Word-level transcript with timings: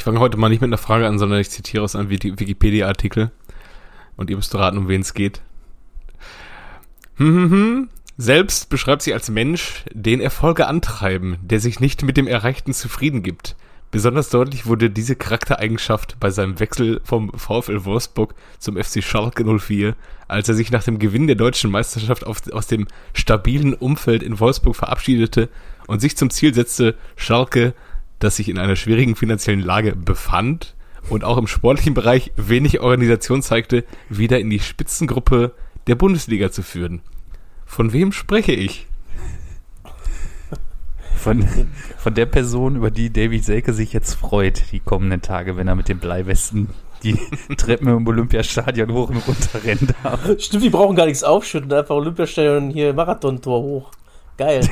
Ich 0.00 0.04
fange 0.04 0.18
heute 0.18 0.38
mal 0.38 0.48
nicht 0.48 0.62
mit 0.62 0.68
einer 0.68 0.78
Frage 0.78 1.06
an, 1.06 1.18
sondern 1.18 1.40
ich 1.40 1.50
zitiere 1.50 1.84
aus 1.84 1.94
einem 1.94 2.08
Wikipedia-Artikel. 2.08 3.32
Und 4.16 4.30
ihr 4.30 4.36
müsst 4.36 4.54
raten, 4.54 4.78
um 4.78 4.88
wen 4.88 5.02
es 5.02 5.12
geht. 5.12 5.42
Hm, 7.16 7.34
hm, 7.34 7.50
hm. 7.50 7.88
Selbst 8.16 8.70
beschreibt 8.70 9.02
sie 9.02 9.12
als 9.12 9.28
Mensch, 9.28 9.84
den 9.92 10.22
Erfolge 10.22 10.68
antreiben, 10.68 11.36
der 11.42 11.60
sich 11.60 11.80
nicht 11.80 12.02
mit 12.02 12.16
dem 12.16 12.28
Erreichten 12.28 12.72
zufrieden 12.72 13.22
gibt. 13.22 13.56
Besonders 13.90 14.30
deutlich 14.30 14.64
wurde 14.64 14.88
diese 14.88 15.16
Charaktereigenschaft 15.16 16.16
bei 16.18 16.30
seinem 16.30 16.60
Wechsel 16.60 17.02
vom 17.04 17.30
VfL 17.38 17.84
Wolfsburg 17.84 18.34
zum 18.58 18.82
FC 18.82 19.04
Schalke 19.04 19.44
04, 19.44 19.96
als 20.28 20.48
er 20.48 20.54
sich 20.54 20.70
nach 20.70 20.84
dem 20.84 20.98
Gewinn 20.98 21.26
der 21.26 21.36
deutschen 21.36 21.70
Meisterschaft 21.70 22.26
auf, 22.26 22.50
aus 22.52 22.68
dem 22.68 22.88
stabilen 23.12 23.74
Umfeld 23.74 24.22
in 24.22 24.40
Wolfsburg 24.40 24.76
verabschiedete 24.76 25.50
und 25.88 26.00
sich 26.00 26.16
zum 26.16 26.30
Ziel 26.30 26.54
setzte, 26.54 26.94
Schalke 27.16 27.74
das 28.20 28.36
sich 28.36 28.48
in 28.48 28.58
einer 28.58 28.76
schwierigen 28.76 29.16
finanziellen 29.16 29.60
Lage 29.60 29.96
befand 29.96 30.76
und 31.08 31.24
auch 31.24 31.38
im 31.38 31.46
sportlichen 31.46 31.94
Bereich 31.94 32.32
wenig 32.36 32.80
Organisation 32.80 33.42
zeigte, 33.42 33.84
wieder 34.08 34.38
in 34.38 34.50
die 34.50 34.60
Spitzengruppe 34.60 35.54
der 35.86 35.96
Bundesliga 35.96 36.52
zu 36.52 36.62
führen. 36.62 37.02
Von 37.66 37.92
wem 37.92 38.12
spreche 38.12 38.52
ich? 38.52 38.86
Von, 41.16 41.46
von 41.98 42.14
der 42.14 42.26
Person, 42.26 42.76
über 42.76 42.90
die 42.90 43.12
David 43.12 43.44
Selke 43.44 43.74
sich 43.74 43.92
jetzt 43.92 44.14
freut, 44.14 44.72
die 44.72 44.80
kommenden 44.80 45.20
Tage, 45.20 45.56
wenn 45.56 45.68
er 45.68 45.74
mit 45.74 45.88
dem 45.88 45.98
Bleiwesten 45.98 46.68
die 47.02 47.18
Treppen 47.56 47.88
im 47.88 48.06
Olympiastadion 48.06 48.92
hoch 48.92 49.10
und 49.10 49.16
runter 49.26 49.64
rennen 49.64 49.88
darf. 50.02 50.20
Stimmt, 50.38 50.64
die 50.64 50.70
brauchen 50.70 50.96
gar 50.96 51.06
nichts 51.06 51.22
aufschütten, 51.22 51.72
einfach 51.72 51.94
Olympiastadion 51.94 52.70
hier 52.70 52.94
Marathontor 52.94 53.62
hoch. 53.62 53.90
Geil. 54.36 54.66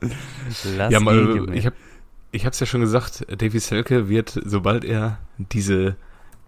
Lass 0.76 0.92
ja, 0.92 1.00
mal, 1.00 1.48
ich 1.54 1.64
habe 1.64 1.76
ich 2.36 2.44
habe 2.44 2.52
es 2.52 2.60
ja 2.60 2.66
schon 2.66 2.82
gesagt, 2.82 3.26
Davy 3.28 3.58
Selke 3.58 4.08
wird, 4.08 4.38
sobald 4.44 4.84
er 4.84 5.18
diese 5.38 5.96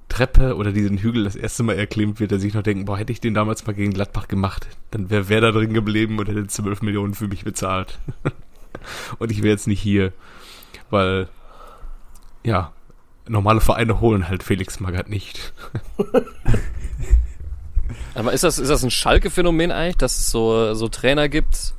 Treppe 0.09 0.55
oder 0.57 0.73
diesen 0.73 0.99
Hügel 0.99 1.25
das 1.25 1.35
erste 1.35 1.63
Mal 1.63 1.77
erklimmt, 1.77 2.21
wird 2.21 2.33
er 2.33 2.39
sich 2.39 2.55
noch 2.55 2.63
denken, 2.63 2.85
boah, 2.85 2.99
hätte 2.99 3.13
ich 3.13 3.21
den 3.21 3.35
damals 3.35 3.67
mal 3.67 3.73
gegen 3.73 3.93
Gladbach 3.93 4.29
gemacht, 4.29 4.67
dann 4.91 5.11
wäre 5.11 5.29
wer 5.29 5.41
da 5.41 5.51
drin 5.51 5.75
geblieben 5.75 6.19
und 6.19 6.29
hätte 6.29 6.47
12 6.47 6.83
Millionen 6.83 7.15
für 7.15 7.29
mich 7.29 7.45
bezahlt. 7.45 7.99
und 9.19 9.31
ich 9.31 9.39
wäre 9.39 9.53
jetzt 9.53 9.67
nicht 9.67 9.81
hier, 9.81 10.13
weil, 10.91 11.29
ja, 12.45 12.73
normale 13.27 13.61
Vereine 13.61 14.01
holen 14.01 14.29
halt 14.29 14.43
Felix 14.43 14.81
Magath 14.81 15.09
nicht. 15.09 15.53
Aber 18.15 18.33
ist 18.33 18.45
das, 18.45 18.59
ist 18.59 18.69
das 18.69 18.83
ein 18.83 18.91
Schalke-Phänomen 18.91 19.73
eigentlich, 19.73 19.97
dass 19.97 20.19
es 20.19 20.31
so, 20.31 20.75
so 20.75 20.89
Trainer 20.89 21.29
gibt? 21.29 21.75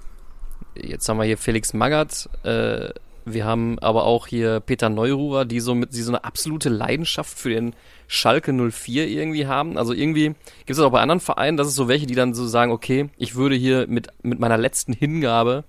Jetzt 0.76 1.10
haben 1.10 1.18
wir 1.18 1.26
hier 1.26 1.38
Felix 1.38 1.74
Magath, 1.74 2.30
äh, 2.44 2.90
wir 3.34 3.46
haben 3.46 3.80
aber 3.80 4.06
auch 4.06 4.28
hier 4.28 4.60
Peter 4.60 4.90
Neururer, 4.90 5.46
die 5.46 5.60
so 5.60 5.76
mit 5.76 5.94
die 5.94 6.02
so 6.02 6.12
eine 6.12 6.24
absolute 6.24 6.70
Leidenschaft 6.70 7.38
für 7.38 7.50
den 7.50 7.76
Schalke 8.08 8.54
04 8.54 9.08
irgendwie 9.08 9.48
haben. 9.48 9.78
Also 9.78 9.94
irgendwie 9.94 10.36
gibt 10.66 10.72
es 10.72 10.80
auch 10.80 10.92
bei 10.92 11.02
anderen 11.02 11.20
Vereinen, 11.20 11.58
dass 11.58 11.68
es 11.68 11.76
so 11.76 11.88
welche, 11.88 12.08
die 12.08 12.16
dann 12.16 12.34
so 12.34 12.48
sagen, 12.48 12.72
okay, 12.72 13.10
ich 13.18 13.36
würde 13.36 13.56
hier 13.56 13.88
mit, 13.88 14.10
mit 14.24 14.40
meiner 14.40 14.58
letzten 14.58 14.94
Hingabe, 14.94 15.64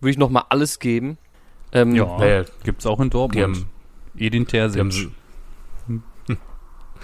würde 0.00 0.10
ich 0.10 0.18
nochmal 0.18 0.44
alles 0.50 0.78
geben. 0.78 1.18
Ähm, 1.72 1.94
ja, 1.94 2.24
ja 2.24 2.44
gibt 2.64 2.80
es 2.80 2.86
auch 2.86 3.00
in 3.00 3.10
Dortmund. 3.10 3.56
Die 3.56 3.60
haben, 3.60 3.70
Edin 4.16 4.46
Terzic. 4.46 5.08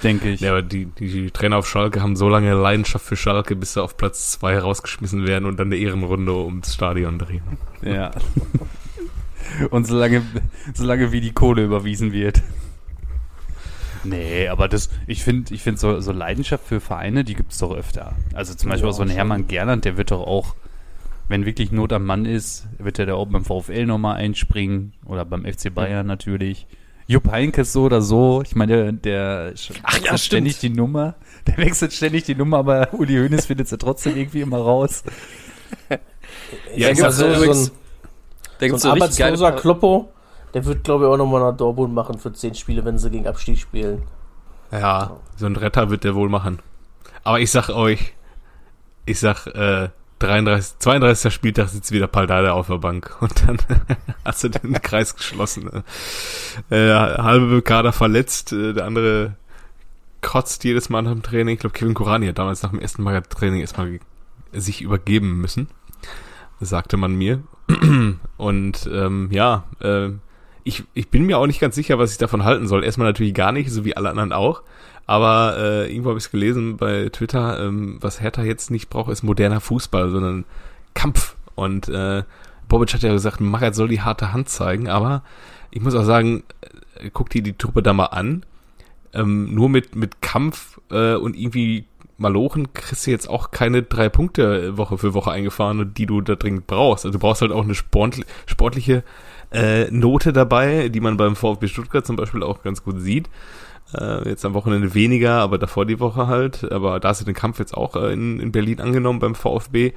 Denke 0.02 0.30
ich. 0.30 0.40
Ja, 0.40 0.52
aber 0.52 0.62
die, 0.62 0.86
die 0.86 1.30
Trainer 1.30 1.58
auf 1.58 1.68
Schalke 1.68 2.02
haben 2.02 2.16
so 2.16 2.28
lange 2.28 2.54
Leidenschaft 2.54 3.04
für 3.04 3.16
Schalke, 3.16 3.54
bis 3.54 3.74
sie 3.74 3.82
auf 3.82 3.96
Platz 3.96 4.32
2 4.32 4.58
rausgeschmissen 4.58 5.26
werden 5.26 5.44
und 5.44 5.58
dann 5.58 5.68
eine 5.68 5.76
Ehrenrunde 5.76 6.34
ums 6.34 6.74
Stadion 6.74 7.18
drehen. 7.18 7.42
Ja. 7.82 8.10
Und 9.70 9.86
solange, 9.86 10.22
solange 10.74 11.12
wie 11.12 11.20
die 11.20 11.32
Kohle 11.32 11.64
überwiesen 11.64 12.12
wird. 12.12 12.42
Nee, 14.04 14.48
aber 14.48 14.68
das, 14.68 14.90
ich 15.06 15.22
finde, 15.22 15.54
ich 15.54 15.62
finde 15.62 15.78
so, 15.78 16.00
so 16.00 16.12
Leidenschaft 16.12 16.66
für 16.66 16.80
Vereine, 16.80 17.24
die 17.24 17.34
gibt 17.34 17.52
es 17.52 17.58
doch 17.58 17.72
öfter. 17.74 18.16
Also 18.34 18.54
zum 18.54 18.70
Beispiel 18.70 18.86
ja, 18.86 18.90
auch 18.90 18.96
so 18.96 19.02
ein 19.02 19.08
Hermann 19.08 19.46
Gerland, 19.46 19.84
der 19.84 19.96
wird 19.96 20.10
doch 20.10 20.26
auch, 20.26 20.56
wenn 21.28 21.46
wirklich 21.46 21.70
Not 21.70 21.92
am 21.92 22.04
Mann 22.04 22.24
ist, 22.24 22.66
wird 22.78 22.98
er 22.98 23.06
da 23.06 23.14
auch 23.14 23.26
beim 23.26 23.44
VfL 23.44 23.86
nochmal 23.86 24.16
einspringen 24.16 24.92
oder 25.04 25.24
beim 25.24 25.44
FC 25.44 25.72
Bayern 25.72 26.06
natürlich. 26.06 26.66
Jupp 27.06 27.30
Heynckes 27.30 27.72
so 27.72 27.84
oder 27.84 28.00
so. 28.00 28.42
Ich 28.42 28.54
meine, 28.54 28.92
der, 28.92 28.92
der 28.92 29.54
Ach, 29.82 30.00
ja, 30.00 30.18
ständig 30.18 30.58
die 30.58 30.70
Nummer. 30.70 31.14
Der 31.46 31.58
wechselt 31.58 31.92
ständig 31.92 32.24
die 32.24 32.34
Nummer, 32.34 32.58
aber 32.58 32.94
Uli 32.94 33.16
Hoeneß 33.16 33.46
findet 33.46 33.68
sie 33.68 33.78
trotzdem 33.78 34.16
irgendwie 34.16 34.40
immer 34.40 34.58
raus. 34.58 35.02
ja, 36.76 36.90
ich 36.90 37.04
also, 37.04 37.34
so, 37.34 37.52
so 37.52 37.70
ein 37.70 37.81
da 38.62 38.68
gibt's 38.68 38.82
so 38.82 38.90
ein 38.90 39.02
arbeitsloser 39.02 39.52
Kloppo, 39.52 40.12
der 40.54 40.64
wird, 40.64 40.84
glaube 40.84 41.04
ich, 41.04 41.10
auch 41.10 41.16
nochmal 41.16 41.40
nach 41.40 41.56
Dortmund 41.56 41.92
machen 41.92 42.18
für 42.18 42.32
10 42.32 42.54
Spiele, 42.54 42.84
wenn 42.84 42.96
sie 42.96 43.10
gegen 43.10 43.26
Abstieg 43.26 43.58
spielen. 43.58 44.02
Ja, 44.70 45.16
so 45.36 45.46
ein 45.46 45.56
Retter 45.56 45.90
wird 45.90 46.04
der 46.04 46.14
wohl 46.14 46.28
machen. 46.28 46.60
Aber 47.24 47.40
ich 47.40 47.50
sag 47.50 47.70
euch, 47.70 48.14
ich 49.04 49.18
sag, 49.18 49.46
äh, 49.48 49.88
33, 50.20 50.78
32. 50.78 51.34
Spieltag 51.34 51.68
sitzt 51.70 51.90
wieder 51.90 52.06
Paldada 52.06 52.52
auf 52.52 52.68
der 52.68 52.78
Bank 52.78 53.16
und 53.20 53.48
dann 53.48 53.58
hast 54.24 54.44
du 54.44 54.48
den 54.48 54.80
Kreis 54.80 55.16
geschlossen. 55.16 55.82
Äh, 56.70 56.90
halbe 56.90 57.62
Kader 57.62 57.92
verletzt, 57.92 58.52
äh, 58.52 58.74
der 58.74 58.84
andere 58.84 59.34
kotzt 60.20 60.62
jedes 60.62 60.88
Mal 60.88 61.02
nach 61.02 61.10
dem 61.10 61.24
Training. 61.24 61.54
Ich 61.54 61.60
glaube, 61.60 61.74
Kevin 61.74 61.94
Kurani 61.94 62.28
hat 62.28 62.38
damals 62.38 62.62
nach 62.62 62.70
dem 62.70 62.78
ersten 62.78 63.02
Mal 63.02 63.20
Training 63.22 63.60
erstmal 63.60 63.98
sich 64.52 64.82
übergeben 64.82 65.40
müssen, 65.40 65.68
sagte 66.60 66.96
man 66.96 67.16
mir. 67.16 67.42
Und 68.36 68.90
ähm, 68.92 69.28
ja, 69.30 69.64
äh, 69.80 70.10
ich, 70.64 70.84
ich 70.94 71.08
bin 71.08 71.24
mir 71.24 71.38
auch 71.38 71.46
nicht 71.46 71.60
ganz 71.60 71.74
sicher, 71.74 71.98
was 71.98 72.12
ich 72.12 72.18
davon 72.18 72.44
halten 72.44 72.66
soll. 72.66 72.84
Erstmal 72.84 73.08
natürlich 73.08 73.34
gar 73.34 73.52
nicht, 73.52 73.70
so 73.70 73.84
wie 73.84 73.96
alle 73.96 74.10
anderen 74.10 74.32
auch. 74.32 74.62
Aber 75.06 75.56
äh, 75.58 75.90
irgendwo 75.90 76.10
habe 76.10 76.18
ich 76.18 76.26
es 76.26 76.30
gelesen 76.30 76.76
bei 76.76 77.08
Twitter, 77.10 77.60
ähm, 77.60 77.98
was 78.00 78.20
Hertha 78.20 78.42
jetzt 78.42 78.70
nicht 78.70 78.88
braucht, 78.88 79.10
ist 79.10 79.22
moderner 79.22 79.60
Fußball, 79.60 80.10
sondern 80.10 80.44
Kampf. 80.94 81.36
Und 81.54 81.88
äh, 81.88 82.22
Bobic 82.68 82.94
hat 82.94 83.02
ja 83.02 83.12
gesagt, 83.12 83.40
Magath 83.40 83.74
soll 83.74 83.88
die 83.88 84.00
harte 84.00 84.32
Hand 84.32 84.48
zeigen, 84.48 84.88
aber 84.88 85.22
ich 85.70 85.82
muss 85.82 85.94
auch 85.94 86.04
sagen, 86.04 86.44
äh, 86.94 87.10
guck 87.12 87.30
dir 87.30 87.42
die 87.42 87.54
Truppe 87.54 87.82
da 87.82 87.92
mal 87.92 88.06
an. 88.06 88.44
Ähm, 89.14 89.54
nur 89.54 89.68
mit, 89.68 89.94
mit 89.94 90.22
Kampf 90.22 90.80
äh, 90.90 91.16
und 91.16 91.36
irgendwie 91.36 91.84
Malochen 92.16 92.72
kriegst 92.72 93.06
du 93.06 93.10
jetzt 93.10 93.28
auch 93.28 93.50
keine 93.50 93.82
drei 93.82 94.08
Punkte 94.08 94.76
Woche 94.76 94.98
für 94.98 95.14
Woche 95.14 95.30
eingefahren, 95.30 95.92
die 95.94 96.06
du 96.06 96.20
da 96.20 96.36
dringend 96.36 96.66
brauchst. 96.66 97.04
Also 97.04 97.18
du 97.18 97.20
brauchst 97.20 97.42
halt 97.42 97.52
auch 97.52 97.64
eine 97.64 97.74
sportli 97.74 98.24
sportliche 98.46 99.02
äh, 99.52 99.90
Note 99.90 100.32
dabei, 100.32 100.88
die 100.88 101.00
man 101.00 101.16
beim 101.16 101.36
VfB 101.36 101.68
Stuttgart 101.68 102.06
zum 102.06 102.16
Beispiel 102.16 102.42
auch 102.42 102.62
ganz 102.62 102.82
gut 102.82 103.00
sieht. 103.00 103.28
Äh, 103.94 104.28
jetzt 104.28 104.44
am 104.44 104.54
Wochenende 104.54 104.94
weniger, 104.94 105.34
aber 105.34 105.58
davor 105.58 105.84
die 105.84 106.00
Woche 106.00 106.26
halt. 106.26 106.70
Aber 106.70 107.00
da 107.00 107.08
hast 107.08 107.20
du 107.20 107.24
den 107.24 107.34
Kampf 107.34 107.58
jetzt 107.58 107.74
auch 107.74 107.96
äh, 107.96 108.12
in, 108.12 108.40
in 108.40 108.52
Berlin 108.52 108.80
angenommen 108.80 109.18
beim 109.18 109.34
VfB. 109.34 109.92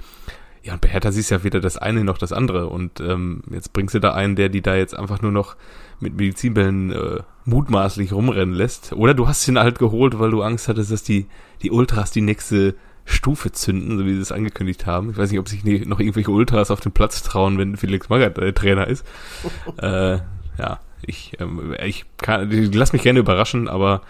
Ja, 0.63 0.73
und 0.73 0.81
bei 0.81 0.89
Hertha 0.89 1.11
siehst 1.11 1.31
du 1.31 1.35
ja 1.35 1.43
weder 1.43 1.59
das 1.59 1.77
eine 1.77 2.03
noch 2.03 2.17
das 2.17 2.33
andere. 2.33 2.67
Und 2.67 2.99
ähm, 2.99 3.43
jetzt 3.51 3.71
bringst 3.71 3.95
du 3.95 3.99
da 3.99 4.13
einen, 4.13 4.35
der 4.35 4.49
die 4.49 4.61
da 4.61 4.75
jetzt 4.75 4.97
einfach 4.97 5.21
nur 5.21 5.31
noch 5.31 5.55
mit 5.99 6.15
Medizinbällen 6.15 6.91
äh, 6.91 7.19
mutmaßlich 7.45 8.11
rumrennen 8.11 8.55
lässt. 8.55 8.93
Oder 8.93 9.13
du 9.13 9.27
hast 9.27 9.47
ihn 9.47 9.59
halt 9.59 9.79
geholt, 9.79 10.19
weil 10.19 10.31
du 10.31 10.41
Angst 10.41 10.67
hattest, 10.67 10.91
dass 10.91 11.03
die, 11.03 11.27
die 11.61 11.71
Ultras 11.71 12.11
die 12.11 12.21
nächste 12.21 12.75
Stufe 13.05 13.51
zünden, 13.51 13.97
so 13.97 14.05
wie 14.05 14.15
sie 14.15 14.21
es 14.21 14.31
angekündigt 14.31 14.85
haben. 14.87 15.11
Ich 15.11 15.17
weiß 15.17 15.29
nicht, 15.29 15.39
ob 15.39 15.47
sich 15.47 15.63
noch 15.63 15.99
irgendwelche 15.99 16.31
Ultras 16.31 16.71
auf 16.71 16.79
den 16.79 16.91
Platz 16.91 17.21
trauen, 17.21 17.57
wenn 17.57 17.77
Felix 17.77 18.09
Magath 18.09 18.37
der 18.37 18.53
Trainer 18.53 18.87
ist. 18.87 19.05
äh, 19.77 20.17
ja, 20.57 20.79
ich, 21.03 21.33
ähm, 21.39 21.75
ich 21.83 22.05
kann, 22.17 22.51
ich 22.51 22.73
lass 22.73 22.93
mich 22.93 23.03
gerne 23.03 23.19
überraschen, 23.19 23.67
aber 23.67 24.01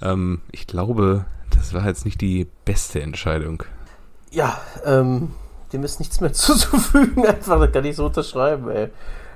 ähm, 0.00 0.40
ich 0.50 0.66
glaube, 0.66 1.26
das 1.50 1.74
war 1.74 1.86
jetzt 1.86 2.06
nicht 2.06 2.20
die 2.20 2.46
beste 2.64 3.02
Entscheidung. 3.02 3.64
Ja, 4.30 4.60
ähm, 4.84 5.32
dem 5.72 5.84
ist 5.84 6.00
nichts 6.00 6.20
mehr 6.20 6.32
zuzufügen, 6.32 7.26
einfach, 7.26 7.60
das 7.60 7.72
kann 7.72 7.84
ich 7.84 7.96
so 7.96 8.06
unterschreiben, 8.06 8.70
ey. 8.70 8.88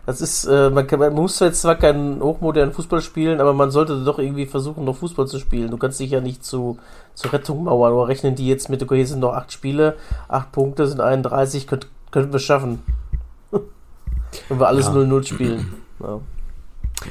Das 0.07 0.21
ist, 0.21 0.45
äh, 0.45 0.71
man, 0.71 0.87
kann, 0.87 1.01
man 1.01 1.13
muss 1.13 1.41
jetzt 1.41 1.63
zwar 1.63 1.75
keinen 1.75 2.23
hochmodernen 2.23 2.73
Fußball 2.73 3.01
spielen, 3.01 3.41
aber 3.41 3.53
man 3.53 3.73
sollte 3.73 4.05
doch 4.05 4.21
irgendwie 4.21 4.47
versuchen, 4.47 4.85
noch 4.85 4.97
Fußball 4.97 5.27
zu 5.27 5.41
spielen. 5.41 5.73
Du 5.73 5.79
kannst 5.79 5.99
dich 5.99 6.13
ja 6.13 6.21
nicht 6.21 6.45
zu, 6.45 6.79
zur 7.15 7.33
Rettung 7.33 7.65
mauern. 7.65 7.93
Oder 7.93 8.07
rechnen 8.07 8.37
die 8.37 8.47
jetzt 8.47 8.69
mit, 8.69 8.81
okay, 8.83 8.97
hier 8.97 9.07
sind 9.07 9.19
noch 9.19 9.35
acht 9.35 9.53
Spiele, 9.53 9.97
acht 10.29 10.53
Punkte 10.53 10.87
sind 10.87 11.01
31, 11.01 11.67
könnt, 11.67 11.89
könnten 12.13 12.33
wir 12.33 12.39
schaffen. 12.39 12.83
Wenn 14.49 14.61
wir 14.61 14.69
alles 14.69 14.89
0-0 14.89 15.17
ja. 15.17 15.23
spielen. 15.23 15.75
Ja. 15.99 16.21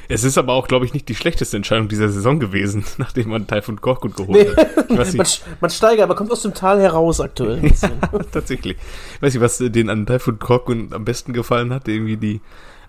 Es 0.07 0.23
ist 0.23 0.37
aber 0.37 0.53
auch, 0.53 0.67
glaube 0.67 0.85
ich, 0.85 0.93
nicht 0.93 1.09
die 1.09 1.15
schlechteste 1.15 1.57
Entscheidung 1.57 1.87
dieser 1.87 2.09
Saison 2.09 2.39
gewesen, 2.39 2.85
nachdem 2.97 3.29
man 3.29 3.47
Taifun 3.47 3.81
Korkut 3.81 4.15
geholt 4.15 4.55
nee. 4.55 4.63
hat. 4.63 5.13
man, 5.15 5.27
man 5.61 5.69
steigert, 5.71 6.03
aber 6.03 6.15
kommt 6.15 6.31
aus 6.31 6.41
dem 6.41 6.53
Tal 6.53 6.79
heraus 6.79 7.19
aktuell. 7.19 7.65
ja, 7.81 7.89
tatsächlich. 8.31 8.77
Ich 9.15 9.21
weiß 9.21 9.33
nicht, 9.33 9.41
was 9.41 9.57
den 9.57 9.89
an 9.89 10.05
Taifun 10.05 10.39
Korkut 10.39 10.93
am 10.93 11.05
besten 11.05 11.33
gefallen 11.33 11.73
hat, 11.73 11.87
irgendwie 11.87 12.17
die 12.17 12.41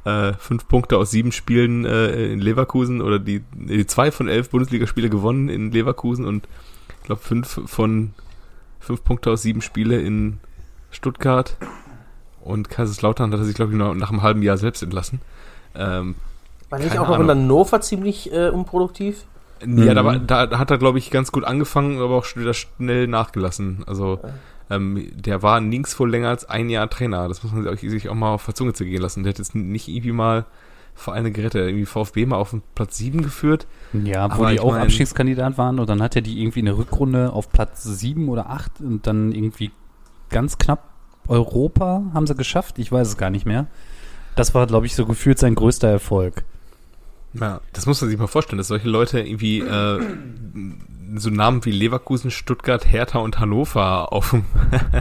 äh, 0.07 0.33
fünf 0.35 0.69
Punkte 0.69 0.97
aus 0.99 1.11
sieben 1.11 1.33
Spielen 1.33 1.85
äh, 1.85 2.27
in 2.33 2.41
Leverkusen 2.41 3.03
oder 3.03 3.19
die, 3.19 3.43
die 3.55 3.87
zwei 3.87 4.11
von 4.13 4.29
elf 4.29 4.51
Bundesligaspiele 4.51 5.11
gewonnen 5.11 5.49
in 5.49 5.73
Leverkusen 5.73 6.25
und 6.25 6.47
ich 7.01 7.05
glaube 7.05 7.21
fünf 7.23 7.61
von 7.67 8.15
fünf 8.81 9.03
Punkte 9.05 9.31
aus 9.31 9.43
sieben 9.43 9.63
Spiele 9.63 10.01
in 10.01 10.39
Stuttgart 10.91 11.57
und 12.41 12.71
Kaiserslautern 12.71 13.33
hat 13.33 13.41
er 13.41 13.45
sich 13.45 13.55
glaube 13.57 13.73
ich 13.73 13.79
nach, 13.79 13.95
nach 13.95 14.11
einem 14.11 14.23
halben 14.23 14.43
Jahr 14.43 14.57
selbst 14.57 14.83
entlassen. 14.83 15.21
Ähm, 15.75 16.15
War 16.71 16.79
nicht 16.79 16.99
auch 16.99 17.09
noch 17.09 17.21
in. 17.21 17.29
Hannover 17.29 17.81
ziemlich 17.81 18.33
äh, 18.33 18.49
unproduktiv? 18.49 19.25
Ja, 19.67 19.95
da, 19.95 20.03
Mhm. 20.03 20.07
war, 20.07 20.19
da 20.19 20.59
hat 20.59 20.71
er, 20.71 20.77
glaube 20.79 20.99
ich, 20.99 21.11
ganz 21.11 21.33
gut 21.33 21.45
angefangen, 21.45 21.99
aber 21.99 22.15
auch 22.17 22.27
wieder 22.37 22.53
schnell 22.53 23.07
nachgelassen. 23.09 23.85
Also, 23.87 24.21
ähm, 24.71 25.09
der 25.15 25.43
war 25.43 25.61
nirgends 25.61 25.99
wohl 25.99 26.11
länger 26.11 26.29
als 26.29 26.49
ein 26.49 26.69
Jahr 26.71 26.89
Trainer. 26.91 27.29
Das 27.29 27.43
muss 27.43 27.53
man 27.53 27.77
sich, 27.77 28.09
auch 28.09 28.15
mal 28.15 28.33
auf 28.35 28.45
der 28.47 28.55
Zunge 28.55 28.73
zu 28.73 28.85
gehen 28.85 29.01
lassen. 29.01 29.23
Der 29.23 29.31
hat 29.31 29.39
jetzt 29.39 29.55
nicht 29.55 29.89
irgendwie 29.89 30.13
mal 30.13 30.45
Vereine 30.95 31.31
gerettet. 31.31 31.69
Irgendwie 31.69 31.87
VfB 31.87 32.27
mal 32.27 32.37
auf 32.37 32.51
den 32.51 32.63
Platz 32.75 32.97
7 32.97 33.23
geführt. 33.23 33.67
Ja, 33.93 34.37
wo 34.39 34.47
die 34.47 34.59
auch 34.61 34.73
mein- 34.73 34.83
Abstiegskandidat 34.83 35.59
waren 35.59 35.79
und 35.79 35.89
dann 35.89 36.03
hat 36.03 36.17
er 36.17 36.23
die 36.23 36.41
irgendwie 36.41 36.61
in 36.61 36.67
der 36.67 36.79
Rückrunde 36.79 37.33
auf 37.33 37.51
Platz 37.53 37.85
7 37.85 38.29
oder 38.29 38.51
8 38.51 38.81
und 38.81 39.07
dann 39.07 39.33
irgendwie 39.33 39.71
ganz 40.31 40.59
knapp 40.59 40.91
Europa 41.29 42.03
haben 42.15 42.27
sie 42.27 42.35
geschafft. 42.35 42.79
Ich 42.79 42.91
weiß 42.91 43.09
es 43.09 43.17
gar 43.17 43.31
nicht 43.31 43.47
mehr. 43.47 43.67
Das 44.37 44.55
war, 44.55 44.67
glaube 44.67 44.87
ich, 44.87 44.95
so 44.95 45.07
gefühlt 45.07 45.39
sein 45.39 45.55
größter 45.55 45.89
Erfolg. 45.89 46.45
Ja, 47.41 47.61
das 47.73 47.87
muss 47.87 48.01
man 48.01 48.11
sich 48.11 48.19
mal 48.19 48.27
vorstellen, 48.27 48.59
dass 48.59 48.69
solche 48.69 48.89
Leute 48.89 49.21
irgendwie 49.21 49.61
äh, 49.61 50.01
so 51.17 51.31
Namen 51.31 51.65
wie 51.65 51.71
Leverkusen, 51.71 52.31
Stuttgart, 52.31 52.87
Hertha 52.91 53.19
und 53.19 53.39
Hannover 53.39 54.13
auf 54.13 54.31
dem 54.31 54.45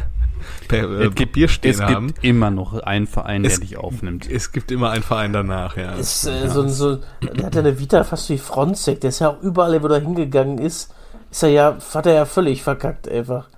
per, 0.67 0.89
äh, 0.89 1.09
Papier 1.09 1.47
stehen 1.47 1.71
es 1.71 1.81
haben. 1.81 2.07
gibt 2.07 2.23
immer 2.23 2.51
noch 2.51 2.73
einen 2.79 3.07
Verein, 3.07 3.43
der 3.43 3.51
Es- 3.51 3.59
dich 3.59 3.77
aufnimmt. 3.77 4.29
Es 4.29 4.51
gibt 4.51 4.71
immer 4.71 4.91
einen 4.91 5.03
Verein 5.03 5.33
danach, 5.33 5.77
ja. 5.77 5.93
Ist, 5.93 6.25
äh, 6.27 6.47
so, 6.49 6.67
so, 6.67 6.97
der 7.35 7.45
hat 7.47 7.55
ja 7.55 7.61
eine 7.61 7.79
Vita 7.79 8.03
fast 8.03 8.29
wie 8.29 8.37
Fronzek. 8.37 9.01
Der 9.01 9.09
ist 9.09 9.19
ja 9.19 9.29
auch 9.29 9.41
überall, 9.41 9.81
wo 9.81 9.87
er 9.87 9.99
hingegangen 10.01 10.57
ist, 10.59 10.93
ist 11.31 11.43
er 11.43 11.49
ja, 11.49 11.77
hat 11.93 12.05
er 12.05 12.13
ja 12.13 12.25
völlig 12.25 12.61
verkackt 12.63 13.07
einfach. 13.09 13.49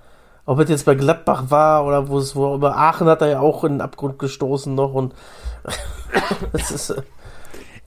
Ob 0.46 0.58
es 0.60 0.70
jetzt 0.70 0.86
bei 0.86 0.94
Gladbach 0.94 1.44
war 1.50 1.84
oder 1.84 2.08
wo 2.08 2.18
es, 2.18 2.34
wo 2.34 2.54
über 2.54 2.74
Aachen 2.76 3.06
hat 3.06 3.20
er 3.20 3.28
ja 3.28 3.40
auch 3.40 3.64
in 3.64 3.72
den 3.72 3.80
Abgrund 3.82 4.18
gestoßen 4.18 4.74
noch 4.74 4.94
und 4.94 5.14
das 6.52 6.70
ist, 6.70 6.94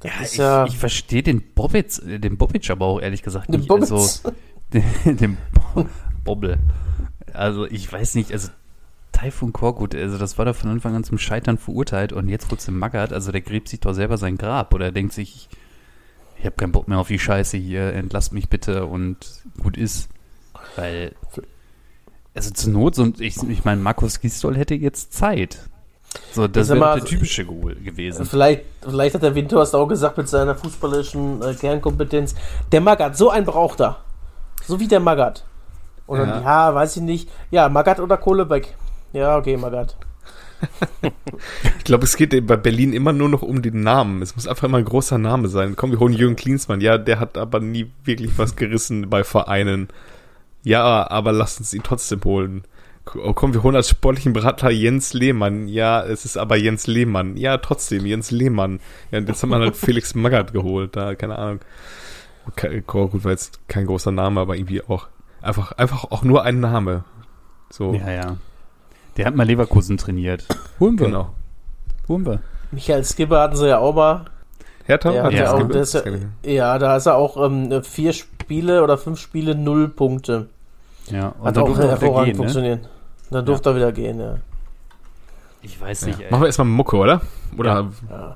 das 0.01 0.21
ist 0.21 0.33
ich, 0.33 0.39
ja, 0.39 0.65
ich 0.65 0.77
verstehe 0.77 1.23
den 1.23 1.39
äh, 1.39 2.19
den 2.19 2.37
Bobic 2.37 2.69
aber 2.69 2.85
auch 2.85 2.99
ehrlich 2.99 3.23
gesagt 3.23 3.49
den 3.49 3.61
nicht. 3.61 3.67
Bobbitz. 3.67 3.91
Also, 3.91 4.33
den, 4.73 5.17
den 5.17 5.37
Bo 5.53 5.85
Bobbel. 6.23 6.57
Also 7.33 7.65
ich 7.65 7.91
weiß 7.91 8.15
nicht, 8.15 8.31
also 8.31 8.49
Taifun 9.11 9.53
Korkut, 9.53 9.93
also 9.95 10.17
das 10.17 10.37
war 10.37 10.45
doch 10.45 10.55
von 10.55 10.69
Anfang 10.69 10.95
an 10.95 11.03
zum 11.03 11.17
Scheitern 11.17 11.57
verurteilt 11.57 12.13
und 12.13 12.29
jetzt 12.29 12.49
holst 12.49 12.67
du 12.67 12.71
Magath, 12.71 13.13
also 13.13 13.31
der 13.31 13.41
gräbt 13.41 13.69
sich 13.69 13.79
doch 13.79 13.93
selber 13.93 14.17
sein 14.17 14.37
Grab 14.37 14.73
oder 14.73 14.91
denkt 14.91 15.13
sich, 15.13 15.35
ich, 15.35 15.49
ich 16.39 16.45
habe 16.45 16.55
keinen 16.55 16.71
Bock 16.71 16.87
mehr 16.87 16.97
auf 16.97 17.07
die 17.07 17.19
Scheiße 17.19 17.57
hier, 17.57 17.93
entlasst 17.93 18.33
mich 18.33 18.49
bitte 18.49 18.85
und 18.85 19.17
gut 19.61 19.77
ist. 19.77 20.09
Weil, 20.75 21.13
also 22.33 22.51
zur 22.51 22.71
Not, 22.71 22.95
so, 22.95 23.13
ich, 23.19 23.37
ich 23.43 23.63
meine, 23.63 23.81
Markus 23.81 24.19
Gisdol 24.19 24.57
hätte 24.57 24.75
jetzt 24.75 25.13
Zeit. 25.13 25.69
So, 26.33 26.47
das 26.47 26.69
wäre 26.69 26.79
mal, 26.79 26.95
der 26.95 27.05
typische 27.05 27.45
Goal 27.45 27.75
gewesen. 27.75 28.25
Vielleicht, 28.25 28.63
vielleicht 28.81 29.15
hat 29.15 29.23
der 29.23 29.35
Windhorst 29.35 29.75
auch 29.75 29.87
gesagt 29.87 30.17
mit 30.17 30.27
seiner 30.27 30.55
fußballerischen 30.55 31.41
äh, 31.41 31.53
Kernkompetenz, 31.53 32.35
der 32.71 32.81
Magath, 32.81 33.17
so 33.17 33.29
einen 33.29 33.45
braucht 33.45 33.81
er. 33.81 33.97
So 34.65 34.79
wie 34.79 34.87
der. 34.87 35.01
Und 35.01 36.19
dann, 36.19 36.29
Ja. 36.29 36.41
ja, 36.41 36.75
weiß 36.75 36.97
ich 36.97 37.03
nicht. 37.03 37.29
Ja, 37.49 37.69
Magath 37.69 37.99
oder 37.99 38.17
Kohlebeck. 38.17 38.75
Ja, 39.13 39.37
okay, 39.37 39.57
Magath. 39.57 39.95
Ich 41.77 41.83
glaube, 41.83 42.03
es 42.05 42.15
geht 42.15 42.45
bei 42.45 42.55
Berlin 42.55 42.93
immer 42.93 43.13
nur 43.13 43.27
noch 43.29 43.41
um 43.41 43.61
den 43.61 43.81
Namen. 43.81 44.21
Es 44.21 44.35
muss 44.35 44.47
einfach 44.47 44.65
immer 44.65 44.77
ein 44.77 44.85
großer 44.85 45.17
Name 45.17 45.47
sein. 45.47 45.75
Komm, 45.75 45.91
wir 45.91 45.99
holen 45.99 46.13
Jürgen 46.13 46.35
Klinsmann. 46.35 46.81
Ja, 46.81 46.97
der 46.97 47.19
hat 47.19 47.37
aber 47.37 47.59
nie 47.59 47.91
wirklich 48.03 48.37
was 48.37 48.55
gerissen 48.55 49.09
bei 49.09 49.23
Vereinen. 49.23 49.87
Ja, 50.63 51.09
aber 51.09 51.31
lass 51.31 51.59
uns 51.59 51.73
ihn 51.73 51.83
trotzdem 51.83 52.23
holen. 52.23 52.63
Oh, 53.15 53.33
komm, 53.33 53.53
wir 53.53 53.63
holen 53.63 53.75
als 53.75 53.89
sportlichen 53.89 54.33
Berater 54.33 54.69
Jens 54.69 55.13
Lehmann. 55.13 55.67
Ja, 55.67 56.03
es 56.03 56.23
ist 56.23 56.37
aber 56.37 56.55
Jens 56.55 56.87
Lehmann. 56.87 57.35
Ja, 57.35 57.57
trotzdem, 57.57 58.05
Jens 58.05 58.31
Lehmann. 58.31 58.79
Ja, 59.11 59.17
und 59.17 59.27
jetzt 59.27 59.41
hat 59.41 59.49
man 59.49 59.61
halt 59.61 59.75
Felix 59.77 60.13
Magath 60.15 60.53
geholt. 60.53 60.95
Da, 60.95 61.15
keine 61.15 61.37
Ahnung. 61.37 61.59
Okay, 62.47 62.83
gut, 62.85 63.23
war 63.23 63.31
jetzt 63.31 63.59
kein 63.67 63.85
großer 63.85 64.11
Name, 64.11 64.39
aber 64.41 64.55
irgendwie 64.55 64.81
auch. 64.83 65.07
Einfach, 65.41 65.71
einfach 65.73 66.05
auch 66.11 66.23
nur 66.23 66.43
ein 66.43 66.59
Name. 66.59 67.03
So, 67.69 67.93
Ja, 67.93 68.11
ja. 68.11 68.37
Der 69.17 69.25
hat 69.25 69.35
mal 69.35 69.45
Leverkusen 69.45 69.97
trainiert. 69.97 70.45
Holen 70.79 70.97
wir. 70.97 71.07
genau. 71.07 71.33
Holen 72.07 72.25
wir. 72.25 72.41
Michael 72.71 73.03
Skipper 73.03 73.41
hatten 73.41 73.57
sie 73.57 73.67
ja 73.67 73.79
auch 73.79 73.93
mal. 73.93 74.25
Hertha? 74.85 75.11
Der 75.11 75.23
hat 75.23 75.33
ja, 75.33 75.39
ja, 75.39 75.53
auch, 75.53 76.05
ja, 76.45 76.51
ja, 76.51 76.79
da 76.79 76.95
ist 76.95 77.05
er 77.05 77.15
auch 77.15 77.43
ähm, 77.45 77.83
vier 77.83 78.13
Spiele 78.13 78.83
oder 78.83 78.97
fünf 78.97 79.19
Spiele, 79.19 79.55
null 79.55 79.89
Punkte. 79.89 80.49
Ja, 81.09 81.29
und 81.29 81.45
Hat 81.45 81.57
dann 81.57 81.63
auch 81.63 81.77
er 81.79 81.89
hervorragend 81.89 82.25
gehen, 82.25 82.31
ne? 82.31 82.37
funktionieren. 82.37 82.79
Dann 83.29 83.45
durfte 83.45 83.69
er 83.69 83.75
wieder 83.75 83.91
gehen, 83.91 84.19
ja. 84.19 84.35
Ich 85.61 85.79
weiß 85.79 86.01
Ja. 86.01 86.07
nicht, 86.07 86.19
ey. 86.21 86.31
Machen 86.31 86.41
wir 86.41 86.47
erstmal 86.47 86.67
Mucke, 86.67 86.97
oder? 86.97 87.21
Oder 87.57 87.89
ja. 88.09 88.35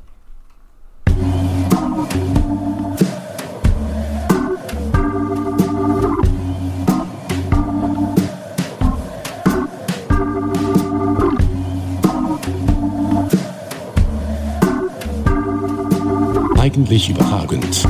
Eigentlich 16.59 17.09
überragend. 17.09 17.88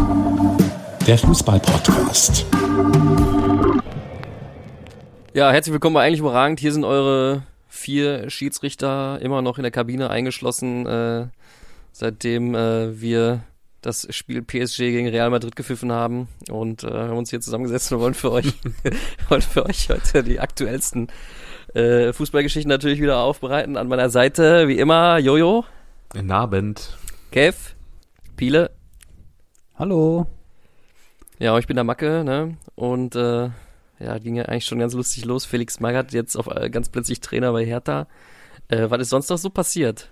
Der 1.07 1.17
Fußball-Podcast. 1.17 2.45
Ja, 5.35 5.51
herzlich 5.51 5.73
willkommen 5.73 5.95
bei 5.95 6.05
Eigentlich 6.05 6.21
Überragend. 6.21 6.61
Hier 6.61 6.71
sind 6.71 6.85
eure 6.85 7.43
vier 7.67 8.29
Schiedsrichter 8.29 9.19
immer 9.21 9.41
noch 9.41 9.57
in 9.57 9.63
der 9.63 9.71
Kabine 9.71 10.09
eingeschlossen, 10.09 10.85
äh, 10.85 11.27
seitdem 11.91 12.55
äh, 12.55 13.01
wir 13.01 13.43
das 13.81 14.07
Spiel 14.15 14.41
PSG 14.41 14.77
gegen 14.77 15.09
Real 15.09 15.29
Madrid 15.29 15.57
gepfiffen 15.57 15.91
haben 15.91 16.29
und 16.49 16.85
äh, 16.85 16.89
haben 16.89 17.17
uns 17.17 17.31
hier 17.31 17.41
zusammengesetzt 17.41 17.91
und 17.91 17.99
wollen 17.99 18.13
für 18.13 18.31
euch, 18.31 18.45
wollen 19.27 19.41
für 19.41 19.65
euch 19.65 19.89
heute 19.89 20.23
die 20.23 20.39
aktuellsten 20.39 21.09
äh, 21.73 22.13
Fußballgeschichten 22.13 22.69
natürlich 22.69 23.01
wieder 23.01 23.17
aufbereiten. 23.17 23.75
An 23.75 23.89
meiner 23.89 24.09
Seite, 24.09 24.69
wie 24.69 24.79
immer, 24.79 25.17
Jojo, 25.17 25.65
in 26.13 26.31
Abend. 26.31 26.97
Kev, 27.31 27.75
Piele, 28.37 28.71
Hallo. 29.77 30.27
Ja, 31.39 31.57
ich 31.57 31.67
bin 31.67 31.75
der 31.75 31.83
Macke, 31.83 32.23
ne? 32.23 32.55
Und 32.75 33.17
äh, 33.17 33.49
ja, 33.99 34.17
ging 34.17 34.35
ja 34.35 34.45
eigentlich 34.45 34.65
schon 34.65 34.79
ganz 34.79 34.93
lustig 34.93 35.25
los. 35.25 35.45
Felix 35.45 35.79
Magath 35.79 36.13
jetzt 36.13 36.35
auf 36.35 36.47
äh, 36.47 36.69
ganz 36.69 36.89
plötzlich 36.89 37.21
Trainer 37.21 37.51
bei 37.51 37.65
Hertha. 37.65 38.07
Äh, 38.67 38.89
was 38.89 39.01
ist 39.01 39.09
sonst 39.09 39.29
noch 39.29 39.37
so 39.37 39.49
passiert? 39.49 40.09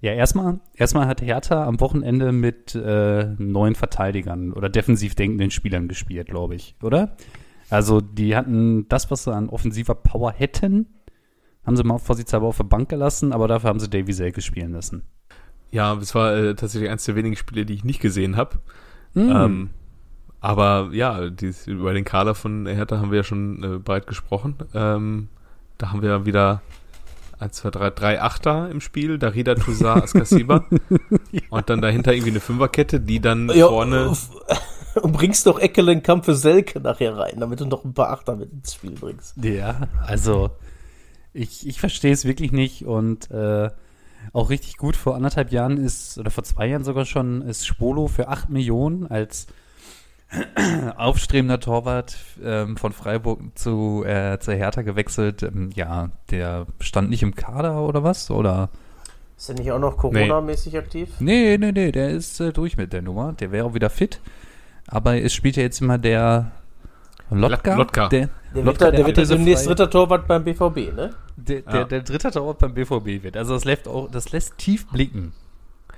Ja, 0.00 0.12
erstmal, 0.12 0.58
erstmal 0.74 1.06
hat 1.06 1.22
Hertha 1.22 1.64
am 1.64 1.80
Wochenende 1.80 2.32
mit 2.32 2.74
äh, 2.74 3.34
neun 3.38 3.74
Verteidigern 3.74 4.52
oder 4.52 4.68
defensiv 4.68 5.14
denkenden 5.14 5.50
Spielern 5.50 5.86
gespielt, 5.88 6.28
glaube 6.28 6.56
ich, 6.56 6.74
oder? 6.82 7.16
Also 7.70 8.00
die 8.00 8.36
hatten 8.36 8.88
das, 8.88 9.10
was 9.10 9.24
sie 9.24 9.32
an 9.32 9.48
offensiver 9.48 9.94
Power 9.94 10.32
hätten, 10.32 10.86
haben 11.64 11.76
sie 11.76 11.84
mal 11.84 11.98
vorsichtshalber 11.98 12.48
auf 12.48 12.56
der 12.56 12.64
Bank 12.64 12.88
gelassen, 12.88 13.32
aber 13.32 13.46
dafür 13.46 13.70
haben 13.70 13.80
sie 13.80 13.88
Davy 13.88 14.12
Selke 14.12 14.40
spielen 14.40 14.72
lassen. 14.72 15.04
Ja, 15.70 15.94
es 15.94 16.14
war 16.14 16.36
äh, 16.36 16.54
tatsächlich 16.54 16.90
eins 16.90 17.04
der 17.04 17.14
wenigen 17.14 17.36
Spiele, 17.36 17.64
die 17.64 17.74
ich 17.74 17.84
nicht 17.84 18.00
gesehen 18.00 18.36
habe. 18.36 18.58
Hm. 19.14 19.30
Ähm, 19.30 19.70
aber 20.42 20.90
ja, 20.92 21.30
dies, 21.30 21.68
über 21.68 21.94
den 21.94 22.04
Kader 22.04 22.34
von 22.34 22.66
Hertha 22.66 22.98
haben 22.98 23.12
wir 23.12 23.18
ja 23.18 23.24
schon 23.24 23.62
äh, 23.62 23.78
breit 23.78 24.08
gesprochen. 24.08 24.56
Ähm, 24.74 25.28
da 25.78 25.92
haben 25.92 26.02
wir 26.02 26.26
wieder 26.26 26.62
1, 27.38 27.56
2, 27.56 27.70
3, 27.70 27.90
drei 27.90 28.20
Achter 28.20 28.68
im 28.68 28.80
Spiel, 28.80 29.18
Darida, 29.18 29.54
Toussaint, 29.54 30.02
Askasiba. 30.04 30.64
Und 31.48 31.70
dann 31.70 31.80
dahinter 31.80 32.12
irgendwie 32.12 32.32
eine 32.32 32.40
Fünferkette, 32.40 33.00
die 33.00 33.20
dann 33.20 33.48
Ja, 33.54 33.68
vorne... 33.68 34.12
Und 35.00 35.12
bringst 35.12 35.46
doch 35.46 35.58
Eckelenkamp 35.58 36.26
für 36.26 36.34
Selke 36.34 36.78
nachher 36.78 37.16
rein, 37.16 37.36
damit 37.38 37.60
du 37.60 37.64
noch 37.64 37.82
ein 37.82 37.94
paar 37.94 38.10
Achter 38.10 38.36
mit 38.36 38.52
ins 38.52 38.74
Spiel 38.74 38.90
bringst. 38.90 39.42
Ja, 39.42 39.88
also 40.04 40.50
ich, 41.32 41.66
ich 41.66 41.80
verstehe 41.80 42.12
es 42.12 42.26
wirklich 42.26 42.52
nicht 42.52 42.84
und 42.84 43.30
äh, 43.30 43.70
auch 44.34 44.50
richtig 44.50 44.76
gut. 44.76 44.96
Vor 44.96 45.14
anderthalb 45.14 45.50
Jahren 45.50 45.78
ist, 45.78 46.18
oder 46.18 46.30
vor 46.30 46.44
zwei 46.44 46.66
Jahren 46.66 46.84
sogar 46.84 47.06
schon, 47.06 47.40
ist 47.40 47.66
Spolo 47.66 48.06
für 48.06 48.28
8 48.28 48.50
Millionen 48.50 49.06
als 49.06 49.46
aufstrebender 50.96 51.60
Torwart 51.60 52.16
ähm, 52.42 52.76
von 52.76 52.92
Freiburg 52.92 53.40
zu, 53.54 54.04
äh, 54.06 54.38
zu 54.38 54.52
Hertha 54.52 54.82
gewechselt. 54.82 55.42
Ähm, 55.42 55.70
ja, 55.74 56.10
der 56.30 56.66
stand 56.80 57.10
nicht 57.10 57.22
im 57.22 57.34
Kader 57.34 57.82
oder 57.82 58.02
was? 58.02 58.30
Oder? 58.30 58.70
Ist 59.36 59.48
er 59.50 59.56
nicht 59.56 59.72
auch 59.72 59.78
noch 59.78 59.96
Corona-mäßig 59.96 60.78
aktiv? 60.78 61.08
Nee, 61.18 61.58
nee, 61.58 61.72
nee, 61.72 61.92
der 61.92 62.10
ist 62.10 62.40
äh, 62.40 62.52
durch 62.52 62.76
mit 62.76 62.92
der 62.92 63.02
Nummer. 63.02 63.32
Der 63.34 63.52
wäre 63.52 63.66
auch 63.66 63.74
wieder 63.74 63.90
fit. 63.90 64.20
Aber 64.86 65.20
es 65.20 65.32
spielt 65.34 65.56
ja 65.56 65.62
jetzt 65.62 65.80
immer 65.80 65.98
der 65.98 66.52
Lotka. 67.30 67.76
Lotka. 67.76 68.08
Der, 68.08 68.28
Der 68.54 68.54
wird, 68.54 68.66
Lotka, 68.66 68.84
da, 68.86 68.90
der 68.96 69.06
wird 69.06 69.18
ja 69.18 69.24
demnächst 69.24 69.66
dritter 69.66 69.88
Torwart 69.88 70.26
beim 70.26 70.44
BVB, 70.44 70.94
ne? 70.94 71.14
der, 71.36 71.56
Ja. 71.60 71.62
der, 71.72 71.84
der 71.86 72.02
dritte 72.02 72.30
Torwart 72.30 72.58
beim 72.58 72.74
BVB 72.74 73.22
wird. 73.22 73.36
Also 73.36 73.54
das 73.54 73.64
lässt 73.64 73.88
auch, 73.88 74.10
das 74.10 74.32
lässt 74.32 74.58
tief 74.58 74.86
blicken. 74.88 75.32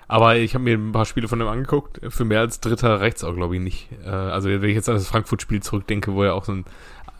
Aber 0.06 0.36
ich 0.36 0.54
habe 0.54 0.64
mir 0.64 0.76
ein 0.76 0.92
paar 0.92 1.06
Spiele 1.06 1.28
von 1.28 1.38
dem 1.38 1.48
angeguckt. 1.48 2.00
Für 2.08 2.24
mehr 2.24 2.40
als 2.40 2.60
Dritter 2.60 3.00
reicht's 3.00 3.24
auch, 3.24 3.34
glaube 3.34 3.56
ich, 3.56 3.62
nicht. 3.62 3.88
Äh, 4.04 4.10
also 4.10 4.48
wenn 4.48 4.62
ich 4.64 4.74
jetzt 4.74 4.88
an 4.88 4.96
das 4.96 5.08
Frankfurt-Spiel 5.08 5.62
zurückdenke, 5.62 6.14
wo 6.14 6.22
er 6.22 6.34
auch 6.34 6.44
so 6.44 6.52
ein 6.52 6.64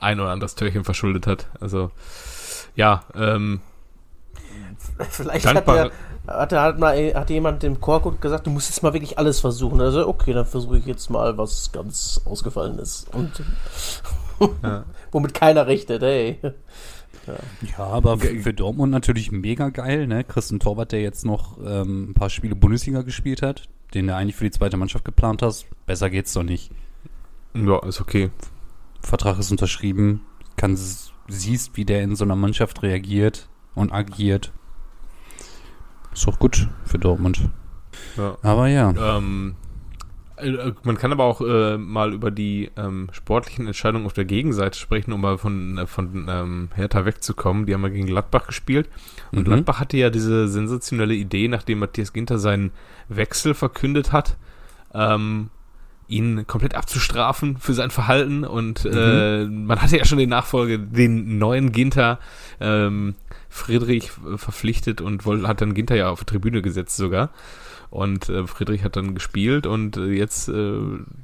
ein 0.00 0.21
oder 0.21 0.31
anderes 0.31 0.55
Törchen 0.55 0.85
verschuldet 0.85 1.26
hat. 1.26 1.47
Also 1.61 1.91
ja, 2.76 3.05
ähm, 3.14 3.61
Vielleicht 5.11 5.47
hat, 5.47 5.67
der, 5.67 5.91
hat, 6.26 6.53
er 6.53 6.61
halt 6.61 6.79
mal, 6.79 7.14
hat 7.14 7.31
jemand 7.31 7.62
dem 7.62 7.81
Korkut 7.81 8.21
gesagt, 8.21 8.47
du 8.47 8.50
musst 8.50 8.69
jetzt 8.69 8.83
mal 8.83 8.93
wirklich 8.93 9.19
alles 9.19 9.41
versuchen. 9.41 9.81
Also, 9.81 10.07
okay, 10.07 10.33
dann 10.33 10.47
versuche 10.47 10.79
ich 10.79 10.87
jetzt 10.87 11.11
mal 11.11 11.37
was 11.38 11.73
ganz 11.73 12.21
ausgefallen 12.25 12.79
ist. 12.79 13.12
Und 13.14 13.43
Ja. 14.62 14.85
womit 15.12 15.35
keiner 15.35 15.67
rechnet, 15.67 16.03
ey. 16.03 16.38
Ja, 17.26 17.85
aber 17.85 18.19
für, 18.19 18.40
für 18.40 18.54
Dortmund 18.54 18.93
natürlich 18.93 19.33
mega 19.33 19.71
geil, 19.71 20.07
ne? 20.07 20.25
Chris 20.25 20.50
ein 20.50 20.61
Torwart, 20.61 20.93
der 20.93 21.02
jetzt 21.02 21.25
noch 21.25 21.59
ähm, 21.64 22.11
ein 22.11 22.14
paar 22.14 22.31
Spiele 22.31 22.54
Bundesliga 22.54 23.02
gespielt 23.02 23.43
hat, 23.43 23.69
den 23.95 24.07
du 24.07 24.14
eigentlich 24.14 24.37
für 24.37 24.45
die 24.45 24.50
zweite 24.50 24.76
Mannschaft 24.76 25.04
geplant 25.04 25.43
hast. 25.43 25.66
Besser 25.87 26.11
geht's 26.11 26.33
doch 26.33 26.43
nicht. 26.43 26.71
Ja, 27.54 27.78
ist 27.87 28.00
okay. 28.00 28.31
Vertrag 29.00 29.38
ist 29.38 29.50
unterschrieben, 29.50 30.23
kann, 30.57 30.76
siehst, 31.28 31.76
wie 31.76 31.85
der 31.85 32.02
in 32.02 32.16
so 32.16 32.25
einer 32.25 32.37
Mannschaft 32.37 32.83
reagiert 32.83 33.49
und 33.75 33.93
agiert. 33.93 34.52
Ist 36.12 36.26
doch 36.26 36.38
gut 36.38 36.69
für 36.85 36.99
Dortmund. 36.99 37.49
Ja. 38.16 38.37
Aber 38.43 38.69
ja. 38.69 39.16
Ähm, 39.16 39.57
äh, 39.61 39.63
man 40.83 40.97
kann 40.99 41.12
aber 41.12 41.25
auch 41.25 41.41
äh, 41.41 41.79
mal 41.79 42.12
über 42.12 42.31
die 42.31 42.71
ähm, 42.76 43.09
sportlichen 43.12 43.67
Entscheidungen 43.67 44.07
auf 44.07 44.12
der 44.12 44.25
Gegenseite 44.25 44.79
sprechen, 44.79 45.12
um 45.12 45.21
mal 45.21 45.38
von, 45.38 45.79
äh, 45.79 45.87
von 45.87 46.26
ähm, 46.29 46.69
Hertha 46.75 47.05
wegzukommen. 47.05 47.67
Die 47.67 47.75
haben 47.75 47.83
ja 47.83 47.88
gegen 47.88 48.07
Gladbach 48.07 48.47
gespielt. 48.47 48.88
Und 49.31 49.41
Mhm. 49.41 49.45
Gladbach 49.45 49.81
hatte 49.81 49.97
ja 49.97 50.11
diese 50.11 50.49
sensationelle 50.49 51.14
Idee, 51.14 51.49
nachdem 51.49 51.79
Matthias 51.79 52.12
Ginter 52.12 52.38
seinen 52.38 52.73
Wechsel 53.09 53.55
verkündet 53.55 54.12
hat, 54.12 54.37
ähm, 54.93 55.50
ihn 56.09 56.47
komplett 56.47 56.75
abzustrafen 56.75 57.57
für 57.59 57.73
sein 57.73 57.91
Verhalten. 57.91 58.45
Und 58.45 58.85
äh, 58.85 59.45
man 59.47 59.81
hatte 59.81 59.97
ja 59.99 60.05
schon 60.05 60.19
den 60.19 60.31
Nachfolger, 60.31 60.79
den 60.79 61.38
neuen 61.38 61.73
Ginter, 61.73 62.19
ähm, 62.61 63.14
Friedrich 63.49 64.11
äh, 64.26 64.37
verpflichtet 64.37 65.00
und 65.00 65.25
wollte, 65.26 65.47
hat 65.47 65.61
dann 65.61 65.75
Ginter 65.75 65.95
ja 65.97 66.11
auf 66.11 66.21
die 66.21 66.26
Tribüne 66.26 66.61
gesetzt 66.61 66.97
sogar. 66.97 67.31
Und 67.91 68.29
äh, 68.29 68.47
Friedrich 68.47 68.83
hat 68.85 68.97
dann 68.97 69.14
gespielt 69.14 69.67
und 69.67 69.97
äh, 69.97 70.07
jetzt 70.12 70.49
äh, 70.49 70.73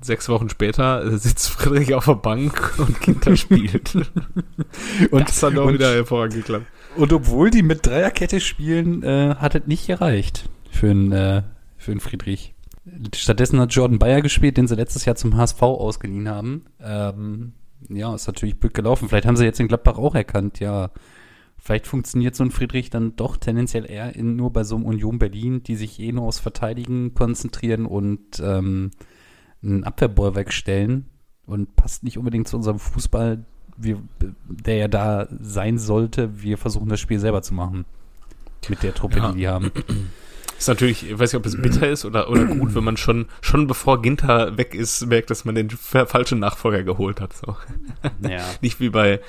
sechs 0.00 0.28
Wochen 0.28 0.48
später 0.48 1.04
äh, 1.04 1.16
sitzt 1.18 1.48
Friedrich 1.50 1.94
auf 1.94 2.04
der 2.04 2.14
Bank 2.14 2.74
und 2.78 3.00
Ginter 3.00 3.36
spielt. 3.36 3.94
Und- 5.10 5.28
das 5.28 5.42
hat 5.42 5.56
doch 5.56 5.66
und- 5.66 5.74
wieder 5.74 5.92
hervorragend 5.92 6.34
geklappt. 6.36 6.66
Und 6.96 7.12
obwohl 7.12 7.50
die 7.50 7.62
mit 7.62 7.86
Dreierkette 7.86 8.40
spielen, 8.40 9.02
äh, 9.02 9.34
hat 9.36 9.54
es 9.54 9.66
nicht 9.66 9.86
gereicht 9.86 10.48
für 10.70 10.90
einen 10.90 11.12
äh, 11.12 11.42
für 11.76 11.92
einen 11.92 12.00
Friedrich. 12.00 12.54
Stattdessen 13.14 13.60
hat 13.60 13.72
Jordan 13.72 13.98
Bayer 13.98 14.22
gespielt, 14.22 14.56
den 14.56 14.66
sie 14.66 14.74
letztes 14.74 15.04
Jahr 15.04 15.14
zum 15.16 15.36
HSV 15.36 15.62
ausgeliehen 15.62 16.28
haben. 16.28 16.64
Ähm, 16.82 17.52
ja, 17.88 18.14
ist 18.14 18.26
natürlich 18.26 18.58
blöd 18.58 18.74
gelaufen. 18.74 19.08
Vielleicht 19.08 19.26
haben 19.26 19.36
sie 19.36 19.44
jetzt 19.44 19.60
in 19.60 19.68
Gladbach 19.68 19.98
auch 19.98 20.14
erkannt, 20.14 20.58
ja, 20.60 20.90
vielleicht 21.62 21.86
funktioniert 21.86 22.34
so 22.34 22.44
ein 22.44 22.50
Friedrich 22.50 22.90
dann 22.90 23.16
doch 23.16 23.36
tendenziell 23.36 23.90
eher 23.90 24.14
in, 24.16 24.36
nur 24.36 24.52
bei 24.52 24.64
so 24.64 24.76
einem 24.76 24.84
Union 24.86 25.18
Berlin, 25.18 25.62
die 25.62 25.76
sich 25.76 26.00
eh 26.00 26.12
nur 26.12 26.24
aufs 26.24 26.38
Verteidigen 26.38 27.14
konzentrieren 27.14 27.86
und 27.86 28.40
ähm, 28.42 28.90
einen 29.62 29.84
Abwehrbollwerk 29.84 30.52
stellen 30.52 31.06
und 31.46 31.76
passt 31.76 32.02
nicht 32.04 32.18
unbedingt 32.18 32.48
zu 32.48 32.56
unserem 32.56 32.78
Fußball, 32.78 33.44
wir, 33.76 33.98
der 34.48 34.76
ja 34.76 34.88
da 34.88 35.26
sein 35.40 35.78
sollte. 35.78 36.42
Wir 36.42 36.58
versuchen 36.58 36.88
das 36.88 37.00
Spiel 37.00 37.18
selber 37.18 37.42
zu 37.42 37.54
machen. 37.54 37.84
Mit 38.68 38.82
der 38.82 38.94
Truppe, 38.94 39.18
Ja. 39.18 39.32
die 39.32 39.38
wir 39.38 39.50
haben. 39.52 39.70
Ist 40.58 40.68
natürlich, 40.68 41.10
ich 41.10 41.18
weiß 41.18 41.32
nicht, 41.32 41.38
ob 41.38 41.46
es 41.46 41.56
bitter 41.60 41.88
ist 41.88 42.04
oder, 42.04 42.28
oder 42.28 42.44
gut, 42.44 42.74
wenn 42.74 42.84
man 42.84 42.98
schon, 42.98 43.24
schon 43.40 43.66
bevor 43.66 44.02
Ginter 44.02 44.58
weg 44.58 44.74
ist, 44.74 45.06
merkt, 45.06 45.30
dass 45.30 45.46
man 45.46 45.54
den 45.54 45.70
fa- 45.70 46.04
falschen 46.04 46.38
Nachfolger 46.38 46.82
geholt 46.82 47.22
hat. 47.22 47.32
So. 47.32 47.56
Ja. 48.28 48.44
Nicht 48.60 48.78
wie 48.80 48.90
bei, 48.90 49.20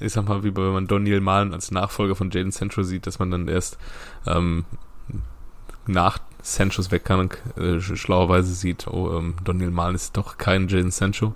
ich 0.00 0.12
sag 0.12 0.26
mal, 0.28 0.42
wie 0.44 0.50
bei, 0.50 0.62
wenn 0.62 0.72
man 0.72 0.86
Daniel 0.86 1.20
Mahlen 1.20 1.52
als 1.54 1.70
Nachfolger 1.70 2.14
von 2.16 2.30
Jaden 2.30 2.52
Sancho 2.52 2.82
sieht, 2.82 3.06
dass 3.06 3.18
man 3.18 3.30
dann 3.30 3.48
erst 3.48 3.78
ähm, 4.26 4.64
nach 5.86 6.18
Sanchos 6.42 6.90
Weggang 6.90 7.34
äh, 7.56 7.76
sch- 7.78 7.96
schlauerweise 7.96 8.52
sieht, 8.54 8.86
oh, 8.86 9.16
ähm, 9.18 9.34
Daniel 9.44 9.70
Mahlen 9.70 9.94
ist 9.94 10.16
doch 10.16 10.38
kein 10.38 10.68
Jaden 10.68 10.90
Sancho. 10.90 11.34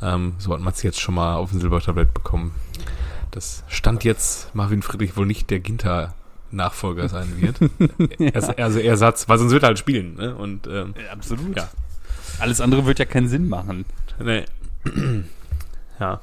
Ähm, 0.00 0.34
so 0.38 0.52
hat 0.52 0.60
man 0.60 0.72
es 0.72 0.82
jetzt 0.82 1.00
schon 1.00 1.14
mal 1.14 1.36
auf 1.36 1.50
dem 1.50 1.60
Silbertablett 1.60 2.12
bekommen. 2.12 2.52
Das 3.30 3.62
stand 3.68 4.04
jetzt 4.04 4.54
Marvin 4.54 4.82
Friedrich 4.82 5.16
wohl 5.16 5.26
nicht 5.26 5.48
der 5.50 5.60
Ginter 5.60 6.14
Nachfolger 6.50 7.08
sein 7.08 7.40
wird. 7.40 7.56
Er- 8.20 8.58
Also 8.58 8.78
Ersatz, 8.80 9.28
weil 9.28 9.38
sonst 9.38 9.52
wird 9.52 9.62
er 9.62 9.68
halt 9.68 9.78
spielen. 9.78 10.16
Ne? 10.16 10.34
Und 10.34 10.66
ähm, 10.66 10.94
Absolut. 11.10 11.56
Ja. 11.56 11.68
Alles 12.40 12.60
andere 12.60 12.84
wird 12.84 12.98
ja 12.98 13.04
keinen 13.04 13.28
Sinn 13.28 13.48
machen. 13.48 13.84
Nee. 14.18 14.44
ja. 16.00 16.20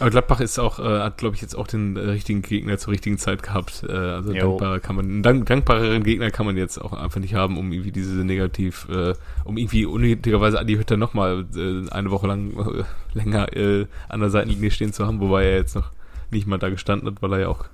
Aber 0.00 0.10
Gladbach 0.10 0.40
ist 0.40 0.58
auch, 0.58 0.78
äh, 0.78 1.00
hat, 1.00 1.18
glaube 1.18 1.36
ich, 1.36 1.42
jetzt 1.42 1.54
auch 1.54 1.66
den 1.66 1.96
richtigen 1.96 2.40
Gegner 2.42 2.78
zur 2.78 2.92
richtigen 2.92 3.18
Zeit 3.18 3.42
gehabt. 3.42 3.84
Äh, 3.88 3.92
also 3.92 4.32
dankbarer 4.32 4.80
kann 4.80 4.96
man, 4.96 5.04
einen 5.04 5.22
dank, 5.22 5.46
dankbareren 5.46 6.02
Gegner 6.02 6.30
kann 6.30 6.46
man 6.46 6.56
jetzt 6.56 6.78
auch 6.78 6.92
einfach 6.94 7.20
nicht 7.20 7.34
haben, 7.34 7.58
um 7.58 7.70
irgendwie 7.70 7.92
diese 7.92 8.24
negativ, 8.24 8.88
äh, 8.90 9.12
um 9.44 9.56
irgendwie 9.58 9.84
unnötigerweise 9.84 10.58
Adi 10.58 10.76
Hütter 10.76 10.96
nochmal 10.96 11.44
äh, 11.54 11.88
eine 11.90 12.10
Woche 12.10 12.26
lang 12.26 12.50
äh, 12.52 12.84
länger 13.12 13.54
äh, 13.54 13.86
an 14.08 14.20
der 14.20 14.30
Seitenlinie 14.30 14.70
stehen 14.70 14.92
zu 14.92 15.06
haben, 15.06 15.20
wobei 15.20 15.44
er 15.44 15.56
jetzt 15.56 15.76
noch 15.76 15.90
nicht 16.30 16.46
mal 16.46 16.58
da 16.58 16.70
gestanden 16.70 17.08
hat, 17.08 17.20
weil 17.22 17.34
er 17.34 17.40
ja 17.40 17.48
auch 17.48 17.66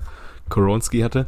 Koronski 0.49 1.01
hatte. 1.01 1.27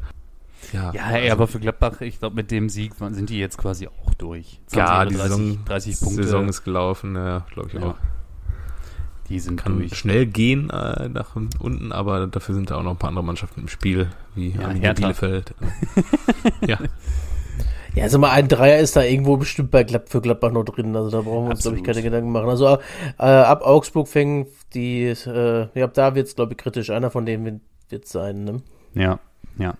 Ja, 0.72 0.88
also- 0.88 0.98
ey, 0.98 1.30
aber 1.30 1.46
für 1.46 1.60
Gladbach, 1.60 2.00
ich 2.00 2.18
glaube, 2.18 2.34
mit 2.36 2.50
dem 2.50 2.68
Sieg 2.68 2.92
sind 2.96 3.30
die 3.30 3.38
jetzt 3.38 3.56
quasi 3.58 3.86
auch 3.86 4.14
durch. 4.14 4.58
Jetzt 4.62 4.76
haben 4.76 4.80
ja, 4.80 5.02
sie 5.04 5.08
die 5.10 5.14
ihre 5.14 5.28
Saison, 5.28 5.64
30 5.64 6.00
Punkte. 6.00 6.22
Saison 6.24 6.48
ist 6.48 6.64
gelaufen, 6.64 7.14
ja, 7.14 7.46
glaube 7.52 7.68
ich 7.68 7.74
Ja. 7.74 7.82
auch. 7.90 7.94
Die 9.28 9.40
sind 9.40 9.56
kann 9.56 9.78
durch. 9.78 9.94
schnell 9.96 10.26
gehen 10.26 10.70
äh, 10.70 11.08
nach 11.08 11.36
unten, 11.36 11.92
aber 11.92 12.26
dafür 12.26 12.54
sind 12.54 12.70
da 12.70 12.76
auch 12.76 12.82
noch 12.82 12.92
ein 12.92 12.96
paar 12.96 13.08
andere 13.08 13.24
Mannschaften 13.24 13.60
im 13.62 13.68
Spiel, 13.68 14.08
wie 14.34 14.50
Ja, 14.50 14.68
Arminia. 14.68 14.92
Bielefeld. 14.92 15.54
ja, 16.66 16.78
Ja, 17.94 18.04
also 18.04 18.18
mal 18.18 18.30
ein 18.30 18.48
Dreier 18.48 18.78
ist 18.78 18.96
da 18.96 19.02
irgendwo 19.02 19.36
bestimmt 19.36 19.70
bei 19.70 19.82
Glad 19.82 20.08
für 20.08 20.20
Gladbach 20.20 20.52
noch 20.52 20.64
drin. 20.64 20.94
Also 20.94 21.10
da 21.10 21.22
brauchen 21.22 21.46
wir 21.46 21.50
uns, 21.50 21.62
glaube 21.62 21.78
ich, 21.78 21.84
keine 21.84 22.02
Gedanken 22.02 22.30
machen. 22.30 22.48
Also 22.48 22.78
äh, 23.18 23.22
ab 23.22 23.62
Augsburg 23.62 24.08
fängen 24.08 24.46
die, 24.74 25.04
äh, 25.06 25.68
ja, 25.74 25.84
ab 25.84 25.94
da 25.94 26.14
wird's 26.14 26.36
glaube 26.36 26.52
ich, 26.52 26.58
kritisch. 26.58 26.90
Einer 26.90 27.10
von 27.10 27.26
denen 27.26 27.60
wird 27.88 28.06
sein. 28.06 28.44
Ne? 28.44 28.62
Ja, 28.94 29.18
ja. 29.58 29.74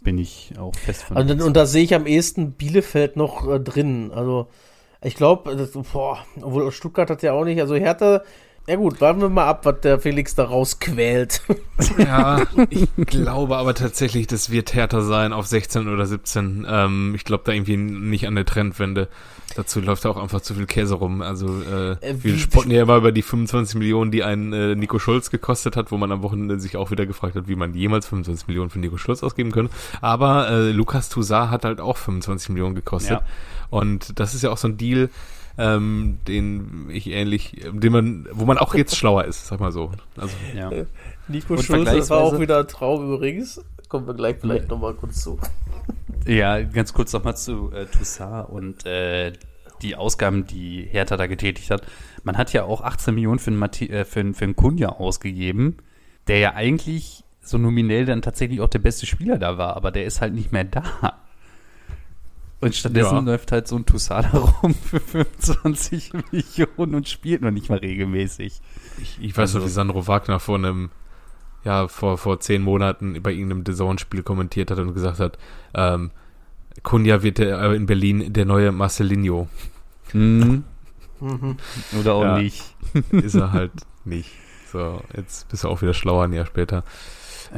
Bin 0.00 0.16
ich 0.16 0.52
auch 0.58 0.74
fest 0.76 1.02
von. 1.02 1.16
Also, 1.16 1.44
und 1.44 1.56
da 1.56 1.66
sehe 1.66 1.82
ich 1.82 1.94
am 1.94 2.06
ehesten 2.06 2.52
Bielefeld 2.52 3.16
noch 3.16 3.46
äh, 3.46 3.60
drin. 3.60 4.12
Also 4.14 4.48
ich 5.02 5.14
glaube, 5.14 5.68
boah, 5.92 6.18
obwohl 6.40 6.70
Stuttgart 6.72 7.10
hat 7.10 7.22
ja 7.22 7.32
auch 7.32 7.44
nicht. 7.44 7.60
Also 7.60 7.74
Hertha, 7.74 8.22
ja 8.68 8.76
gut, 8.76 9.00
warten 9.00 9.22
wir 9.22 9.30
mal 9.30 9.46
ab, 9.46 9.64
was 9.64 9.80
der 9.80 9.98
Felix 9.98 10.34
da 10.34 10.44
rausquält. 10.44 11.40
ja, 11.98 12.42
ich 12.70 12.86
glaube 13.06 13.56
aber 13.56 13.74
tatsächlich, 13.74 14.26
das 14.26 14.50
wird 14.50 14.74
härter 14.74 15.00
sein 15.00 15.32
auf 15.32 15.46
16 15.46 15.88
oder 15.88 16.04
17. 16.06 16.66
Ähm, 16.68 17.14
ich 17.14 17.24
glaube 17.24 17.44
da 17.46 17.52
irgendwie 17.52 17.78
nicht 17.78 18.26
an 18.26 18.34
der 18.34 18.44
Trendwende. 18.44 19.08
Dazu 19.56 19.80
läuft 19.80 20.04
auch 20.04 20.18
einfach 20.18 20.42
zu 20.42 20.54
viel 20.54 20.66
Käse 20.66 20.96
rum. 20.96 21.22
Also 21.22 21.62
äh, 21.62 21.92
Äh, 22.06 22.22
wir 22.22 22.38
spotten 22.38 22.70
ja 22.70 22.82
immer 22.82 22.96
über 22.96 23.10
die 23.10 23.22
25 23.22 23.76
Millionen, 23.76 24.10
die 24.10 24.22
ein 24.22 24.52
äh, 24.52 24.74
Nico 24.74 24.98
Schulz 24.98 25.30
gekostet 25.30 25.74
hat, 25.74 25.90
wo 25.90 25.96
man 25.96 26.12
am 26.12 26.22
Wochenende 26.22 26.60
sich 26.60 26.76
auch 26.76 26.90
wieder 26.90 27.06
gefragt 27.06 27.36
hat, 27.36 27.48
wie 27.48 27.56
man 27.56 27.72
jemals 27.72 28.06
25 28.06 28.48
Millionen 28.48 28.68
für 28.68 28.78
Nico 28.78 28.98
Schulz 28.98 29.22
ausgeben 29.22 29.50
könnte. 29.50 29.72
Aber 30.02 30.50
äh, 30.50 30.70
Lukas 30.72 31.08
Toussaint 31.08 31.50
hat 31.50 31.64
halt 31.64 31.80
auch 31.80 31.96
25 31.96 32.50
Millionen 32.50 32.74
gekostet. 32.74 33.12
Ja. 33.12 33.22
Und 33.70 34.20
das 34.20 34.34
ist 34.34 34.42
ja 34.42 34.50
auch 34.50 34.58
so 34.58 34.68
ein 34.68 34.76
Deal, 34.76 35.08
ähm, 35.58 36.18
den 36.28 36.88
ich 36.88 37.08
ähnlich, 37.10 37.66
den 37.72 37.92
man, 37.92 38.28
wo 38.32 38.44
man 38.44 38.58
auch 38.58 38.74
jetzt 38.74 38.96
schlauer 38.96 39.24
ist, 39.24 39.48
sag 39.48 39.58
mal 39.58 39.72
so. 39.72 39.90
Also 40.16 40.34
ja. 40.56 40.70
Nico 41.26 41.54
Und 41.54 41.64
Schulz, 41.64 41.90
das 41.90 42.10
war 42.10 42.20
auch 42.20 42.38
wieder 42.38 42.60
ein 42.60 42.68
Traum 42.68 43.12
übrigens. 43.12 43.60
Kommen 43.88 44.06
wir 44.06 44.14
gleich 44.14 44.36
vielleicht 44.40 44.68
noch 44.68 44.78
mal 44.78 44.94
kurz 44.94 45.22
zu. 45.22 45.38
ja, 46.26 46.62
ganz 46.62 46.92
kurz 46.92 47.12
nochmal 47.12 47.36
zu 47.36 47.72
äh, 47.72 47.86
Toussaint 47.86 48.48
und 48.48 48.86
äh, 48.86 49.32
die 49.82 49.96
Ausgaben, 49.96 50.46
die 50.46 50.82
Hertha 50.82 51.16
da 51.16 51.26
getätigt 51.26 51.70
hat. 51.70 51.82
Man 52.22 52.36
hat 52.36 52.52
ja 52.52 52.64
auch 52.64 52.82
18 52.82 53.14
Millionen 53.14 53.38
für 53.38 53.50
einen, 53.50 53.58
Matti 53.58 53.86
äh, 53.86 54.04
für 54.04 54.20
einen, 54.20 54.34
für 54.34 54.44
einen 54.44 54.56
Kunja 54.56 54.90
ausgegeben, 54.90 55.78
der 56.28 56.38
ja 56.38 56.54
eigentlich 56.54 57.24
so 57.40 57.58
nominell 57.58 58.04
dann 58.04 58.22
tatsächlich 58.22 58.60
auch 58.60 58.68
der 58.68 58.80
beste 58.80 59.06
Spieler 59.06 59.38
da 59.38 59.58
war, 59.58 59.76
aber 59.76 59.90
der 59.90 60.04
ist 60.04 60.20
halt 60.20 60.34
nicht 60.34 60.52
mehr 60.52 60.64
da. 60.64 61.18
Und 62.60 62.74
stattdessen 62.74 63.14
Ja. 63.14 63.20
läuft 63.20 63.52
halt 63.52 63.68
so 63.68 63.76
ein 63.76 63.86
Toussaint 63.86 64.28
da 64.32 64.38
rum 64.62 64.74
für 64.74 64.98
25 65.00 66.12
Millionen 66.32 66.94
und 66.96 67.08
spielt 67.08 67.40
noch 67.42 67.50
nicht 67.52 67.68
mal 67.68 67.78
regelmäßig. 67.78 68.60
Ich, 69.00 69.18
ich 69.20 69.32
weiß 69.36 69.50
Also- 69.54 69.58
noch, 69.60 69.66
wie 69.66 69.70
Sandro 69.70 70.06
Wagner 70.08 70.40
vor 70.40 70.56
einem, 70.56 70.90
ja, 71.64 71.86
vor, 71.88 72.18
vor 72.18 72.40
zehn 72.40 72.62
Monaten 72.62 73.22
bei 73.22 73.32
irgendeinem 73.32 73.62
DAZN-Spiel 73.64 74.22
kommentiert 74.24 74.70
hat 74.72 74.78
und 74.78 74.92
gesagt 74.94 75.20
hat, 75.20 75.38
ähm, 75.74 76.10
Kunja 76.82 77.22
wird 77.22 77.38
der, 77.38 77.60
äh, 77.60 77.76
in 77.76 77.86
Berlin 77.86 78.32
der 78.32 78.44
neue 78.44 78.72
Marcelinho. 78.72 79.48
Mhm. 80.12 80.64
Mhm. 81.20 81.56
Oder 82.00 82.14
auch 82.14 82.22
Ja. 82.22 82.38
nicht. 82.38 82.62
Ist 83.12 83.34
er 83.34 83.52
halt 83.52 83.72
nicht. 84.04 84.30
So, 84.72 85.00
jetzt 85.16 85.48
bist 85.48 85.64
du 85.64 85.68
auch 85.68 85.80
wieder 85.82 85.94
schlauer 85.94 86.24
ein 86.24 86.32
Jahr 86.32 86.46
später. 86.46 86.84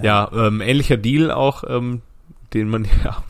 Ja, 0.03 0.31
ähm, 0.33 0.61
ähnlicher 0.61 0.97
Deal 0.97 1.31
auch, 1.31 1.65
ähm, 1.67 2.03
den 2.55 2.69
man, 2.69 2.85
ja, 3.05 3.23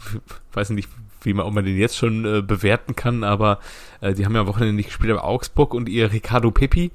weiß 0.53 0.71
nicht, 0.71 0.89
wie 1.23 1.35
man, 1.35 1.47
ob 1.47 1.55
man 1.55 1.65
den 1.65 1.77
jetzt 1.77 1.97
schon 1.97 2.25
äh, 2.25 2.43
bewerten 2.43 2.97
kann, 2.97 3.25
aber 3.25 3.59
äh, 4.01 4.15
die 4.15 4.25
haben 4.25 4.35
ja 4.35 4.41
am 4.43 4.47
Wochenende 4.47 4.75
nicht 4.75 4.87
gespielt, 4.87 5.11
aber 5.13 5.25
Augsburg 5.25 5.75
und 5.75 5.89
ihr 5.89 6.13
Ricardo 6.13 6.51
Pepi, 6.51 6.91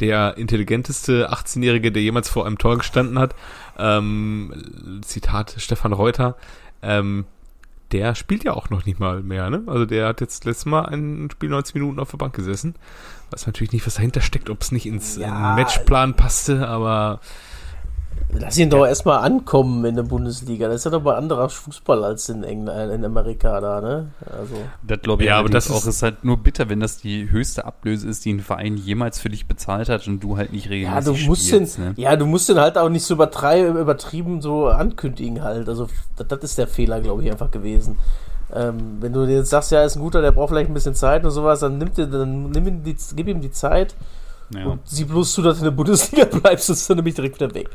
der 0.00 0.36
intelligenteste 0.36 1.30
18-Jährige, 1.32 1.92
der 1.92 2.02
jemals 2.02 2.28
vor 2.28 2.46
einem 2.46 2.58
Tor 2.58 2.78
gestanden 2.78 3.18
hat, 3.18 3.34
ähm, 3.78 5.00
Zitat 5.02 5.54
Stefan 5.58 5.92
Reuter, 5.92 6.36
ähm, 6.82 7.24
der 7.92 8.14
spielt 8.14 8.44
ja 8.44 8.52
auch 8.52 8.68
noch 8.68 8.84
nicht 8.84 9.00
mal 9.00 9.22
mehr, 9.22 9.48
ne? 9.48 9.62
Also 9.66 9.86
der 9.86 10.08
hat 10.08 10.20
jetzt 10.20 10.44
letztes 10.44 10.66
Mal 10.66 10.82
ein 10.86 11.30
Spiel 11.32 11.48
90 11.48 11.74
Minuten 11.74 11.98
auf 11.98 12.10
der 12.10 12.18
Bank 12.18 12.34
gesessen. 12.34 12.74
Weiß 13.30 13.46
natürlich 13.46 13.72
nicht, 13.72 13.86
was 13.86 13.94
dahinter 13.94 14.20
steckt, 14.20 14.50
ob 14.50 14.60
es 14.60 14.72
nicht 14.72 14.84
ins 14.84 15.16
Ja. 15.16 15.26
den 15.26 15.54
Matchplan 15.62 16.14
passte, 16.14 16.68
aber 16.68 17.20
Lass 18.32 18.58
ihn 18.58 18.70
doch 18.70 18.86
erstmal 18.86 19.18
ankommen 19.24 19.84
in 19.84 19.96
der 19.96 20.02
Bundesliga. 20.02 20.66
Das 20.68 20.76
ist 20.76 20.84
ja 20.84 20.90
doch 20.90 21.02
mal 21.02 21.16
anderer 21.16 21.48
Fußball 21.48 22.04
als 22.04 22.28
in 22.28 22.44
England, 22.44 22.92
in 22.92 23.04
Amerika 23.04 23.60
da, 23.60 23.80
ne? 23.80 24.08
Also. 24.26 24.54
Das 24.86 25.00
glaube 25.02 25.22
ich 25.22 25.28
Ja, 25.28 25.38
aber 25.38 25.48
das 25.48 25.70
auch. 25.70 25.78
ist- 25.78 25.86
ist 25.86 26.02
halt 26.02 26.24
nur 26.24 26.36
bitter, 26.36 26.68
wenn 26.68 26.80
das 26.80 26.98
die 26.98 27.30
höchste 27.30 27.64
Ablöse 27.64 28.08
ist, 28.08 28.24
die 28.24 28.32
ein 28.34 28.40
Verein 28.40 28.76
jemals 28.76 29.18
für 29.18 29.28
dich 29.28 29.46
bezahlt 29.48 29.88
hat 29.88 30.06
und 30.06 30.20
du 30.20 30.36
halt 30.36 30.52
nicht 30.52 30.66
Ja, 30.66 30.70
regelmäßig 30.70 31.22
du 31.24 31.28
musst 31.30 31.46
spielst. 31.48 31.78
den, 31.78 31.84
ne? 31.84 31.94
ja, 31.96 32.16
du 32.16 32.26
musst 32.26 32.48
den 32.48 32.58
halt 32.60 32.76
auch 32.78 32.88
nicht 32.88 33.04
so 33.04 33.14
übertrieben 33.14 34.40
so 34.42 34.66
ankündigen 34.68 35.42
halt. 35.42 35.68
Also 35.68 35.88
das, 36.16 36.26
das 36.28 36.38
ist 36.42 36.58
der 36.58 36.66
Fehler, 36.68 37.00
glaube 37.00 37.22
ich, 37.24 37.30
einfach 37.30 37.50
gewesen. 37.50 37.98
Ähm, 38.54 38.96
wenn 39.00 39.12
du 39.12 39.24
jetzt 39.24 39.50
sagst, 39.50 39.70
ja, 39.72 39.82
ist 39.84 39.96
ein 39.96 40.00
guter, 40.02 40.22
der 40.22 40.32
braucht 40.32 40.50
vielleicht 40.50 40.70
ein 40.70 40.74
bisschen 40.74 40.94
Zeit 40.94 41.24
und 41.24 41.30
sowas, 41.32 41.60
dann 41.60 41.76
nimm 41.78 41.92
dir, 41.92 42.06
dann 42.06 42.50
nimm 42.50 42.66
ihm 42.66 42.82
die, 42.82 42.96
gib 43.14 43.28
ihm 43.28 43.40
die 43.42 43.50
Zeit 43.50 43.94
Ja. 44.54 44.64
und 44.66 44.80
sieh 44.88 45.04
bloß 45.04 45.32
zu, 45.34 45.42
dass 45.42 45.56
du 45.56 45.60
in 45.60 45.64
der 45.64 45.70
Bundesliga 45.76 46.24
bleibst, 46.40 46.66
sonst 46.66 46.80
ist 46.80 46.88
er 46.90 46.96
nämlich 46.96 47.14
direkt 47.14 47.34
wieder 47.40 47.52
weg. 47.54 47.68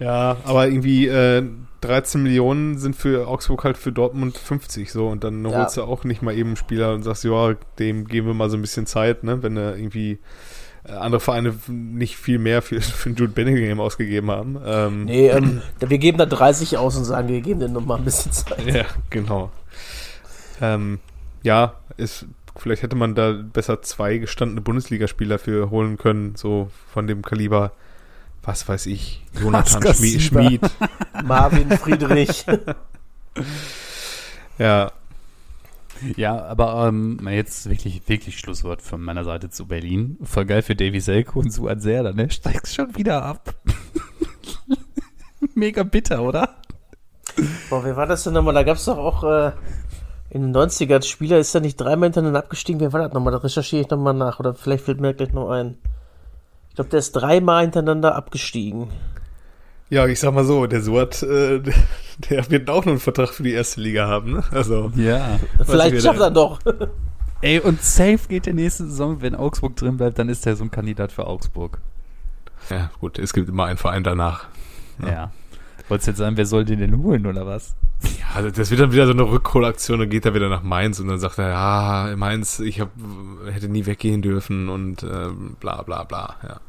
Ja, 0.00 0.38
aber 0.44 0.66
irgendwie 0.66 1.06
äh, 1.06 1.44
13 1.82 2.22
Millionen 2.22 2.78
sind 2.78 2.96
für 2.96 3.28
Augsburg 3.28 3.64
halt 3.64 3.76
für 3.78 3.92
Dortmund 3.92 4.36
50 4.36 4.90
so 4.90 5.08
und 5.08 5.22
dann 5.24 5.44
Ja. 5.44 5.58
holst 5.58 5.76
du 5.76 5.82
auch 5.82 6.04
nicht 6.04 6.22
mal 6.22 6.34
eben 6.34 6.50
einen 6.50 6.56
Spieler 6.56 6.92
und 6.94 7.02
sagst, 7.04 7.22
ja, 7.24 7.54
dem 7.78 8.06
geben 8.06 8.26
wir 8.26 8.34
mal 8.34 8.50
so 8.50 8.56
ein 8.56 8.62
bisschen 8.62 8.86
Zeit, 8.86 9.24
ne, 9.24 9.42
wenn 9.42 9.56
er 9.56 9.76
irgendwie 9.76 10.18
äh, 10.84 10.92
andere 10.92 11.20
Vereine 11.20 11.54
nicht 11.68 12.16
viel 12.16 12.38
mehr 12.38 12.62
für, 12.62 12.80
für 12.80 13.10
Jude 13.10 13.28
Bellingham 13.32 13.80
ausgegeben 13.80 14.30
haben. 14.30 14.58
Ähm, 14.64 15.04
Nee, 15.04 15.28
ähm, 15.28 15.62
wir 15.78 15.98
geben 15.98 16.18
da 16.18 16.26
30 16.26 16.76
aus 16.78 16.96
und 16.96 17.04
sagen, 17.04 17.28
wir 17.28 17.40
geben 17.42 17.60
dem 17.60 17.72
noch 17.74 17.84
mal 17.84 17.96
ein 17.98 18.04
bisschen 18.04 18.32
Zeit. 18.32 18.66
Ja, 18.66 18.84
genau. 19.10 19.50
Ähm, 20.62 20.98
ja, 21.42 21.74
ist, 21.96 22.26
vielleicht 22.56 22.82
hätte 22.82 22.96
man 22.96 23.14
da 23.14 23.32
besser 23.32 23.80
zwei 23.82 24.18
gestandene 24.18 24.60
Bundesligaspieler 24.60 25.38
für 25.38 25.70
holen 25.70 25.96
können, 25.98 26.34
so 26.36 26.70
von 26.92 27.06
dem 27.06 27.22
Kaliber, 27.22 27.72
was 28.42 28.68
weiß 28.68 28.86
ich, 28.86 29.22
Jonathan 29.40 29.94
Schmid. 29.94 30.22
Schmid. 30.22 30.60
Marvin 31.24 31.70
Friedrich. 31.70 32.44
Ja, 34.58 34.92
Ja, 36.16 36.44
aber 36.44 36.86
ähm, 36.88 37.18
jetzt 37.28 37.68
wirklich, 37.68 38.02
wirklich 38.08 38.38
Schlusswort 38.38 38.82
von 38.82 39.00
meiner 39.00 39.24
Seite 39.24 39.50
zu 39.50 39.66
Berlin. 39.66 40.18
Voll 40.22 40.46
geil 40.46 40.62
für 40.62 40.74
Davy 40.74 41.00
Selko 41.00 41.40
und 41.40 41.50
Suat 41.52 41.82
Serda, 41.82 42.12
ne? 42.12 42.30
Steigst 42.30 42.74
schon 42.74 42.96
wieder 42.96 43.22
ab. 43.22 43.54
Mega 45.54 45.82
bitter, 45.82 46.22
oder? 46.22 46.56
Boah, 47.68 47.84
wer 47.84 47.96
war 47.96 48.06
das 48.06 48.24
denn 48.24 48.34
nochmal? 48.34 48.54
Da 48.54 48.62
gab 48.62 48.76
es 48.76 48.84
doch 48.84 48.98
auch 48.98 49.24
äh, 49.24 49.52
in 50.30 50.42
den 50.42 50.56
90er 50.56 50.94
als 50.94 51.08
Spieler, 51.08 51.38
ist 51.38 51.54
er 51.54 51.60
nicht 51.60 51.76
dreimal 51.80 52.06
hintereinander 52.08 52.40
abgestiegen? 52.40 52.80
Wer 52.80 52.92
war 52.92 53.00
das 53.00 53.12
nochmal? 53.12 53.32
Da 53.32 53.38
recherchiere 53.38 53.82
ich 53.82 53.90
nochmal 53.90 54.14
nach. 54.14 54.40
Oder 54.40 54.54
vielleicht 54.54 54.84
fällt 54.84 55.00
mir 55.00 55.14
gleich 55.14 55.32
noch 55.32 55.50
ein. 55.50 55.78
Ich 56.80 56.82
glaube, 56.82 56.92
der 56.92 57.00
ist 57.00 57.12
dreimal 57.12 57.60
hintereinander 57.60 58.14
abgestiegen. 58.14 58.88
ja, 59.90 60.06
ich 60.06 60.18
sag 60.18 60.32
mal 60.32 60.46
so, 60.46 60.66
der 60.66 60.80
Suat, 60.80 61.22
äh, 61.22 61.60
der 62.30 62.50
wird 62.50 62.70
auch 62.70 62.86
noch 62.86 62.92
einen 62.92 63.00
Vertrag 63.00 63.28
für 63.28 63.42
die 63.42 63.52
erste 63.52 63.82
Liga 63.82 64.08
haben, 64.08 64.32
ne? 64.32 64.44
Also, 64.50 64.90
Ja. 64.96 65.38
Vielleicht 65.62 65.96
ich, 65.96 66.02
schafft 66.02 66.20
er 66.20 66.30
doch. 66.30 66.58
Ey, 67.42 67.60
und 67.60 67.82
safe 67.82 68.20
geht 68.28 68.46
der 68.46 68.54
nächste 68.54 68.86
Saison, 68.86 69.20
wenn 69.20 69.34
Augsburg 69.34 69.76
drin 69.76 69.98
bleibt, 69.98 70.18
dann 70.18 70.30
ist 70.30 70.46
er 70.46 70.56
so 70.56 70.64
ein 70.64 70.70
Kandidat 70.70 71.12
für 71.12 71.26
Augsburg. 71.26 71.80
ja, 72.70 72.90
gut, 72.98 73.18
es 73.18 73.34
gibt 73.34 73.50
immer 73.50 73.66
einen 73.66 73.76
Verein 73.76 74.02
danach. 74.02 74.46
Ja. 75.06 75.32
Wolltest 75.88 76.06
du 76.06 76.10
jetzt 76.12 76.18
sagen, 76.18 76.38
wer 76.38 76.46
soll 76.46 76.64
den 76.64 76.78
denn 76.78 76.96
holen, 76.96 77.26
oder 77.26 77.44
was? 77.44 77.76
Ja, 78.02 78.34
also 78.34 78.50
das 78.50 78.70
wird 78.70 78.80
dann 78.80 78.92
wieder 78.92 79.06
so 79.06 79.12
eine 79.12 79.22
Rückholaktion, 79.22 79.98
dann 79.98 80.08
geht 80.08 80.24
er 80.24 80.34
wieder 80.34 80.48
nach 80.48 80.62
Mainz 80.62 81.00
und 81.00 81.08
dann 81.08 81.18
sagt 81.18 81.38
er, 81.38 81.48
ja, 81.50 82.16
Mainz, 82.16 82.58
ich 82.60 82.80
hab, 82.80 82.90
hätte 83.52 83.68
nie 83.68 83.84
weggehen 83.84 84.22
dürfen 84.22 84.68
und 84.68 85.02
ähm, 85.02 85.56
bla 85.60 85.82
bla 85.82 86.04
bla, 86.04 86.36
ja. 86.42 86.60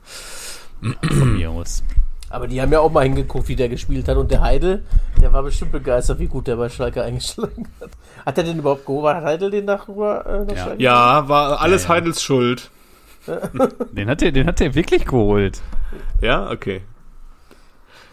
Von 1.07 1.33
mir 1.37 1.51
aus. 1.51 1.83
Aber 2.29 2.47
die 2.47 2.61
haben 2.61 2.71
ja 2.71 2.79
auch 2.79 2.91
mal 2.91 3.03
hingeguckt, 3.03 3.49
wie 3.49 3.55
der 3.57 3.67
gespielt 3.69 4.07
hat. 4.07 4.15
Und 4.17 4.31
der 4.31 4.41
Heidel, 4.41 4.83
der 5.21 5.33
war 5.33 5.43
bestimmt 5.43 5.73
begeistert, 5.73 6.19
wie 6.19 6.27
gut 6.27 6.47
der 6.47 6.55
bei 6.55 6.69
Schalke 6.69 7.03
eingeschlagen 7.03 7.67
hat. 7.81 7.91
Hat 8.25 8.37
er 8.37 8.45
den 8.45 8.59
überhaupt 8.59 8.85
geholt? 8.85 9.15
Hat 9.15 9.23
Heidel 9.25 9.51
den 9.51 9.65
nach, 9.65 9.87
rüber, 9.89 10.25
äh, 10.25 10.45
nach 10.45 10.55
Ja. 10.55 10.63
Schalke? 10.63 10.83
Ja, 10.83 11.27
war 11.29 11.59
alles 11.61 11.83
Ja, 11.83 11.89
ja. 11.89 11.95
Heidels 11.95 12.23
Schuld. 12.23 12.71
Den 13.91 14.09
hat 14.09 14.23
er, 14.23 14.31
den 14.31 14.47
hat 14.47 14.59
er 14.61 14.73
wirklich 14.73 15.05
geholt. 15.05 15.61
Ja, 16.21 16.49
okay. 16.49 16.81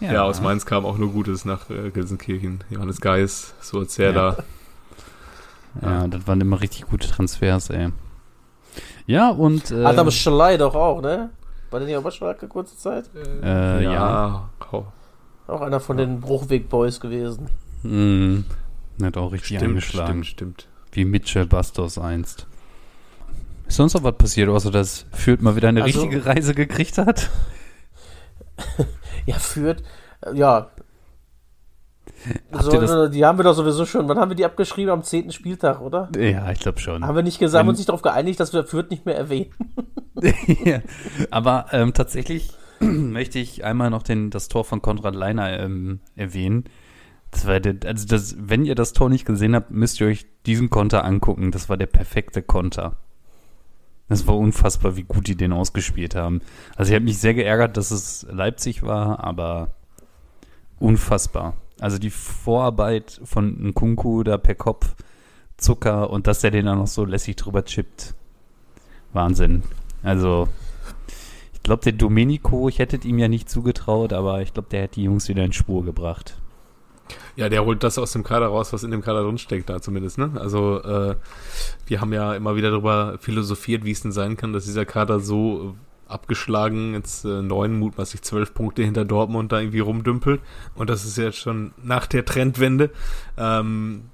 Ja, 0.01 0.23
aus 0.23 0.41
Mainz 0.41 0.65
kam 0.65 0.85
auch 0.87 0.97
nur 0.99 1.11
Gutes 1.13 1.45
nach 1.45 1.69
äh, 1.71 1.91
Gelsenkirchen. 1.91 2.63
Johannes 2.71 3.01
Geis, 3.01 3.55
Suazerda. 3.61 4.37
Ja, 5.83 6.07
das 6.09 6.27
waren 6.27 6.41
immer 6.41 6.61
richtig 6.61 6.87
gute 6.87 7.09
Transfers, 7.09 7.71
ey. 7.71 7.89
Ja, 9.07 9.31
und. 9.31 9.71
Äh, 9.71 9.85
Adam 9.85 10.11
Schalai 10.11 10.57
doch 10.57 10.75
auch, 10.75 11.01
ne? 11.03 11.31
War 11.71 11.81
der 11.81 11.89
nicht 11.89 11.97
auch 11.99 12.03
bei 12.03 12.11
Schalke 12.11 12.47
kurze 12.49 12.77
Zeit? 12.77 13.11
äh, 13.43 13.83
ja. 13.85 13.93
ja. 13.93 14.49
hau- 14.73 14.87
Auch 15.47 15.61
einer 15.61 15.81
von 15.81 15.97
den 15.97 16.21
Bruchweg-Boys 16.21 17.01
gewesen. 17.01 17.49
Mhm. 17.83 18.45
Hat 19.03 19.17
auch 19.17 19.33
richtig 19.33 19.57
Stimmt, 19.59 19.71
eingeschlagen. 19.71 20.25
stimmt, 20.25 20.63
stimmt. 20.63 20.69
Wie 20.93 21.05
Mitchell 21.05 21.47
Bastos 21.47 21.99
einst. 21.99 22.47
Ist 23.67 23.77
sonst 23.77 23.95
noch 23.95 24.03
was 24.03 24.17
passiert, 24.17 24.49
außer 24.49 24.71
dass 24.71 25.05
Fürth 25.13 25.43
mal 25.43 25.57
wieder 25.57 25.69
eine 25.69 25.83
Also- 25.83 26.01
richtige 26.03 26.25
Reise 26.25 26.55
gekriegt 26.55 26.99
hat? 26.99 27.29
Ja, 29.29 29.39
führt. 29.39 29.83
äh, 30.23 30.35
Ja. 30.35 30.71
So, 32.61 32.73
das- 32.73 32.91
äh, 32.91 33.11
die 33.11 33.25
haben 33.25 33.39
wir 33.39 33.45
doch 33.45 33.55
sowieso 33.55 33.85
schon. 33.87 34.09
Wann 34.09 34.19
haben 34.19 34.31
wir 34.31 34.35
die 34.37 34.45
abgeschrieben? 34.45 34.91
Am 34.91 35.03
10. 35.05 35.31
Spieltag, 35.31 35.81
oder? 35.81 36.09
Ja, 36.17 36.51
ich 36.51 36.59
glaube 36.59 36.81
schon. 36.81 37.05
Haben 37.07 37.15
wir 37.17 37.23
nicht 37.23 37.39
gesagt, 37.39 37.63
Wenn- 37.65 37.69
uns 37.69 37.79
nicht 37.79 37.91
darauf 37.91 38.03
geeinigt, 38.03 38.41
dass 38.41 38.53
wir 38.53 38.65
Fürth 38.65 38.91
nicht 38.91 39.05
mehr 39.07 39.17
erwähnen. 39.17 39.51
ja. 40.65 40.81
Aber 41.31 41.67
ähm, 41.73 41.93
tatsächlich 41.95 42.51
möchte 42.81 43.39
ich 43.39 43.65
einmal 43.65 43.91
noch 43.91 44.03
den, 44.03 44.31
das 44.31 44.49
Tor 44.49 44.65
von 44.65 44.81
Konrad 44.83 45.15
Leiner 45.15 45.59
ähm, 45.61 46.01
erwähnen. 46.17 46.65
Das 47.31 47.47
war 47.47 47.61
der, 47.61 47.77
also 47.87 48.07
das, 48.09 48.37
wenn 48.39 48.65
ihr 48.65 48.75
das 48.75 48.95
Tor 48.95 49.11
nicht 49.11 49.27
gesehen 49.27 49.55
habt, 49.55 49.71
müsst 49.71 50.01
ihr 50.01 50.07
euch 50.07 50.27
diesen 50.47 50.71
Konter 50.71 51.05
angucken. 51.05 51.53
Das 51.53 51.69
war 51.69 51.77
der 51.77 51.87
perfekte 51.87 52.41
Konter. 52.43 52.97
Das 54.09 54.27
war 54.27 54.37
unfassbar, 54.37 54.97
wie 54.97 55.03
gut 55.03 55.29
die 55.29 55.37
den 55.37 55.53
ausgespielt 55.53 56.15
haben. 56.15 56.41
Also 56.77 56.91
ich 56.91 56.95
habe 56.95 57.05
mich 57.05 57.19
sehr 57.19 57.35
geärgert, 57.35 57.77
dass 57.77 57.91
es 57.91 58.27
Leipzig 58.31 58.83
war, 58.83 59.23
aber 59.23 59.75
unfassbar. 60.79 61.55
Also 61.81 61.99
die 61.99 62.11
Vorarbeit 62.11 63.21
von 63.25 63.69
Nkunku 63.69 64.23
da 64.23 64.39
per 64.39 64.55
Kopf, 64.55 64.95
Zucker 65.59 66.11
und 66.11 66.27
dass 66.27 66.41
der 66.41 66.51
den 66.51 66.67
dann 66.67 66.79
noch 66.79 66.87
so 66.87 67.05
lässig 67.05 67.37
drüber 67.37 67.65
chippt. 67.65 68.15
Wahnsinn. 69.13 69.63
Also 70.03 70.49
ich 71.53 71.63
glaube, 71.63 71.83
der 71.85 71.93
Domenico, 71.93 72.69
ich 72.69 72.79
hätte 72.79 72.97
ihm 73.07 73.19
ja 73.19 73.29
nicht 73.29 73.51
zugetraut, 73.51 74.13
aber 74.13 74.41
ich 74.41 74.55
glaube, 74.55 74.69
der 74.71 74.85
hat 74.85 74.97
die 74.97 75.03
Jungs 75.03 75.29
wieder 75.29 75.45
in 75.45 75.53
Spur 75.53 75.85
gebracht. 75.85 76.39
Ja, 77.37 77.49
der 77.49 77.65
holt 77.65 77.83
das 77.83 77.99
aus 77.99 78.13
dem 78.13 78.25
Kader 78.25 78.47
raus, 78.47 78.73
was 78.73 78.83
in 78.83 78.91
dem 78.91 79.03
Kader 79.03 79.23
drin 79.23 79.39
steckt, 79.39 79.71
da 79.71 79.81
zumindest, 79.81 80.19
ne? 80.19 80.33
Also, 80.37 80.83
äh, 80.83 81.17
wir 81.87 82.01
haben 82.01 82.13
ja 82.13 82.35
immer 82.35 82.57
wieder 82.57 82.71
darüber 82.71 83.19
philosophiert, 83.21 83.85
wie 83.85 83.93
es 83.93 84.03
denn 84.03 84.13
sein 84.13 84.37
kann, 84.37 84.53
dass 84.53 84.65
dieser 84.65 84.85
Kader 84.85 85.21
so 85.21 85.75
abgeschlagen, 86.09 86.95
jetzt 86.95 87.25
äh, 87.25 87.43
neun, 87.43 87.79
mutmaßlich 87.79 88.23
zwölf 88.23 88.55
Punkte 88.55 88.83
hinter 88.83 89.05
Dortmund 89.05 89.53
da 89.53 89.61
irgendwie 89.61 89.81
rumdümpelt. 89.81 90.41
Und 90.75 90.91
das 90.91 91.05
ist 91.05 91.19
jetzt 91.19 91.39
schon 91.39 91.73
nach 91.83 92.07
der 92.07 92.25
Trendwende. 92.25 92.91
Ähm, 93.37 94.05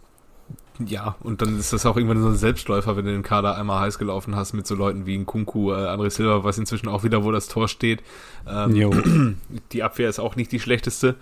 ja, 0.84 1.14
und 1.20 1.40
dann 1.40 1.58
ist 1.58 1.72
das 1.72 1.86
auch 1.86 1.96
irgendwann 1.96 2.20
so 2.20 2.28
ein 2.28 2.36
Selbstläufer, 2.36 2.96
wenn 2.96 3.04
du 3.04 3.12
den 3.12 3.22
Kader 3.22 3.56
einmal 3.56 3.80
heiß 3.80 3.98
gelaufen 3.98 4.34
hast 4.34 4.54
mit 4.54 4.66
so 4.66 4.74
Leuten 4.74 5.06
wie 5.06 5.16
ein 5.16 5.24
Kunku, 5.24 5.70
äh, 5.70 5.76
André 5.76 6.10
Silva, 6.10 6.42
was 6.42 6.58
inzwischen 6.58 6.88
auch 6.88 7.04
wieder, 7.04 7.22
wo 7.22 7.30
das 7.30 7.46
Tor 7.46 7.68
steht. 7.68 8.02
Ähm, 8.48 9.36
die 9.72 9.82
Abwehr 9.84 10.08
ist 10.08 10.18
auch 10.18 10.34
nicht 10.34 10.50
die 10.50 10.58
schlechteste 10.58 11.14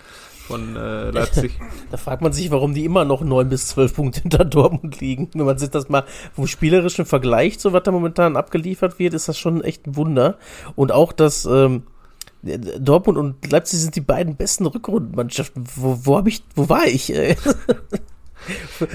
von 0.46 0.76
äh, 0.76 1.10
Leipzig. 1.10 1.58
Da 1.90 1.98
fragt 1.98 2.22
man 2.22 2.32
sich, 2.32 2.50
warum 2.50 2.72
die 2.72 2.86
immer 2.86 3.04
noch 3.04 3.20
9 3.20 3.50
bis 3.50 3.68
12 3.68 3.94
Punkte 3.94 4.22
hinter 4.22 4.46
Dortmund 4.46 4.98
liegen. 5.00 5.28
Wenn 5.34 5.44
man 5.44 5.58
sich 5.58 5.68
das 5.68 5.90
mal 5.90 6.04
vom 6.32 6.46
spielerischen 6.46 7.04
Vergleich, 7.04 7.58
so 7.58 7.74
was 7.74 7.82
da 7.82 7.90
momentan 7.90 8.36
abgeliefert 8.36 8.98
wird, 8.98 9.12
ist 9.12 9.28
das 9.28 9.38
schon 9.38 9.62
echt 9.62 9.86
ein 9.86 9.96
Wunder. 9.96 10.38
Und 10.74 10.90
auch, 10.90 11.12
dass 11.12 11.44
ähm, 11.44 11.82
Dortmund 12.42 13.18
und 13.18 13.50
Leipzig 13.50 13.80
sind 13.80 13.94
die 13.94 14.00
beiden 14.00 14.36
besten 14.36 14.64
Rückrundenmannschaften. 14.66 15.64
Wo, 15.76 15.98
wo 16.02 16.16
habe 16.16 16.30
ich, 16.30 16.42
wo 16.54 16.68
war 16.68 16.86
ich? 16.86 17.12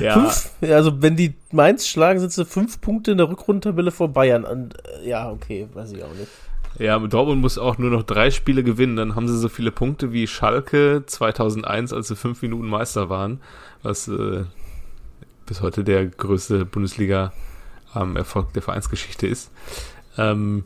Ja. 0.02 0.14
Fünf, 0.14 0.52
also 0.62 1.02
wenn 1.02 1.16
die 1.16 1.34
Mainz 1.52 1.88
schlagen, 1.88 2.20
sind 2.20 2.34
sie 2.34 2.46
fünf 2.46 2.82
Punkte 2.82 3.12
in 3.12 3.18
der 3.18 3.30
Rückrundentabelle 3.30 3.92
vor 3.92 4.10
Bayern. 4.10 4.44
Und 4.44 4.76
äh, 4.86 5.08
ja, 5.08 5.32
okay, 5.32 5.70
weiß 5.74 5.94
ich 5.94 6.04
auch 6.04 6.14
nicht. 6.14 6.28
Ja, 6.80 7.00
Dortmund 7.00 7.42
muss 7.42 7.58
auch 7.58 7.78
nur 7.78 7.90
noch 7.90 8.04
drei 8.04 8.30
Spiele 8.30 8.64
gewinnen, 8.64 8.96
dann 8.96 9.16
haben 9.16 9.28
sie 9.28 9.38
so 9.38 9.50
viele 9.50 9.72
Punkte 9.72 10.12
wie 10.12 10.28
Schalke 10.28 11.04
2001, 11.06 11.92
als 11.92 12.10
sie 12.10 12.16
fünf 12.16 12.42
Minuten 12.44 12.68
Meister 12.68 13.10
waren, 13.10 13.42
was 13.82 14.08
äh, 14.08 14.44
bis 15.48 15.62
heute 15.62 15.84
der 15.84 16.06
größte 16.06 16.66
Bundesliga-Erfolg 16.66 18.54
der 18.54 18.62
Vereinsgeschichte 18.62 19.26
ist. 19.26 19.52
Ähm, 20.18 20.66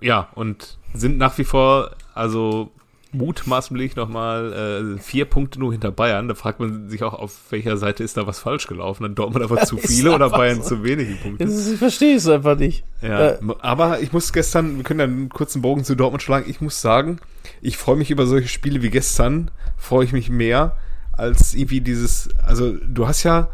ja, 0.00 0.28
und 0.34 0.78
sind 0.94 1.18
nach 1.18 1.36
wie 1.38 1.44
vor, 1.44 1.96
also 2.14 2.70
mutmaßlich 3.12 3.96
nochmal 3.96 4.94
äh, 4.96 4.98
vier 5.00 5.24
Punkte 5.24 5.58
nur 5.58 5.72
hinter 5.72 5.90
Bayern. 5.90 6.28
Da 6.28 6.34
fragt 6.34 6.60
man 6.60 6.88
sich 6.88 7.02
auch, 7.02 7.14
auf 7.14 7.32
welcher 7.50 7.76
Seite 7.76 8.04
ist 8.04 8.16
da 8.16 8.26
was 8.26 8.38
falsch 8.38 8.66
gelaufen. 8.66 9.04
Hat 9.04 9.18
Dortmund 9.18 9.42
einfach 9.42 9.64
zu 9.66 9.76
viele 9.78 10.12
oder 10.14 10.30
Bayern 10.30 10.62
so. 10.62 10.76
zu 10.76 10.84
wenige 10.84 11.14
Punkte? 11.14 11.44
Ist, 11.44 11.72
ich 11.72 11.78
verstehe 11.78 12.16
es 12.16 12.28
einfach 12.28 12.56
nicht. 12.56 12.84
Ja, 13.02 13.30
Äh, 13.30 13.38
aber 13.60 14.00
ich 14.00 14.12
muss 14.12 14.32
gestern, 14.32 14.76
wir 14.76 14.84
können 14.84 14.98
dann 14.98 15.10
einen 15.10 15.28
kurzen 15.28 15.62
Bogen 15.62 15.84
zu 15.84 15.94
Dortmund 15.94 16.22
schlagen. 16.22 16.48
Ich 16.48 16.60
muss 16.60 16.80
sagen, 16.80 17.18
ich 17.60 17.76
freue 17.76 17.96
mich 17.96 18.10
über 18.10 18.26
solche 18.26 18.48
Spiele 18.48 18.82
wie 18.82 18.90
gestern, 18.90 19.50
freue 19.76 20.04
ich 20.04 20.12
mich 20.12 20.30
mehr 20.30 20.76
als 21.12 21.54
irgendwie 21.54 21.80
dieses, 21.80 22.28
also 22.46 22.72
du 22.76 23.06
hast 23.06 23.24
ja 23.24 23.48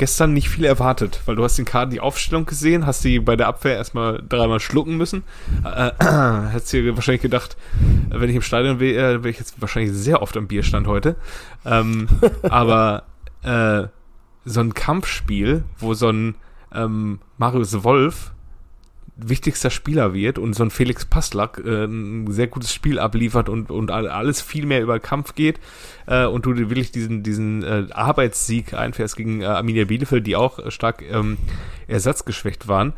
gestern 0.00 0.32
nicht 0.32 0.48
viel 0.48 0.64
erwartet, 0.64 1.20
weil 1.26 1.36
du 1.36 1.44
hast 1.44 1.58
den 1.58 1.66
Kader 1.66 1.90
die 1.90 2.00
Aufstellung 2.00 2.46
gesehen, 2.46 2.86
hast 2.86 3.04
die 3.04 3.20
bei 3.20 3.36
der 3.36 3.48
Abwehr 3.48 3.76
erstmal 3.76 4.22
dreimal 4.26 4.58
schlucken 4.58 4.96
müssen. 4.96 5.24
Äh, 5.62 5.92
hättest 6.52 6.72
dir 6.72 6.96
wahrscheinlich 6.96 7.20
gedacht, 7.20 7.58
wenn 8.08 8.30
ich 8.30 8.36
im 8.36 8.40
Stadion 8.40 8.80
wäre, 8.80 9.22
wäre 9.22 9.28
ich 9.28 9.38
jetzt 9.38 9.60
wahrscheinlich 9.60 9.92
sehr 9.92 10.22
oft 10.22 10.38
am 10.38 10.48
Bierstand 10.48 10.86
heute. 10.86 11.16
Ähm, 11.66 12.08
aber 12.42 13.02
äh, 13.42 13.88
so 14.46 14.60
ein 14.60 14.72
Kampfspiel, 14.72 15.64
wo 15.78 15.92
so 15.92 16.08
ein 16.08 16.34
ähm, 16.74 17.20
Marius 17.36 17.84
Wolf 17.84 18.32
wichtigster 19.28 19.70
Spieler 19.70 20.14
wird 20.14 20.38
und 20.38 20.54
so 20.54 20.62
ein 20.62 20.70
Felix 20.70 21.04
Passlack 21.04 21.60
äh, 21.64 21.84
ein 21.84 22.30
sehr 22.30 22.46
gutes 22.46 22.72
Spiel 22.72 22.98
abliefert 22.98 23.48
und, 23.48 23.70
und 23.70 23.90
all- 23.90 24.08
alles 24.08 24.40
viel 24.40 24.66
mehr 24.66 24.82
über 24.82 24.98
Kampf 25.00 25.34
geht 25.34 25.60
äh, 26.06 26.24
und 26.26 26.46
du 26.46 26.56
wirklich 26.56 26.92
diesen, 26.92 27.22
diesen 27.22 27.62
äh, 27.62 27.86
Arbeitssieg 27.92 28.74
einfährst 28.74 29.16
gegen 29.16 29.42
äh, 29.42 29.46
Arminia 29.46 29.84
Bielefeld, 29.84 30.26
die 30.26 30.36
auch 30.36 30.58
äh, 30.58 30.70
stark 30.70 31.02
ähm, 31.10 31.36
ersatzgeschwächt 31.88 32.68
waren. 32.68 32.92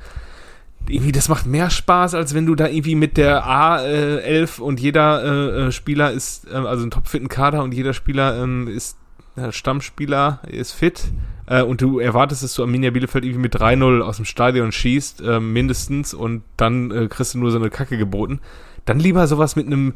Irgendwie, 0.88 1.12
das 1.12 1.28
macht 1.28 1.46
mehr 1.46 1.70
Spaß, 1.70 2.14
als 2.14 2.34
wenn 2.34 2.44
du 2.44 2.56
da 2.56 2.66
irgendwie 2.66 2.96
mit 2.96 3.16
der 3.16 3.44
A11 3.46 4.58
und 4.60 4.80
jeder 4.80 5.22
äh, 5.22 5.66
äh, 5.66 5.72
Spieler 5.72 6.10
ist, 6.10 6.48
äh, 6.50 6.54
also 6.56 6.84
ein 6.84 6.90
topfitten 6.90 7.28
Kader 7.28 7.62
und 7.62 7.72
jeder 7.72 7.94
Spieler 7.94 8.42
ähm, 8.42 8.66
ist 8.66 8.96
äh, 9.36 9.52
Stammspieler, 9.52 10.40
ist 10.48 10.72
fit 10.72 11.04
äh, 11.52 11.62
und 11.62 11.82
du 11.82 11.98
erwartest, 11.98 12.42
dass 12.42 12.54
du 12.54 12.62
Arminia 12.62 12.90
Bielefeld 12.90 13.24
irgendwie 13.24 13.42
mit 13.42 13.54
3-0 13.54 14.00
aus 14.00 14.16
dem 14.16 14.24
Stadion 14.24 14.72
schießt, 14.72 15.20
äh, 15.20 15.38
mindestens, 15.38 16.14
und 16.14 16.42
dann 16.56 16.90
äh, 16.90 17.08
kriegst 17.08 17.34
du 17.34 17.38
nur 17.38 17.50
so 17.50 17.58
eine 17.58 17.68
Kacke 17.68 17.98
geboten. 17.98 18.40
Dann 18.86 18.98
lieber 18.98 19.26
sowas 19.26 19.54
mit 19.54 19.66
einem 19.66 19.92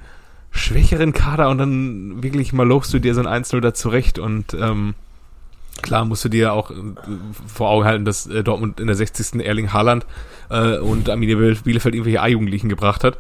schwächeren 0.51 1.13
Kader 1.13 1.49
und 1.49 1.59
dann 1.59 2.23
wirklich 2.23 2.53
mal 2.53 2.67
lobst 2.67 2.93
du 2.93 2.99
dir 2.99 3.15
so 3.15 3.23
ein 3.23 3.45
1-0 3.45 3.61
da 3.61 3.75
zurecht 3.75 4.19
und 4.19 4.55
ähm, 4.55 4.95
klar 5.83 6.05
musst 6.05 6.25
du 6.25 6.29
dir 6.29 6.53
auch 6.53 6.71
äh, 6.71 6.75
vor 7.47 7.71
Augen 7.71 7.87
halten, 7.87 8.05
dass 8.05 8.27
äh, 8.27 8.45
Dortmund 8.45 8.79
in 8.79 8.87
der 8.87 8.97
60. 8.97 9.41
Erling 9.41 9.73
Haaland 9.73 10.07
äh, 10.51 10.79
und 10.79 11.09
Arminia 11.09 11.37
Bielefeld 11.37 11.95
irgendwelche 11.95 12.21
A-Jugendlichen 12.21 12.69
gebracht 12.69 13.03
hat. 13.03 13.19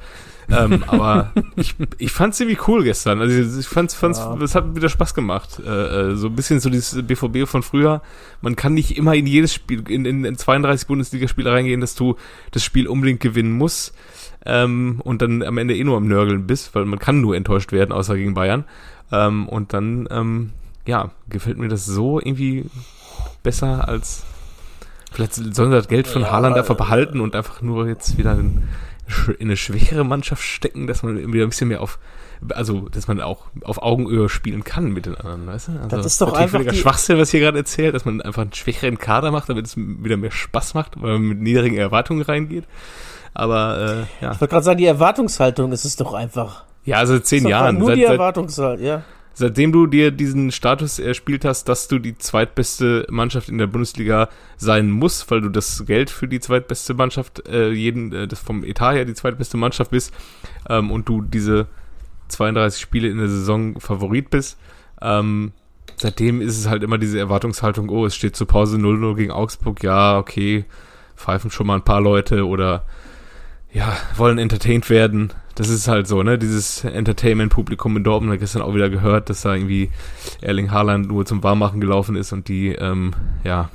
Ähm, 0.50 0.84
aber 0.86 1.32
ich, 1.56 1.74
ich 1.98 2.12
fand's 2.12 2.38
irgendwie 2.40 2.58
cool 2.66 2.84
gestern. 2.84 3.20
Also 3.20 3.58
ich 3.58 3.66
fand's, 3.66 3.94
fand's, 3.94 4.18
Ja. 4.18 4.36
es 4.42 4.54
hat 4.54 4.76
wieder 4.76 4.88
Spaß 4.88 5.14
gemacht. 5.14 5.60
Äh, 5.64 5.70
äh, 6.12 6.16
so 6.16 6.28
ein 6.28 6.34
bisschen 6.36 6.60
so 6.60 6.70
dieses 6.70 7.02
BVB 7.06 7.48
von 7.48 7.62
früher. 7.62 8.02
Man 8.40 8.56
kann 8.56 8.74
nicht 8.74 8.96
immer 8.96 9.14
in 9.14 9.26
jedes 9.26 9.54
Spiel, 9.54 9.82
in, 9.90 10.04
in, 10.04 10.24
in 10.24 10.36
32 10.36 10.86
Bundesligaspiele 10.86 11.50
reingehen, 11.50 11.80
dass 11.80 11.94
du 11.94 12.16
das 12.52 12.62
Spiel 12.62 12.86
unbedingt 12.88 13.20
gewinnen 13.20 13.52
musst 13.52 13.94
ähm, 14.44 15.00
und 15.02 15.22
dann 15.22 15.42
am 15.42 15.58
Ende 15.58 15.76
eh 15.76 15.84
nur 15.84 15.96
am 15.96 16.06
Nörgeln 16.06 16.46
bist, 16.46 16.74
weil 16.74 16.84
man 16.84 16.98
kann 16.98 17.20
nur 17.20 17.34
enttäuscht 17.36 17.72
werden, 17.72 17.92
außer 17.92 18.16
gegen 18.16 18.34
Bayern. 18.34 18.64
Ähm, 19.12 19.48
und 19.48 19.72
dann, 19.72 20.08
ähm, 20.10 20.52
ja, 20.86 21.10
gefällt 21.28 21.58
mir 21.58 21.68
das 21.68 21.84
so 21.86 22.20
irgendwie 22.20 22.66
besser 23.42 23.88
als 23.88 24.24
vielleicht 25.12 25.34
sollen 25.34 25.70
sie 25.70 25.76
das 25.76 25.88
Geld 25.88 26.06
von 26.06 26.22
Ja, 26.22 26.30
Haaland 26.30 26.56
einfach 26.56 26.76
behalten 26.76 27.20
und 27.20 27.34
einfach 27.34 27.62
nur 27.62 27.86
jetzt 27.88 28.18
wieder 28.18 28.38
in 29.38 29.48
eine 29.48 29.56
schwächere 29.56 30.04
Mannschaft 30.04 30.42
stecken, 30.42 30.86
dass 30.86 31.02
man 31.02 31.32
wieder 31.32 31.44
ein 31.44 31.50
bisschen 31.50 31.68
mehr 31.68 31.80
auf 31.80 31.98
also, 32.50 32.88
dass 32.90 33.08
man 33.08 33.20
auch 33.20 33.46
auf 33.64 33.80
Augenhöhe 33.82 34.28
spielen 34.28 34.62
kann 34.62 34.92
mit 34.92 35.06
den 35.06 35.14
anderen, 35.14 35.46
weißt 35.46 35.68
du? 35.68 35.72
Also, 35.72 35.96
Das 35.96 36.06
ist 36.06 36.20
doch 36.20 36.34
einfach 36.34 36.60
die- 36.62 36.76
Schwachsinn, 36.76 37.18
was 37.18 37.30
hier 37.30 37.40
gerade 37.40 37.58
erzählt, 37.58 37.94
dass 37.94 38.04
man 38.04 38.20
einfach 38.20 38.42
einen 38.42 38.52
schwächeren 38.52 38.98
Kader 38.98 39.30
macht, 39.30 39.48
damit 39.48 39.66
es 39.66 39.76
wieder 39.76 40.16
mehr 40.16 40.30
Spaß 40.30 40.74
macht, 40.74 41.00
weil 41.00 41.14
man 41.14 41.22
mit 41.22 41.40
niedrigen 41.40 41.76
Erwartungen 41.76 42.22
reingeht. 42.22 42.64
Aber, 43.32 44.06
äh, 44.20 44.24
ja. 44.24 44.32
Ich 44.32 44.40
wollte 44.40 44.48
gerade 44.48 44.64
sagen, 44.64 44.78
die 44.78 44.86
Erwartungshaltung 44.86 45.72
ist 45.72 45.84
es 45.84 45.96
doch 45.96 46.14
einfach. 46.14 46.64
Ja, 46.84 46.98
also 46.98 47.18
zehn 47.18 47.44
Ist 47.44 47.50
Jahren. 47.50 47.78
Nur 47.78 47.88
Seit, 47.88 47.96
die 47.96 48.04
Erwartungshaltung, 48.04 48.84
ja. 48.84 49.02
Seitdem 49.38 49.70
du 49.70 49.86
dir 49.86 50.10
diesen 50.12 50.50
Status 50.50 50.98
erspielt 50.98 51.44
hast, 51.44 51.68
dass 51.68 51.88
du 51.88 51.98
die 51.98 52.16
zweitbeste 52.16 53.06
Mannschaft 53.10 53.50
in 53.50 53.58
der 53.58 53.66
Bundesliga 53.66 54.30
sein 54.56 54.90
musst, 54.90 55.30
weil 55.30 55.42
du 55.42 55.50
das 55.50 55.84
Geld 55.84 56.08
für 56.08 56.26
die 56.26 56.40
zweitbeste 56.40 56.94
Mannschaft, 56.94 57.46
äh, 57.46 57.70
jeden, 57.70 58.14
äh, 58.14 58.26
das 58.26 58.40
vom 58.40 58.64
Etat 58.64 58.94
her 58.94 59.04
die 59.04 59.12
zweitbeste 59.12 59.58
Mannschaft 59.58 59.90
bist, 59.90 60.14
ähm, 60.70 60.90
und 60.90 61.06
du 61.06 61.20
diese 61.20 61.66
32 62.28 62.80
Spiele 62.80 63.08
in 63.08 63.18
der 63.18 63.28
Saison 63.28 63.78
Favorit 63.78 64.30
bist, 64.30 64.58
ähm, 65.02 65.52
seitdem 65.96 66.40
ist 66.40 66.58
es 66.58 66.66
halt 66.66 66.82
immer 66.82 66.96
diese 66.96 67.18
Erwartungshaltung, 67.18 67.90
oh, 67.90 68.06
es 68.06 68.16
steht 68.16 68.36
zur 68.36 68.46
Pause 68.46 68.78
0-0 68.78 69.16
gegen 69.16 69.32
Augsburg, 69.32 69.82
ja, 69.82 70.16
okay, 70.16 70.64
pfeifen 71.14 71.50
schon 71.50 71.66
mal 71.66 71.74
ein 71.74 71.84
paar 71.84 72.00
Leute 72.00 72.46
oder 72.46 72.86
ja, 73.70 73.94
wollen 74.16 74.38
entertained 74.38 74.88
werden. 74.88 75.34
Das 75.56 75.68
ist 75.68 75.88
halt 75.88 76.06
so, 76.06 76.22
ne? 76.22 76.38
Dieses 76.38 76.84
Entertainment-Publikum 76.84 77.96
in 77.96 78.04
Dortmund, 78.04 78.32
hat 78.32 78.40
gestern 78.40 78.62
auch 78.62 78.74
wieder 78.74 78.90
gehört, 78.90 79.30
dass 79.30 79.42
da 79.42 79.54
irgendwie 79.54 79.90
Erling 80.40 80.70
Haaland 80.70 81.08
nur 81.08 81.26
zum 81.26 81.42
Warmmachen 81.42 81.80
gelaufen 81.80 82.14
ist 82.14 82.32
und 82.32 82.46
die, 82.48 82.68
ähm, 82.72 83.14
ja, 83.42 83.70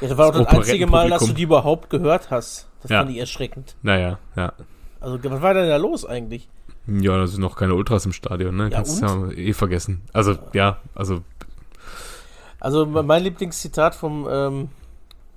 ja. 0.00 0.08
Das 0.08 0.16
war 0.16 0.28
auch 0.28 0.32
Das 0.32 0.46
das 0.46 0.54
einzige 0.54 0.86
Mal, 0.86 1.10
dass 1.10 1.26
du 1.26 1.32
die 1.34 1.42
überhaupt 1.42 1.90
gehört 1.90 2.30
hast. 2.30 2.68
Das 2.82 2.90
Ja. 2.90 3.00
fand 3.00 3.10
ich 3.10 3.18
erschreckend. 3.18 3.76
naja, 3.82 4.18
ja. 4.34 4.52
Also, 4.98 5.18
was 5.22 5.42
war 5.42 5.54
denn 5.54 5.68
da 5.68 5.76
los 5.76 6.04
eigentlich? 6.06 6.48
Ja, 6.86 7.16
da 7.16 7.26
sind 7.26 7.40
noch 7.40 7.56
keine 7.56 7.74
Ultras 7.74 8.06
im 8.06 8.12
Stadion, 8.12 8.56
ne? 8.56 8.64
Ja, 8.64 8.70
Kannst 8.70 9.02
du 9.02 9.06
ja 9.06 9.30
eh 9.32 9.52
vergessen. 9.52 10.00
Also, 10.14 10.36
ja, 10.54 10.78
also, 10.94 11.20
Also, 12.58 12.86
mein 12.86 13.22
Lieblingszitat 13.22 13.94
vom 13.94 14.26
ähm, 14.30 14.68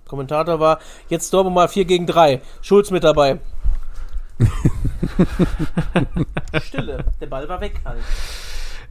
Kommentator 0.07 0.59
war: 0.59 0.79
Jetzt 1.09 1.33
Dortmund 1.33 1.55
mal 1.55 1.67
4 1.67 1.85
gegen 1.85 2.05
3. 2.07 2.41
Schulz 2.61 2.91
mit 2.91 3.03
dabei. 3.03 3.39
Stille. 6.63 7.05
Der 7.21 7.27
Ball 7.27 7.47
war 7.47 7.61
weg 7.61 7.79
halt. 7.85 8.01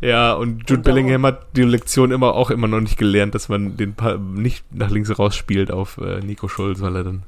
ja, 0.01 0.33
und 0.35 0.61
Jude 0.61 0.75
Und 0.75 0.83
Bellingham 0.85 1.27
hat 1.27 1.57
die 1.57 1.63
Lektion 1.63 2.13
immer 2.13 2.35
auch 2.35 2.51
immer 2.51 2.69
noch 2.69 2.81
nicht 2.81 2.99
gelernt, 2.99 3.35
dass 3.35 3.49
man 3.49 3.77
den 3.77 3.95
Ball 3.95 4.19
nicht 4.19 4.65
nach 4.73 4.91
links 4.91 5.19
rausspielt 5.19 5.71
auf 5.71 5.99
äh, 5.99 6.21
Nico 6.21 6.49
Schulz, 6.49 6.81
weil 6.81 6.97
er 6.97 7.05
dann 7.05 7.23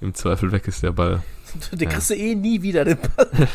im 0.00 0.14
Zweifel 0.14 0.52
weg 0.52 0.66
ist, 0.66 0.82
der 0.82 0.92
Ball. 0.92 1.22
Den 1.72 1.88
kriegst 1.88 2.10
du 2.10 2.14
eh 2.14 2.34
nie 2.34 2.62
wieder, 2.62 2.84
den 2.84 2.98
Ball. 2.98 3.28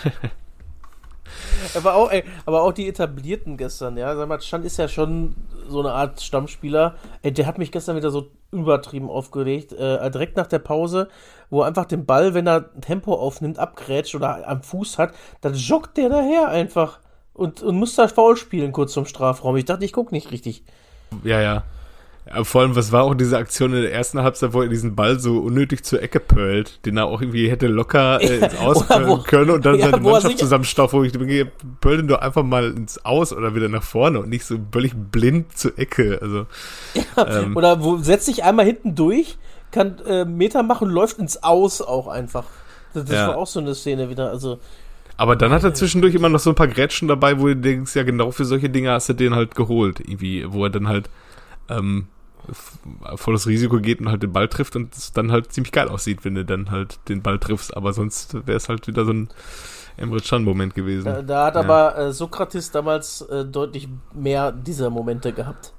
aber, 1.75 1.95
auch, 1.95 2.11
ey, 2.11 2.23
aber 2.45 2.63
auch 2.63 2.71
die 2.71 2.87
etablierten 2.87 3.57
gestern, 3.57 3.97
ja. 3.97 4.15
Sag 4.15 4.27
mal, 4.27 4.41
Stand 4.41 4.65
ist 4.65 4.77
ja 4.77 4.87
schon 4.87 5.35
so 5.67 5.79
eine 5.79 5.91
Art 5.91 6.21
Stammspieler. 6.21 6.95
Ey, 7.21 7.31
der 7.31 7.47
hat 7.47 7.57
mich 7.57 7.71
gestern 7.71 7.95
wieder 7.95 8.11
so 8.11 8.31
übertrieben 8.51 9.09
aufgeregt. 9.09 9.73
Äh, 9.73 10.09
direkt 10.11 10.37
nach 10.37 10.47
der 10.47 10.59
Pause, 10.59 11.09
wo 11.49 11.61
er 11.61 11.67
einfach 11.67 11.85
den 11.85 12.05
Ball, 12.05 12.33
wenn 12.33 12.47
er 12.47 12.79
Tempo 12.81 13.13
aufnimmt, 13.13 13.59
abgrätscht 13.59 14.15
oder 14.15 14.47
am 14.47 14.61
Fuß 14.63 14.97
hat, 14.97 15.13
dann 15.41 15.53
joggt 15.53 15.97
der 15.97 16.09
daher 16.09 16.49
einfach. 16.49 16.99
Und, 17.33 17.61
und 17.61 17.75
muss 17.75 17.95
da 17.95 18.07
faul 18.07 18.37
spielen 18.37 18.71
kurz 18.71 18.93
zum 18.93 19.05
Strafraum. 19.05 19.57
Ich 19.57 19.65
dachte, 19.65 19.83
ich 19.83 19.91
guck 19.91 20.11
nicht 20.11 20.31
richtig. 20.31 20.63
Ja, 21.23 21.41
ja. 21.41 21.63
Ja. 22.27 22.43
Vor 22.43 22.61
allem, 22.61 22.75
was 22.75 22.91
war 22.91 23.03
auch 23.03 23.13
diese 23.13 23.37
Aktion 23.37 23.73
in 23.73 23.81
der 23.83 23.93
ersten 23.93 24.21
Halbzeit, 24.21 24.53
wo 24.53 24.61
er 24.61 24.67
diesen 24.67 24.95
Ball 24.95 25.19
so 25.19 25.37
unnötig 25.39 25.83
zur 25.83 26.01
Ecke 26.01 26.19
pölt, 26.19 26.85
den 26.85 26.97
er 26.97 27.05
auch 27.05 27.21
irgendwie 27.21 27.49
hätte 27.49 27.67
locker 27.67 28.19
äh, 28.21 28.37
ins 28.45 28.57
Aus 28.57 28.87
pöllen 28.87 29.23
können 29.23 29.51
und 29.51 29.65
dann 29.65 29.75
ja, 29.79 29.91
seine 29.91 30.01
Mannschaft 30.01 30.39
zusammenstaucht, 30.39 30.93
wo 30.93 31.03
ich 31.03 31.11
denke, 31.11 31.51
pöl 31.81 31.97
den 31.97 32.07
doch 32.07 32.19
einfach 32.19 32.43
mal 32.43 32.71
ins 32.71 33.03
Aus 33.05 33.31
oder 33.31 33.53
wieder 33.55 33.69
nach 33.69 33.83
vorne 33.83 34.19
und 34.19 34.29
nicht 34.29 34.45
so 34.45 34.57
völlig 34.71 34.93
blind 34.95 35.57
zur 35.57 35.77
Ecke. 35.77 36.19
Also, 36.21 36.45
ähm, 37.27 37.55
Oder 37.55 37.83
wo 37.83 37.97
setzt 37.97 38.25
sich 38.25 38.43
einmal 38.43 38.65
hinten 38.65 38.95
durch, 38.95 39.37
kann 39.71 39.99
äh, 40.07 40.25
Meter 40.25 40.63
machen, 40.63 40.89
läuft 40.89 41.19
ins 41.19 41.43
Aus 41.43 41.81
auch 41.81 42.07
einfach. 42.07 42.45
Das, 42.93 43.05
das 43.05 43.15
Ja. 43.15 43.27
war 43.27 43.37
auch 43.37 43.47
so 43.47 43.59
eine 43.59 43.75
Szene 43.75 44.09
wieder. 44.09 44.29
Also, 44.31 44.59
aber 45.17 45.35
dann 45.35 45.51
hat 45.51 45.63
er 45.63 45.73
zwischendurch 45.73 46.15
immer 46.15 46.29
noch 46.29 46.39
so 46.39 46.49
ein 46.49 46.55
paar 46.55 46.67
Grätschen 46.67 47.07
dabei, 47.07 47.39
wo 47.39 47.47
du 47.47 47.55
denkst, 47.55 47.95
ja 47.95 48.03
genau 48.03 48.31
für 48.31 48.45
solche 48.45 48.69
Dinge 48.69 48.91
hast 48.91 49.09
du 49.09 49.13
den 49.13 49.35
halt 49.35 49.55
geholt, 49.55 49.99
irgendwie, 49.99 50.45
wo 50.51 50.63
er 50.65 50.69
dann 50.69 50.87
halt 50.87 51.09
ähm, 51.69 52.07
volles 53.15 53.47
Risiko 53.47 53.79
geht 53.79 53.99
und 54.01 54.09
halt 54.09 54.23
den 54.23 54.33
Ball 54.33 54.47
trifft 54.47 54.75
und 54.75 54.93
es 54.95 55.13
dann 55.13 55.31
halt 55.31 55.51
ziemlich 55.53 55.71
geil 55.71 55.87
aussieht, 55.89 56.23
wenn 56.25 56.35
du 56.35 56.45
dann 56.45 56.71
halt 56.71 56.99
den 57.09 57.21
Ball 57.21 57.39
triffst, 57.39 57.75
aber 57.75 57.93
sonst 57.93 58.33
wäre 58.47 58.57
es 58.57 58.69
halt 58.69 58.87
wieder 58.87 59.05
so 59.05 59.11
ein 59.13 59.29
Emre 59.97 60.19
Can-Moment 60.19 60.75
gewesen. 60.75 61.05
Da, 61.05 61.21
da 61.21 61.45
hat 61.45 61.55
Ja. 61.55 61.61
aber 61.61 61.97
äh, 61.97 62.13
Sokrates 62.13 62.71
damals 62.71 63.21
äh, 63.21 63.45
deutlich 63.45 63.87
mehr 64.13 64.51
dieser 64.51 64.89
Momente 64.89 65.31
gehabt 65.31 65.73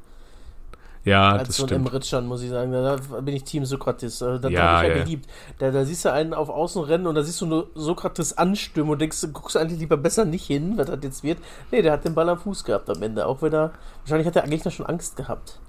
Ja, 1.05 1.37
als 1.37 1.49
das 1.49 1.57
so 1.59 1.65
ein 1.65 1.69
stimmt. 1.69 1.87
Emre 1.87 2.01
Can, 2.01 2.27
muss 2.27 2.43
ich 2.43 2.51
sagen. 2.51 2.73
Da 2.73 2.97
bin 3.21 3.37
ich 3.37 3.45
Team 3.45 3.65
Sokrates. 3.65 4.19
Das 4.19 4.51
Ja, 4.51 4.79
habe 4.79 4.89
ich 4.89 4.89
ja, 4.89 4.97
ja. 4.97 5.05
geliebt. 5.05 5.27
Da, 5.59 5.71
da 5.71 5.85
siehst 5.85 6.05
du 6.05 6.13
einen 6.13 6.35
auf 6.35 6.49
Außen 6.49 6.83
rennen 6.83 7.07
und 7.07 7.15
da 7.15 7.23
siehst 7.23 7.41
du 7.41 7.47
nur 7.47 7.71
Sokrates 7.75 8.37
anstimmen 8.37 8.91
und 8.91 9.01
denkst, 9.01 9.21
du 9.21 9.29
guckst 9.29 9.57
eigentlich 9.57 9.79
lieber 9.79 9.97
besser 9.97 10.25
nicht 10.25 10.47
hin, 10.47 10.73
was 10.77 10.87
das 10.87 10.99
jetzt 11.03 11.23
wird. 11.23 11.39
Nee, 11.71 11.83
der 11.83 11.93
hat 11.93 12.05
den 12.05 12.15
Ball 12.15 12.29
am 12.29 12.39
Fuß 12.39 12.65
gehabt 12.65 12.91
am 12.91 13.03
Ende. 13.03 13.27
Auch 13.27 13.41
wenn 13.43 13.53
er, 13.53 13.73
wahrscheinlich 14.03 14.27
hat 14.27 14.35
der 14.35 14.49
Gegner 14.49 14.71
schon 14.73 14.87
Angst 14.87 15.15
gehabt. 15.17 15.61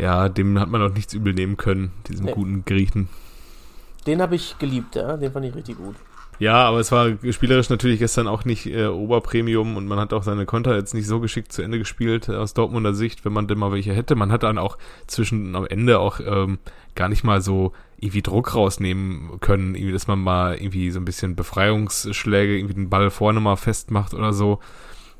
Ja, 0.00 0.28
dem 0.28 0.58
hat 0.60 0.68
man 0.68 0.82
auch 0.82 0.92
nichts 0.94 1.14
übel 1.14 1.34
nehmen 1.34 1.56
können, 1.56 1.90
diesem 2.08 2.26
Nee. 2.26 2.32
guten 2.32 2.64
Griechen. 2.64 3.08
Den 4.06 4.22
habe 4.22 4.36
ich 4.36 4.56
geliebt, 4.58 4.94
ja. 4.96 5.16
Den 5.16 5.32
fand 5.32 5.44
ich 5.46 5.54
richtig 5.54 5.76
gut. 5.76 5.96
Ja, 6.40 6.54
aber 6.68 6.78
es 6.78 6.92
war 6.92 7.10
spielerisch 7.32 7.68
natürlich 7.68 7.98
gestern 7.98 8.28
auch 8.28 8.44
nicht 8.44 8.66
äh, 8.66 8.86
Oberpremium 8.86 9.76
und 9.76 9.88
man 9.88 9.98
hat 9.98 10.12
auch 10.12 10.22
seine 10.22 10.46
Konter 10.46 10.76
jetzt 10.76 10.94
nicht 10.94 11.08
so 11.08 11.18
geschickt 11.18 11.50
zu 11.52 11.62
Ende 11.62 11.78
gespielt 11.78 12.28
äh, 12.28 12.36
aus 12.36 12.54
Dortmunder 12.54 12.94
Sicht, 12.94 13.24
wenn 13.24 13.32
man 13.32 13.48
denn 13.48 13.58
mal 13.58 13.72
welche 13.72 13.92
hätte. 13.92 14.14
Man 14.14 14.30
hat 14.30 14.44
dann 14.44 14.56
auch 14.56 14.78
zwischen 15.08 15.56
am 15.56 15.66
Ende 15.66 15.98
auch 15.98 16.20
ähm, 16.24 16.60
gar 16.94 17.08
nicht 17.08 17.24
mal 17.24 17.40
so 17.40 17.72
irgendwie 17.98 18.22
Druck 18.22 18.54
rausnehmen 18.54 19.40
können, 19.40 19.74
irgendwie, 19.74 19.92
dass 19.92 20.06
man 20.06 20.20
mal 20.20 20.54
irgendwie 20.54 20.92
so 20.92 21.00
ein 21.00 21.04
bisschen 21.04 21.34
Befreiungsschläge, 21.34 22.56
irgendwie 22.56 22.74
den 22.74 22.88
Ball 22.88 23.10
vorne 23.10 23.40
mal 23.40 23.56
festmacht 23.56 24.14
oder 24.14 24.32
so, 24.32 24.60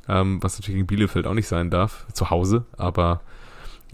ähm, 0.08 0.40
was 0.40 0.60
natürlich 0.60 0.80
in 0.80 0.86
Bielefeld 0.86 1.26
auch 1.26 1.34
nicht 1.34 1.48
sein 1.48 1.68
darf, 1.68 2.06
zu 2.12 2.30
Hause, 2.30 2.64
aber 2.76 3.22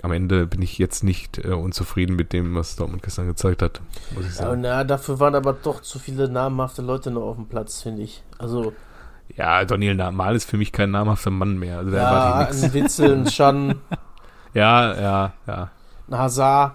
am 0.02 0.12
Ende 0.12 0.46
bin 0.46 0.60
ich 0.62 0.78
jetzt 0.78 1.04
nicht 1.04 1.38
äh, 1.44 1.48
unzufrieden 1.52 2.16
mit 2.16 2.32
dem, 2.32 2.54
was 2.54 2.76
Dortmund 2.76 3.02
gestern 3.02 3.26
gezeigt 3.26 3.62
hat, 3.62 3.80
muss 4.14 4.24
ich 4.24 4.30
Ja, 4.36 4.46
sagen. 4.46 4.60
na, 4.62 4.84
dafür 4.84 5.20
waren 5.20 5.34
aber 5.34 5.52
doch 5.52 5.80
zu 5.80 5.98
viele 5.98 6.28
namhafte 6.28 6.82
Leute 6.82 7.10
noch 7.10 7.22
auf 7.22 7.36
dem 7.36 7.46
Platz, 7.46 7.82
finde 7.82 8.02
ich. 8.02 8.22
Also, 8.38 8.72
Ja, 9.36 9.64
Daniel 9.64 9.94
Mal 10.12 10.34
ist 10.36 10.48
für 10.50 10.56
mich 10.56 10.72
kein 10.72 10.90
namhafter 10.90 11.30
Mann 11.30 11.58
mehr. 11.58 11.78
Also 11.78 11.96
ja, 11.96 12.48
ein 12.50 12.74
Witzel, 12.74 13.14
ein 13.14 13.26
Schan, 13.30 13.76
Ja, 14.54 14.94
ja, 15.00 15.32
ja. 15.46 15.70
ein 16.08 16.18
Hazard. 16.18 16.72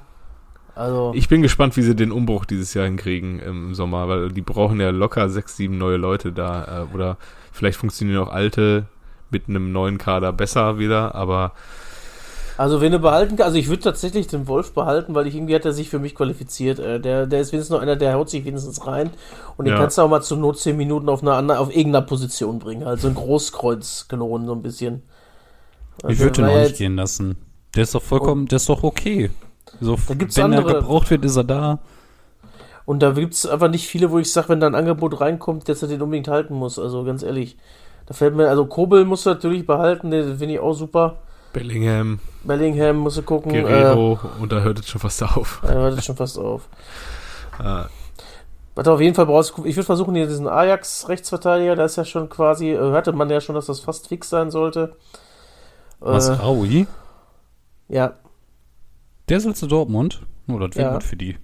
Also, 0.75 1.11
Ich 1.13 1.27
bin 1.27 1.41
gespannt, 1.41 1.75
wie 1.77 1.81
sie 1.81 1.95
den 1.95 2.11
Umbruch 2.11 2.45
dieses 2.45 2.73
Jahr 2.73 2.85
hinkriegen 2.85 3.39
im 3.39 3.73
Sommer, 3.75 4.07
weil 4.07 4.29
die 4.31 4.41
brauchen 4.41 4.79
ja 4.79 4.91
locker 4.91 5.29
sechs, 5.29 5.57
sieben 5.57 5.77
neue 5.77 5.97
Leute 5.97 6.31
da. 6.31 6.83
Äh, 6.83 6.93
oder 6.95 7.17
vielleicht 7.51 7.77
funktionieren 7.77 8.23
auch 8.23 8.31
alte 8.31 8.85
mit 9.29 9.47
einem 9.49 9.71
neuen 9.71 9.97
Kader 9.97 10.31
besser 10.33 10.79
wieder, 10.79 11.15
aber 11.15 11.51
also 12.59 12.81
wenn 12.81 12.91
du 12.91 12.99
behalten 12.99 13.31
kannst, 13.37 13.43
also 13.45 13.57
ich 13.57 13.69
würde 13.69 13.81
tatsächlich 13.83 14.27
den 14.27 14.47
Wolf 14.47 14.73
behalten, 14.73 15.15
weil 15.15 15.27
ich 15.27 15.35
irgendwie 15.35 15.55
hat 15.55 15.65
er 15.65 15.71
sich 15.73 15.89
für 15.89 15.99
mich 15.99 16.13
qualifiziert. 16.13 16.77
Äh, 16.79 16.99
Der, 16.99 17.25
der 17.25 17.39
ist 17.41 17.51
wenigstens 17.53 17.73
noch 17.75 17.81
einer, 17.81 17.95
der 17.95 18.13
haut 18.15 18.29
sich 18.29 18.43
wenigstens 18.45 18.85
rein. 18.85 19.11
Und 19.57 19.65
den 19.65 19.73
Ja. 19.73 19.79
kannst 19.79 19.97
du 19.97 20.01
auch 20.01 20.09
mal 20.09 20.21
zur 20.21 20.37
Not 20.37 20.59
10 20.59 20.75
Minuten 20.77 21.09
auf 21.09 21.21
einer 21.21 21.33
anderen, 21.35 21.59
auf 21.61 21.69
irgendeiner 21.75 22.05
Position 22.05 22.59
bringen. 22.59 22.83
Also 22.83 23.07
ein 23.07 23.15
Großkreuzkanon, 23.15 24.45
so 24.45 24.53
ein 24.53 24.61
bisschen. 24.61 25.03
Ich 25.99 26.05
Also, 26.05 26.19
würde 26.23 26.41
den 26.41 26.45
auch 26.45 26.55
nicht 26.59 26.77
gehen 26.77 26.95
lassen. 26.95 27.37
Der 27.75 27.83
ist 27.83 27.95
doch 27.95 28.01
vollkommen, 28.03 28.47
der 28.47 28.57
ist 28.57 28.69
doch 28.69 28.83
okay. 28.83 29.29
So, 29.81 29.97
Da 30.07 30.13
gibt's 30.15 30.37
wenn 30.37 30.51
er 30.53 30.59
andere- 30.59 30.75
gebraucht 30.81 31.09
wird, 31.11 31.23
ist 31.25 31.35
er 31.37 31.43
da. 31.43 31.79
Und 32.85 33.03
da 33.03 33.11
gibt 33.11 33.33
es 33.35 33.45
einfach 33.45 33.69
nicht 33.69 33.87
viele, 33.87 34.09
wo 34.11 34.17
ich 34.17 34.31
sage, 34.31 34.49
wenn 34.49 34.59
da 34.59 34.67
ein 34.67 34.75
Angebot 34.75 35.21
reinkommt, 35.21 35.69
dass 35.69 35.81
er 35.81 35.87
den 35.87 36.01
unbedingt 36.01 36.27
halten 36.27 36.55
muss. 36.55 36.79
Also 36.79 37.03
ganz 37.03 37.21
ehrlich. 37.23 37.57
Da 38.07 38.13
fällt 38.15 38.35
mir, 38.35 38.49
also 38.49 38.65
Kobel 38.65 39.05
musst 39.05 39.25
du 39.27 39.29
natürlich 39.29 39.67
behalten, 39.67 40.09
den 40.09 40.37
finde 40.37 40.55
ich 40.55 40.59
auch 40.59 40.73
super. 40.73 41.17
Bellingham, 41.53 42.19
Bellingham 42.43 42.97
musst 42.97 43.17
du 43.17 43.23
gucken. 43.23 43.51
Guerrero, 43.51 44.19
und 44.39 44.51
da 44.51 44.59
hört 44.61 44.79
es 44.79 44.87
schon 44.89 45.01
fast 45.01 45.21
auf. 45.23 45.61
Äh, 45.63 45.67
er 45.73 45.81
wartet 45.81 46.03
schon 46.05 46.15
fast 46.15 46.37
auf. 46.37 46.69
Äh, 47.59 47.85
Was 48.75 48.83
du 48.85 48.91
auf 48.91 49.01
jeden 49.01 49.15
Fall 49.15 49.25
brauchst, 49.25 49.53
ich 49.65 49.75
würde 49.75 49.83
versuchen, 49.83 50.15
hier 50.15 50.27
diesen 50.27 50.47
Ajax-Rechtsverteidiger, 50.47 51.75
da 51.75 51.85
ist 51.85 51.95
ja 51.95 52.05
schon 52.05 52.29
quasi, 52.29 52.69
äh, 52.71 52.77
hörte 52.77 53.11
man 53.13 53.29
ja 53.29 53.41
schon, 53.41 53.55
dass 53.55 53.65
das 53.65 53.79
fast 53.79 54.07
fix 54.07 54.29
sein 54.29 54.51
sollte. 54.51 54.95
Was, 55.99 56.29
Äh, 56.29 56.33
Raui? 56.33 56.87
ja, 57.89 58.13
Der 59.27 59.39
soll 59.41 59.53
zu 59.55 59.67
Dortmund? 59.67 60.21
Oh, 60.47 60.57
das 60.59 60.75
wäre 60.75 60.87
Ja. 60.87 60.93
gut 60.93 61.03
für 61.03 61.15
die. 61.17 61.37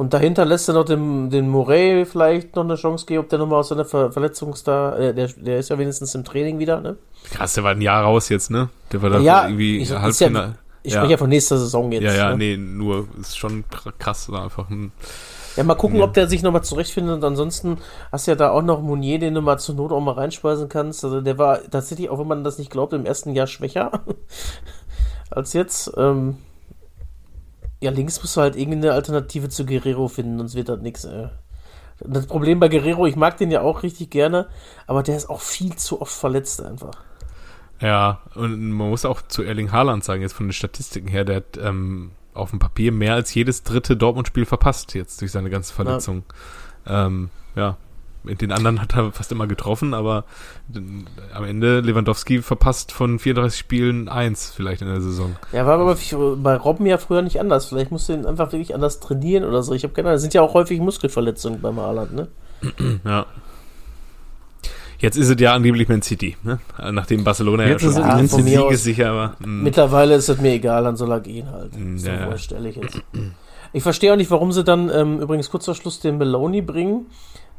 Und 0.00 0.14
dahinter 0.14 0.46
lässt 0.46 0.66
er 0.68 0.74
noch 0.74 0.86
dem, 0.86 1.28
den 1.28 1.46
Morey 1.48 2.06
vielleicht 2.06 2.56
noch 2.56 2.64
eine 2.64 2.76
Chance 2.76 3.04
geben, 3.04 3.20
ob 3.24 3.28
der 3.28 3.38
nochmal 3.38 3.60
aus 3.60 3.68
seiner 3.68 3.84
Ver 3.84 4.10
Verletzung 4.12 4.54
da, 4.64 4.96
äh, 4.96 5.14
der, 5.14 5.28
der 5.28 5.58
ist 5.58 5.68
ja 5.68 5.78
wenigstens 5.78 6.14
im 6.14 6.24
Training 6.24 6.58
wieder, 6.58 6.80
ne? 6.80 6.96
krass, 7.30 7.52
der 7.52 7.64
war 7.64 7.72
ein 7.72 7.82
Jahr 7.82 8.02
raus 8.04 8.30
jetzt, 8.30 8.50
ne? 8.50 8.70
Der 8.92 9.02
war 9.02 9.10
da 9.10 9.18
Ja, 9.18 9.44
irgendwie 9.44 9.76
ich- 9.76 9.82
ist 9.82 9.90
ja- 9.90 10.00
Halbfinale. 10.00 10.54
Ich 10.82 10.94
spreche 10.94 11.10
ja 11.12 11.16
von 11.18 11.28
nächster 11.28 11.58
Saison 11.58 11.92
jetzt. 11.92 12.04
Ja, 12.04 12.14
ja, 12.14 12.30
ne? 12.30 12.36
nee, 12.38 12.56
nur 12.56 13.06
ist 13.20 13.36
schon 13.36 13.64
kr- 13.70 13.92
krass, 13.98 14.30
einfach 14.32 14.70
ein 14.70 14.90
Ja, 15.56 15.64
mal 15.64 15.74
gucken, 15.74 15.98
Ja. 15.98 16.04
ob 16.04 16.14
der 16.14 16.26
sich 16.28 16.42
nochmal 16.42 16.64
zurechtfindet. 16.64 17.16
Und 17.16 17.24
ansonsten 17.24 17.76
hast 18.10 18.26
du 18.26 18.30
ja 18.30 18.34
da 18.36 18.48
auch 18.52 18.62
noch 18.62 18.80
Mounier, 18.80 19.18
den 19.18 19.34
du 19.34 19.42
mal 19.42 19.58
zur 19.58 19.74
Not 19.74 19.92
auch 19.92 20.00
mal 20.00 20.12
reinspeisen 20.14 20.70
kannst. 20.70 21.04
Also 21.04 21.20
der 21.20 21.36
war 21.36 21.60
tatsächlich, 21.70 22.08
auch 22.08 22.18
wenn 22.18 22.28
man 22.28 22.42
das 22.44 22.56
nicht 22.56 22.70
glaubt, 22.70 22.94
im 22.94 23.04
ersten 23.04 23.34
Jahr 23.34 23.46
schwächer 23.46 23.90
als 25.30 25.52
jetzt. 25.52 25.92
Ähm, 25.98 26.38
ja, 27.80 27.90
links 27.90 28.20
musst 28.20 28.36
du 28.36 28.42
halt 28.42 28.56
irgendeine 28.56 28.92
Alternative 28.92 29.48
zu 29.48 29.64
Guerrero 29.64 30.08
finden, 30.08 30.38
sonst 30.38 30.54
wird 30.54 30.68
das 30.68 30.80
nichts. 30.80 31.04
Äh. 31.04 31.28
Das 32.00 32.26
Problem 32.26 32.60
bei 32.60 32.68
Guerrero, 32.68 33.06
ich 33.06 33.16
mag 33.16 33.36
den 33.36 33.50
ja 33.50 33.60
auch 33.62 33.82
richtig 33.82 34.10
gerne, 34.10 34.48
aber 34.86 35.02
der 35.02 35.16
ist 35.16 35.28
auch 35.28 35.40
viel 35.40 35.76
zu 35.76 36.00
oft 36.00 36.12
verletzt 36.12 36.62
einfach. 36.62 37.02
Ja, 37.80 38.20
und 38.34 38.72
man 38.72 38.90
muss 38.90 39.04
auch 39.04 39.22
zu 39.22 39.42
Erling 39.42 39.72
Haaland 39.72 40.04
sagen, 40.04 40.22
jetzt 40.22 40.34
von 40.34 40.46
den 40.46 40.52
Statistiken 40.52 41.08
her, 41.08 41.24
der 41.24 41.36
hat 41.36 41.58
ähm, 41.62 42.12
auf 42.34 42.50
dem 42.50 42.58
Papier 42.58 42.92
mehr 42.92 43.14
als 43.14 43.34
jedes 43.34 43.62
dritte 43.62 43.96
Dortmund-Spiel 43.96 44.44
verpasst, 44.44 44.94
jetzt 44.94 45.20
durch 45.20 45.32
seine 45.32 45.50
ganze 45.50 45.72
Verletzung. 45.72 46.24
Ja, 46.86 47.06
ähm, 47.06 47.30
ja. 47.54 47.76
Mit 48.22 48.40
den 48.42 48.52
anderen 48.52 48.80
hat 48.80 48.94
er 48.96 49.12
fast 49.12 49.32
immer 49.32 49.46
getroffen, 49.46 49.94
aber 49.94 50.24
äh, 50.74 50.78
am 51.34 51.44
Ende 51.44 51.80
Lewandowski 51.80 52.42
verpasst 52.42 52.92
von 52.92 53.18
34 53.18 53.58
Spielen 53.58 54.08
eins 54.08 54.50
vielleicht 54.54 54.82
in 54.82 54.88
der 54.88 55.00
Saison. 55.00 55.36
Ja, 55.52 55.66
war 55.66 55.78
aber 55.78 55.96
bei 56.36 56.56
Robben 56.56 56.86
ja 56.86 56.98
früher 56.98 57.22
nicht 57.22 57.40
anders. 57.40 57.66
Vielleicht 57.66 57.90
musst 57.90 58.08
du 58.08 58.12
ihn 58.12 58.26
einfach 58.26 58.52
wirklich 58.52 58.74
anders 58.74 59.00
trainieren 59.00 59.44
oder 59.44 59.62
so. 59.62 59.72
Ich 59.74 59.82
habe 59.84 59.94
keine 59.94 60.08
Ahnung. 60.08 60.16
Es 60.16 60.22
sind 60.22 60.34
ja 60.34 60.42
auch 60.42 60.54
häufig 60.54 60.80
Muskelverletzungen 60.80 61.60
beim 61.60 61.78
Haaland, 61.78 62.12
ne? 62.14 62.28
Ja. 63.04 63.26
Jetzt 64.98 65.16
ist 65.16 65.30
es 65.30 65.40
ja 65.40 65.54
angeblich 65.54 65.88
Man 65.88 66.02
City, 66.02 66.36
ne? 66.42 66.58
Nachdem 66.92 67.24
Barcelona 67.24 67.64
Jetzt 67.66 67.82
ja 67.82 67.88
ist 67.88 67.94
schon 67.96 68.06
Ja, 68.06 68.16
Man 68.16 68.28
von 68.28 68.44
mir 68.44 68.62
aus- 68.62 68.68
siegesicher 68.68 69.14
war. 69.16 69.36
Mm. 69.40 69.62
Mittlerweile 69.62 70.14
ist 70.14 70.28
es 70.28 70.38
mir 70.40 70.52
egal, 70.52 70.84
dann 70.84 70.96
soll 70.96 71.10
er 71.10 71.20
gehen 71.20 71.50
halt. 71.50 71.74
Mm, 71.74 71.96
So 71.96 72.08
ja, 72.08 72.28
ehrlich 72.52 72.76
jetzt. 72.76 73.00
Ich 73.72 73.82
verstehe 73.82 74.12
auch 74.12 74.16
nicht, 74.16 74.30
warum 74.30 74.52
sie 74.52 74.62
dann 74.62 74.90
ähm, 74.92 75.20
übrigens 75.20 75.50
kurz 75.50 75.64
vor 75.64 75.74
Schluss 75.74 76.00
den 76.00 76.18
Meloni 76.18 76.60
bringen, 76.60 77.06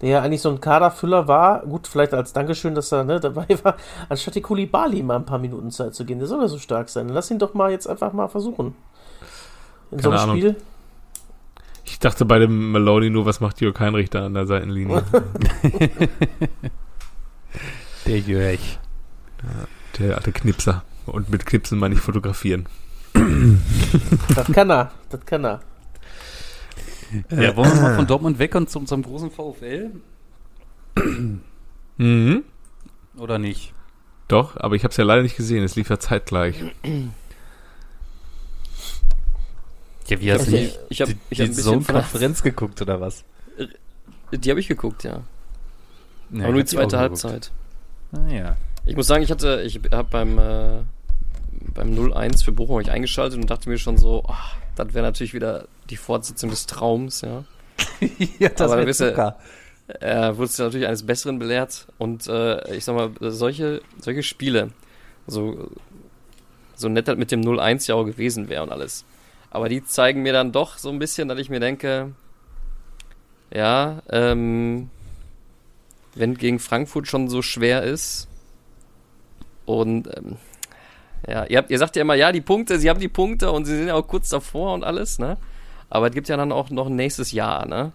der 0.01 0.09
ja 0.09 0.21
eigentlich 0.21 0.41
so 0.41 0.49
ein 0.49 0.59
Kaderfüller 0.59 1.27
war. 1.27 1.61
Gut, 1.61 1.87
vielleicht 1.87 2.13
als 2.13 2.33
Dankeschön, 2.33 2.75
dass 2.75 2.91
er 2.91 3.03
ne, 3.03 3.19
dabei 3.19 3.47
war, 3.63 3.77
anstatt 4.09 4.35
die 4.35 4.41
Kulibali 4.41 5.03
mal 5.03 5.17
ein 5.17 5.25
paar 5.25 5.39
Minuten 5.39 5.71
Zeit 5.71 5.93
zu 5.95 6.05
gehen. 6.05 6.19
Der 6.19 6.27
soll 6.27 6.41
ja 6.41 6.47
so 6.47 6.57
stark 6.57 6.89
sein. 6.89 7.09
Lass 7.09 7.31
ihn 7.31 7.39
doch 7.39 7.53
mal 7.53 7.71
jetzt 7.71 7.87
einfach 7.87 8.11
mal 8.13 8.27
versuchen. 8.27 8.75
In 9.91 9.99
so 9.99 10.09
Keine 10.09 10.21
einem 10.21 10.29
Ahnung. 10.31 10.37
Spiel. 10.41 10.55
Ich 11.85 11.99
dachte 11.99 12.25
bei 12.25 12.39
dem 12.39 12.71
Maloney 12.71 13.09
nur, 13.09 13.25
was 13.25 13.41
macht 13.41 13.61
Jörg 13.61 13.79
Heinrich 13.79 14.09
da 14.09 14.25
an 14.25 14.33
der 14.33 14.47
Seitenlinie? 14.47 15.03
Der 18.07 18.19
Jörg. 18.19 18.59
der 19.99 20.15
alte 20.15 20.31
Knipser. 20.31 20.83
Und 21.05 21.29
mit 21.29 21.45
Knipsen 21.45 21.77
meine 21.77 21.95
ich 21.95 22.01
fotografieren. 22.01 22.65
Das 24.35 24.47
kann 24.51 24.71
er. 24.71 24.91
Das 25.09 25.25
kann 25.25 25.45
er. 25.45 25.59
Äh, 27.29 27.55
wollen 27.55 27.73
wir 27.73 27.81
mal 27.81 27.95
von 27.97 28.07
Dortmund 28.07 28.39
weg 28.39 28.55
und 28.55 28.69
zu 28.69 28.79
unserem 28.79 29.03
großen 29.03 29.31
VfL? 29.31 29.91
Mhm. 31.97 32.43
Oder 33.17 33.37
nicht? 33.39 33.73
Doch, 34.27 34.55
aber 34.57 34.75
ich 34.75 34.83
habe 34.83 34.91
es 34.91 34.97
ja 34.97 35.03
leider 35.03 35.21
nicht 35.23 35.35
gesehen. 35.35 35.63
Es 35.63 35.75
lief 35.75 35.89
ja 35.89 35.99
zeitgleich. 35.99 36.55
Ja, 40.07 40.19
wie 40.19 40.31
hast 40.31 40.41
Also 40.41 40.51
du 40.51 40.57
ich- 40.57 40.63
nicht 40.63 40.79
ich 40.89 41.01
hab- 41.01 41.07
die, 41.09 41.17
ich 41.29 41.39
hab 41.39 41.45
die 41.45 41.51
ein 41.51 41.55
bisschen 41.55 41.63
Zone-Konferenz 41.83 42.43
geguckt 42.43 42.81
oder 42.81 42.99
was? 42.99 43.23
Die 44.33 44.49
habe 44.49 44.59
ich 44.59 44.67
geguckt, 44.67 45.03
ja. 45.03 45.21
Ja, 46.31 46.43
Aber 46.43 46.53
nur 46.53 46.61
die 46.61 46.65
zweite. 46.65 46.97
Halbzeit. 46.97 47.51
Ah, 48.13 48.27
ja. 48.27 48.55
Ich 48.85 48.95
muss 48.95 49.07
sagen, 49.07 49.23
ich 49.23 49.31
hatte, 49.31 49.61
ich 49.63 49.79
habe 49.91 50.07
beim, 50.09 50.37
äh, 50.39 50.83
beim 51.73 51.91
0-1 51.93 52.43
für 52.43 52.51
Bochum 52.51 52.75
hab 52.75 52.81
ich 52.81 52.91
eingeschaltet 52.91 53.39
und 53.39 53.49
dachte 53.49 53.69
mir 53.69 53.77
schon 53.77 53.97
so, 53.97 54.23
oh, 54.27 54.33
das 54.75 54.93
wäre 54.93 55.05
natürlich 55.05 55.33
wieder 55.33 55.67
die 55.89 55.97
Fortsetzung 55.97 56.49
des 56.49 56.65
Traums, 56.65 57.21
ja. 57.21 57.43
ja, 58.39 58.49
das 58.49 58.61
Aber 58.71 58.79
wär 58.81 58.87
wisst 58.87 59.01
ihr- 59.01 59.09
Zucker. 59.09 59.37
Er 59.99 60.37
wurde 60.37 60.49
ja 60.57 60.63
natürlich 60.65 60.87
eines 60.87 61.05
Besseren 61.05 61.37
belehrt 61.37 61.87
und 61.97 62.25
äh, 62.27 62.75
ich 62.75 62.85
sag 62.85 62.95
mal, 62.95 63.11
solche, 63.19 63.81
solche 63.99 64.23
Spiele, 64.23 64.69
so, 65.27 65.69
so 66.75 66.87
nett 66.87 67.09
das 67.09 67.17
mit 67.17 67.29
dem 67.31 67.41
0-1 67.41 67.87
ja 67.89 67.95
auch 67.95 68.05
gewesen 68.05 68.47
wäre 68.47 68.63
und 68.63 68.71
alles. 68.71 69.03
Aber 69.49 69.67
die 69.67 69.83
zeigen 69.83 70.21
mir 70.21 70.31
dann 70.31 70.53
doch 70.53 70.77
so 70.77 70.89
ein 70.89 70.99
bisschen, 70.99 71.27
dass 71.27 71.39
ich 71.39 71.49
mir 71.49 71.59
denke, 71.59 72.13
ja, 73.53 74.01
ähm, 74.09 74.89
wenn 76.15 76.35
gegen 76.35 76.59
Frankfurt 76.59 77.07
schon 77.09 77.27
so 77.27 77.41
schwer 77.41 77.83
ist 77.83 78.29
und 79.65 80.07
ähm, 80.15 80.37
ja, 81.27 81.45
ihr, 81.45 81.57
habt, 81.59 81.71
ihr 81.71 81.77
sagt 81.77 81.95
ja 81.95 82.01
immer, 82.01 82.15
ja, 82.15 82.31
die 82.31 82.41
Punkte, 82.41 82.79
sie 82.79 82.89
haben 82.89 82.99
die 82.99 83.07
Punkte 83.07 83.51
und 83.51 83.65
sie 83.65 83.77
sind 83.77 83.87
ja 83.87 83.95
auch 83.95 84.07
kurz 84.07 84.29
davor 84.29 84.73
und 84.73 84.83
alles, 84.83 85.19
ne? 85.19 85.37
Aber 85.89 86.07
es 86.07 86.13
gibt 86.13 86.29
ja 86.29 86.37
dann 86.37 86.51
auch 86.51 86.69
noch 86.69 86.87
ein 86.87 86.95
nächstes 86.95 87.31
Jahr, 87.31 87.67
ne? 87.67 87.91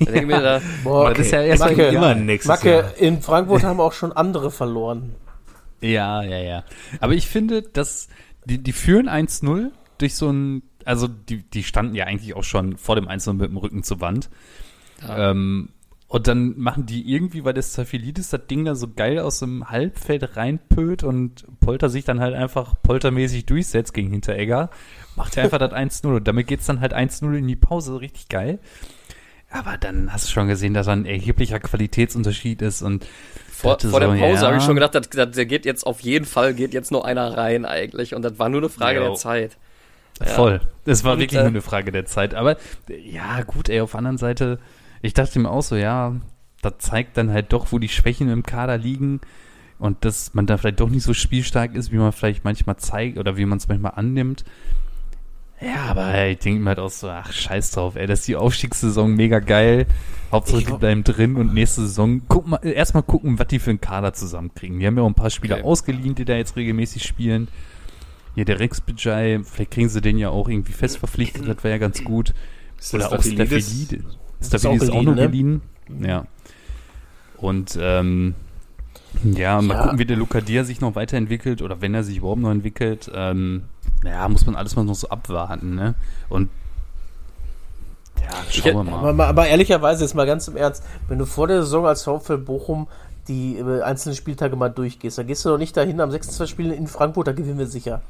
Da 0.00 0.20
mir 0.22 0.40
da, 0.40 0.60
Boah, 0.84 1.10
das 1.10 1.26
ist 1.26 1.32
ja 1.32 1.42
erst 1.42 1.62
Macke, 1.62 1.88
ein 1.88 1.94
immer 1.94 2.14
nächstes 2.14 2.48
Macke, 2.48 2.70
Jahr. 2.70 2.96
in 2.96 3.20
Frankfurt 3.20 3.64
haben 3.64 3.80
auch 3.80 3.92
schon 3.92 4.12
andere 4.12 4.50
verloren. 4.50 5.14
Ja, 5.80 6.22
ja, 6.22 6.38
ja. 6.38 6.64
Aber 7.00 7.14
ich 7.14 7.26
finde, 7.26 7.62
dass 7.62 8.08
die, 8.44 8.58
die 8.58 8.72
führen 8.72 9.08
1-0 9.08 9.70
durch 9.98 10.14
so 10.14 10.30
ein, 10.30 10.62
also 10.84 11.08
die, 11.08 11.42
die 11.42 11.64
standen 11.64 11.94
ja 11.94 12.06
eigentlich 12.06 12.34
auch 12.34 12.44
schon 12.44 12.76
vor 12.76 12.94
dem 12.94 13.08
1-0 13.08 13.32
mit 13.34 13.50
dem 13.50 13.56
Rücken 13.56 13.82
zur 13.82 14.00
Wand. 14.00 14.30
Ja. 15.06 15.30
Ähm, 15.30 15.70
und 16.12 16.28
dann 16.28 16.58
machen 16.58 16.84
die 16.84 17.10
irgendwie, 17.10 17.42
weil 17.42 17.54
das 17.54 17.72
Zafilidis 17.72 18.28
das 18.28 18.46
Ding 18.46 18.66
da 18.66 18.74
so 18.74 18.86
geil 18.86 19.18
aus 19.18 19.38
dem 19.38 19.70
Halbfeld 19.70 20.36
reinpöt 20.36 21.04
und 21.04 21.46
Polter 21.60 21.88
sich 21.88 22.04
dann 22.04 22.20
halt 22.20 22.34
einfach 22.34 22.74
poltermäßig 22.82 23.46
durchsetzt 23.46 23.94
gegen 23.94 24.10
Hinteregger, 24.10 24.68
macht 25.16 25.38
er 25.38 25.44
einfach 25.44 25.56
das 25.56 25.72
1-0 25.72 26.16
und 26.16 26.28
damit 26.28 26.48
geht's 26.48 26.66
dann 26.66 26.80
halt 26.80 26.92
1-0 26.94 27.34
in 27.34 27.48
die 27.48 27.56
Pause, 27.56 28.02
richtig 28.02 28.28
geil. 28.28 28.58
Aber 29.48 29.78
dann 29.78 30.12
hast 30.12 30.28
du 30.28 30.32
schon 30.32 30.48
gesehen, 30.48 30.74
dass 30.74 30.84
da 30.84 30.92
ein 30.92 31.06
erheblicher 31.06 31.60
Qualitätsunterschied 31.60 32.60
ist 32.60 32.82
und 32.82 33.06
Vor, 33.50 33.80
vor 33.80 34.00
der 34.00 34.10
so, 34.10 34.18
Pause 34.18 34.42
ja. 34.42 34.48
habe 34.48 34.58
ich 34.58 34.64
schon 34.64 34.74
gedacht, 34.74 34.94
der 35.14 35.46
geht 35.46 35.64
jetzt 35.64 35.86
auf 35.86 36.00
jeden 36.00 36.26
Fall, 36.26 36.52
geht 36.52 36.74
jetzt 36.74 36.92
nur 36.92 37.06
einer 37.06 37.38
rein 37.38 37.64
eigentlich. 37.64 38.14
Und 38.14 38.20
das 38.20 38.38
war 38.38 38.50
nur 38.50 38.60
eine 38.60 38.68
Frage 38.68 38.98
Jo. 38.98 39.06
der 39.06 39.14
Zeit. 39.14 39.56
Ja. 40.20 40.26
Voll. 40.26 40.60
Das 40.84 41.04
war 41.04 41.14
Und, 41.14 41.20
wirklich 41.20 41.38
äh, 41.38 41.44
nur 41.44 41.52
eine 41.52 41.62
Frage 41.62 41.90
der 41.90 42.04
Zeit. 42.04 42.34
Aber 42.34 42.58
ja, 43.02 43.40
gut, 43.44 43.70
ey, 43.70 43.80
auf 43.80 43.92
der 43.92 43.98
anderen 43.98 44.18
Seite, 44.18 44.58
ich 45.02 45.14
dachte 45.14 45.38
mir 45.38 45.50
auch 45.50 45.62
so, 45.62 45.76
ja, 45.76 46.16
das 46.62 46.74
zeigt 46.78 47.16
dann 47.16 47.30
halt 47.30 47.52
doch, 47.52 47.72
wo 47.72 47.78
die 47.78 47.88
Schwächen 47.88 48.28
im 48.28 48.44
Kader 48.44 48.78
liegen 48.78 49.20
und 49.78 50.04
dass 50.04 50.32
man 50.32 50.46
da 50.46 50.56
vielleicht 50.56 50.80
doch 50.80 50.88
nicht 50.88 51.02
so 51.02 51.12
spielstark 51.12 51.74
ist, 51.74 51.90
wie 51.90 51.96
man 51.96 52.12
vielleicht 52.12 52.44
manchmal 52.44 52.76
zeigt 52.76 53.18
oder 53.18 53.36
wie 53.36 53.44
man 53.44 53.58
es 53.58 53.68
manchmal 53.68 53.92
annimmt. 53.96 54.44
Ja, 55.60 55.84
aber 55.90 56.26
ich 56.26 56.38
denke 56.38 56.60
mir 56.60 56.70
halt 56.70 56.80
auch 56.80 56.90
so, 56.90 57.08
ach, 57.08 57.32
scheiß 57.32 57.72
drauf, 57.72 57.94
ey, 57.94 58.06
das 58.06 58.20
ist 58.20 58.28
die 58.28 58.36
Aufstiegssaison 58.36 59.14
mega 59.14 59.38
geil. 59.38 59.86
Hauptsache, 60.32 60.64
die 60.64 60.72
bleiben 60.72 61.04
drin 61.04 61.36
und 61.36 61.54
nächste 61.54 61.82
Saison, 61.82 62.22
guck 62.28 62.48
mal, 62.48 62.58
erstmal 62.64 63.02
gucken, 63.04 63.38
was 63.38 63.46
die 63.46 63.58
für 63.58 63.70
einen 63.70 63.80
Kader 63.80 64.12
zusammenkriegen. 64.12 64.78
Wir 64.80 64.88
haben 64.88 64.96
ja 64.96 65.02
auch 65.02 65.08
ein 65.08 65.14
paar 65.14 65.30
Spieler 65.30 65.56
Okay. 65.56 65.64
ausgeliehen, 65.64 66.14
die 66.14 66.24
da 66.24 66.34
jetzt 66.34 66.56
regelmäßig 66.56 67.04
spielen. 67.04 67.48
Hier 68.34 68.44
der 68.44 68.58
Rex 68.58 68.80
Bajai, 68.80 69.40
vielleicht 69.44 69.72
kriegen 69.72 69.88
sie 69.88 70.00
den 70.00 70.18
ja 70.18 70.30
auch 70.30 70.48
irgendwie 70.48 70.72
fest 70.72 70.98
verpflichtet, 70.98 71.46
das 71.46 71.62
wäre 71.62 71.74
ja 71.74 71.78
ganz 71.78 72.02
gut. 72.02 72.34
Ist 72.78 72.94
Oder 72.94 73.12
auch 73.12 73.22
Staphylides? 73.22 73.88
Ist 74.46 74.54
ist 74.54 74.66
auch 74.66 75.02
noch 75.02 75.14
geliehen, 75.16 75.60
geliehen. 75.88 76.04
Ja. 76.06 76.24
Und 77.38 77.78
ähm, 77.80 78.34
ja, 79.24 79.60
mal 79.60 79.74
Ja. 79.74 79.82
gucken, 79.82 79.98
wie 79.98 80.04
der 80.06 80.16
Lucadia 80.16 80.64
sich 80.64 80.80
noch 80.80 80.94
weiterentwickelt 80.94 81.62
oder 81.62 81.80
wenn 81.80 81.94
er 81.94 82.02
sich 82.04 82.18
überhaupt 82.18 82.40
noch 82.40 82.50
entwickelt. 82.50 83.10
Ähm, 83.14 83.62
ja, 84.04 84.28
muss 84.28 84.46
man 84.46 84.54
alles 84.56 84.76
mal 84.76 84.84
noch 84.84 84.94
so 84.94 85.08
abwarten, 85.08 85.74
ne? 85.74 85.94
Und 86.28 86.48
ja, 88.20 88.30
schauen 88.50 88.86
wir 88.86 88.90
mal. 88.92 89.08
Aber, 89.10 89.26
aber 89.26 89.46
ehrlicherweise, 89.48 90.04
jetzt 90.04 90.14
mal 90.14 90.26
ganz 90.26 90.48
im 90.48 90.56
Ernst, 90.56 90.84
wenn 91.08 91.18
du 91.18 91.26
vor 91.26 91.48
der 91.48 91.62
Saison 91.62 91.86
als 91.86 92.04
VfL 92.04 92.38
Bochum 92.38 92.86
die 93.28 93.58
äh, 93.58 93.82
einzelnen 93.82 94.16
Spieltage 94.16 94.56
mal 94.56 94.68
durchgehst, 94.68 95.18
dann 95.18 95.26
gehst 95.26 95.44
du 95.44 95.48
doch 95.50 95.58
nicht 95.58 95.76
dahin 95.76 96.00
am 96.00 96.10
26 96.10 96.50
Spielen 96.50 96.72
in 96.72 96.86
Frankfurt, 96.86 97.26
da 97.28 97.32
gewinnen 97.32 97.58
wir 97.58 97.66
sicher. 97.66 98.02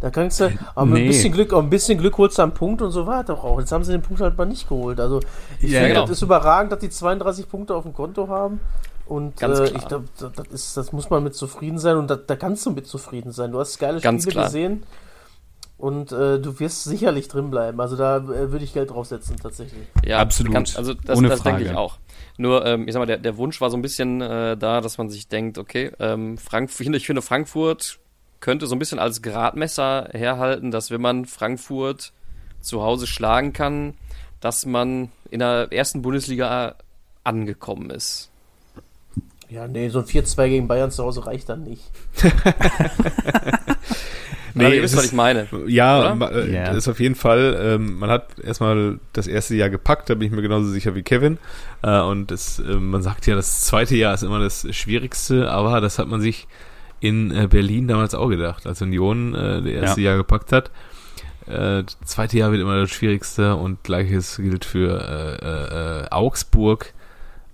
Da 0.00 0.10
kannst 0.10 0.38
du, 0.40 0.50
aber 0.76 0.86
mit 0.86 0.94
Nee. 0.94 1.00
ein 1.04 1.08
bisschen 1.08 1.32
Glück, 1.32 1.52
ein 1.52 1.70
bisschen 1.70 1.98
Glück 1.98 2.16
holst 2.18 2.38
du 2.38 2.42
einen 2.42 2.52
Punkt 2.54 2.82
und 2.82 2.92
so 2.92 3.04
doch 3.04 3.42
auch. 3.42 3.58
Jetzt 3.58 3.72
haben 3.72 3.82
sie 3.82 3.90
den 3.92 4.02
Punkt 4.02 4.22
halt 4.22 4.38
mal 4.38 4.44
nicht 4.46 4.68
geholt. 4.68 5.00
Also 5.00 5.18
ich 5.60 5.70
Ja, 5.70 5.80
finde, 5.80 5.88
genau. 5.94 6.00
das 6.02 6.10
ist 6.12 6.22
überragend, 6.22 6.70
dass 6.70 6.78
die 6.78 6.90
32 6.90 7.48
Punkte 7.48 7.74
auf 7.74 7.82
dem 7.82 7.92
Konto 7.92 8.28
haben. 8.28 8.60
Und 9.06 9.36
Ganz 9.38 9.58
äh, 9.58 9.64
ich 9.76 9.88
glaube, 9.88 10.04
das, 10.18 10.32
das, 10.34 10.46
ist- 10.48 10.76
das 10.76 10.92
muss 10.92 11.10
man 11.10 11.24
mit 11.24 11.34
zufrieden 11.34 11.78
sein 11.78 11.96
und 11.96 12.08
da, 12.10 12.16
da 12.16 12.36
kannst 12.36 12.64
du 12.66 12.70
mit 12.70 12.86
zufrieden 12.86 13.32
sein. 13.32 13.50
Du 13.52 13.58
hast 13.58 13.78
geile 13.78 14.00
Ganz 14.00 14.22
Spiele 14.22 14.32
klar. 14.34 14.44
gesehen 14.44 14.82
und 15.78 16.12
äh, 16.12 16.38
du 16.38 16.58
wirst 16.60 16.84
sicherlich 16.84 17.28
drin 17.28 17.50
bleiben. 17.50 17.80
Also 17.80 17.96
da 17.96 18.18
äh, 18.18 18.52
würde 18.52 18.64
ich 18.64 18.74
Geld 18.74 18.90
draufsetzen 18.90 19.36
tatsächlich. 19.36 19.86
Ja, 20.04 20.18
Absolut. 20.18 20.52
Kann, 20.52 20.64
also 20.76 20.94
das, 20.94 21.18
Ohne 21.18 21.28
das 21.28 21.42
denke 21.42 21.60
Frage. 21.60 21.70
ich 21.72 21.76
auch. 21.76 21.96
Nur, 22.36 22.64
ähm, 22.66 22.86
ich 22.86 22.92
sag 22.92 23.00
mal, 23.00 23.06
der, 23.06 23.18
der 23.18 23.36
Wunsch 23.36 23.60
war 23.60 23.70
so 23.70 23.76
ein 23.76 23.82
bisschen 23.82 24.20
äh, 24.20 24.56
da, 24.56 24.80
dass 24.80 24.98
man 24.98 25.08
sich 25.08 25.28
denkt, 25.28 25.58
okay, 25.58 25.90
ähm, 25.98 26.36
Frank, 26.38 26.70
ich 26.70 26.76
finde- 26.76 26.98
ich 26.98 27.06
finde, 27.06 27.22
Frankfurt 27.22 27.98
könnte 28.40 28.66
so 28.66 28.74
ein 28.74 28.78
bisschen 28.78 28.98
als 28.98 29.22
Gradmesser 29.22 30.08
herhalten, 30.12 30.70
dass 30.70 30.90
wenn 30.90 31.00
man 31.00 31.24
Frankfurt 31.26 32.12
zu 32.60 32.82
Hause 32.82 33.06
schlagen 33.06 33.52
kann, 33.52 33.94
dass 34.40 34.66
man 34.66 35.10
in 35.30 35.40
der 35.40 35.68
ersten 35.70 36.02
Bundesliga 36.02 36.74
angekommen 37.24 37.90
ist. 37.90 38.30
Ja, 39.50 39.66
nee, 39.66 39.88
so 39.88 40.00
ein 40.00 40.04
4-2 40.04 40.48
gegen 40.48 40.68
Bayern 40.68 40.90
zu 40.90 41.02
Hause 41.04 41.24
reicht 41.26 41.48
dann 41.48 41.64
nicht. 41.64 41.82
Nee, 44.54 44.64
Aber 44.64 44.74
ihr 44.74 44.82
wisst, 44.82 44.96
was 44.96 45.04
ich 45.04 45.12
meine. 45.12 45.46
Ja, 45.66 46.14
ma- 46.16 46.30
äh, 46.30 46.52
Ja. 46.52 46.64
das 46.68 46.78
ist 46.78 46.88
auf 46.88 46.98
jeden 46.98 47.14
Fall, 47.14 47.56
ähm, 47.60 47.98
man 47.98 48.10
hat 48.10 48.40
erstmal 48.40 48.98
das 49.12 49.26
erste 49.28 49.54
Jahr 49.54 49.68
gepackt, 49.70 50.10
da 50.10 50.14
bin 50.14 50.26
ich 50.26 50.32
mir 50.32 50.42
genauso 50.42 50.68
sicher 50.68 50.94
wie 50.96 51.02
Kevin. 51.02 51.38
Äh, 51.82 52.00
und 52.00 52.32
es, 52.32 52.58
äh, 52.58 52.62
man 52.74 53.02
sagt 53.02 53.26
ja, 53.28 53.36
das 53.36 53.60
zweite 53.66 53.94
Jahr 53.94 54.14
ist 54.14 54.22
immer 54.24 54.40
das 54.40 54.66
Schwierigste, 54.74 55.48
aber 55.50 55.80
das 55.80 55.98
hat 56.00 56.08
man 56.08 56.20
sich 56.20 56.48
in 57.00 57.30
äh, 57.30 57.46
Berlin 57.48 57.88
damals 57.88 58.14
auch 58.14 58.28
gedacht, 58.28 58.66
als 58.66 58.82
Union 58.82 59.34
äh, 59.34 59.62
das 59.62 59.66
erste 59.70 60.00
Jahr 60.00 60.16
gepackt 60.16 60.52
hat. 60.52 60.70
Äh, 61.46 61.84
das 61.84 61.96
zweite 62.04 62.38
Jahr 62.38 62.50
wird 62.52 62.60
immer 62.62 62.80
das 62.80 62.90
Schwierigste 62.90 63.56
und 63.56 63.82
gleiches 63.84 64.36
gilt 64.36 64.64
für 64.64 65.00
äh, 65.00 65.44
äh, 65.44 66.04
äh, 66.04 66.10
Augsburg. 66.10 66.92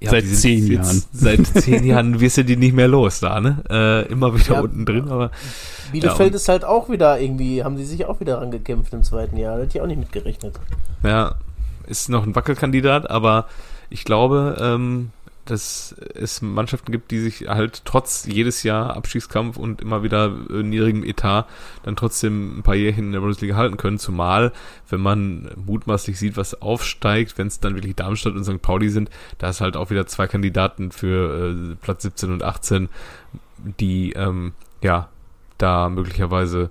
Ja, 0.00 0.10
Seit 0.10 0.24
sind 0.24 0.36
zehn 0.36 0.66
jetzt- 0.66 0.84
Jahren. 0.84 1.02
Seit 1.12 1.46
zehn 1.62 1.84
Jahren 1.86 2.20
wirst 2.20 2.36
du 2.36 2.44
die 2.44 2.56
nicht 2.56 2.74
mehr 2.74 2.88
los 2.88 3.20
da, 3.20 3.40
ne? 3.40 3.62
Äh, 3.70 4.12
immer 4.12 4.34
wieder 4.34 4.54
Ja. 4.56 4.60
unten 4.60 4.84
drin, 4.84 5.08
aber 5.08 5.30
Bielefeld 5.92 6.30
und- 6.30 6.36
ist 6.36 6.48
halt 6.48 6.64
auch 6.64 6.90
wieder 6.90 7.18
irgendwie, 7.20 7.62
haben 7.64 7.76
die 7.76 7.84
sich 7.84 8.04
auch 8.06 8.20
wieder 8.20 8.38
rangekämpft 8.40 8.92
im 8.92 9.02
zweiten 9.02 9.36
Jahr. 9.36 9.56
Da 9.56 9.62
hätte 9.62 9.78
ich 9.78 9.82
auch 9.82 9.86
nicht 9.86 9.98
mitgerechnet. 10.00 10.58
Ja, 11.02 11.36
ist 11.86 12.08
noch 12.08 12.24
ein 12.26 12.34
Wackelkandidat, 12.34 13.08
aber 13.08 13.46
ich 13.88 14.04
glaube, 14.04 14.56
ähm, 14.60 15.10
dass 15.44 15.94
es 16.14 16.42
Mannschaften 16.42 16.92
gibt, 16.92 17.10
die 17.10 17.20
sich 17.20 17.48
halt 17.48 17.82
trotz 17.84 18.26
jedes 18.26 18.62
Jahr 18.62 18.96
Abstiegskampf 18.96 19.56
und 19.56 19.82
immer 19.82 20.02
wieder 20.02 20.34
äh, 20.50 20.62
niedrigem 20.62 21.04
Etat 21.04 21.46
dann 21.82 21.96
trotzdem 21.96 22.58
ein 22.58 22.62
paar 22.62 22.74
Jährchen 22.74 23.06
in 23.06 23.12
der 23.12 23.20
Bundesliga 23.20 23.56
halten 23.56 23.76
können. 23.76 23.98
Zumal, 23.98 24.52
wenn 24.88 25.00
man 25.00 25.50
mutmaßlich 25.56 26.18
sieht, 26.18 26.36
was 26.36 26.60
aufsteigt, 26.60 27.38
wenn 27.38 27.48
es 27.48 27.60
dann 27.60 27.74
wirklich 27.74 27.94
Darmstadt 27.94 28.34
und 28.34 28.44
St. 28.44 28.62
Pauli 28.62 28.88
sind, 28.88 29.10
da 29.38 29.50
ist 29.50 29.60
halt 29.60 29.76
auch 29.76 29.90
wieder 29.90 30.06
zwei 30.06 30.26
Kandidaten 30.26 30.90
für 30.90 31.52
äh, 31.72 31.74
Platz 31.76 32.02
17 32.02 32.32
und 32.32 32.42
18, 32.42 32.88
die 33.78 34.12
ähm, 34.12 34.52
ja 34.82 35.08
da 35.58 35.88
möglicherweise 35.88 36.70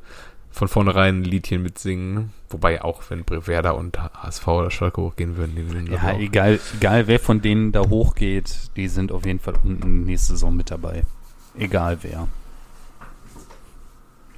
von 0.54 0.68
vornherein 0.68 1.22
ein 1.22 1.24
Liedchen 1.24 1.64
mitsingen. 1.64 2.32
Wobei 2.50 2.82
auch, 2.84 3.02
wenn 3.10 3.26
Werder 3.28 3.76
und 3.76 3.98
HSV 4.00 4.48
oder 4.48 4.70
Schalke 4.72 5.02
hochgehen 5.02 5.36
würden, 5.36 5.56
die 5.56 5.68
würden 5.70 5.92
Ja, 5.92 6.12
auch. 6.14 6.20
egal, 6.20 6.60
egal 6.78 7.08
wer 7.08 7.20
von 7.20 7.42
denen 7.42 7.72
da 7.72 7.82
hochgeht, 7.90 8.70
die 8.76 8.88
sind 8.88 9.12
auf 9.12 9.26
jeden 9.26 9.40
Fall 9.40 9.56
unten 9.64 10.04
nächste 10.06 10.34
Saison 10.34 10.56
mit 10.56 10.70
dabei. 10.70 11.04
Egal 11.58 11.98
wer. 12.04 12.28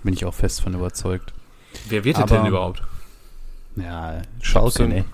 Bin 0.04 0.14
ich 0.14 0.26
auch 0.26 0.34
fest 0.34 0.62
von 0.62 0.74
überzeugt. 0.74 1.34
Wer 1.90 2.04
wird 2.06 2.18
Aber- 2.18 2.38
denn 2.38 2.46
überhaupt? 2.46 2.82
Ja, 3.76 4.22
Schalke, 4.42 4.68
Absolut. 4.68 4.92
ne? 4.94 5.06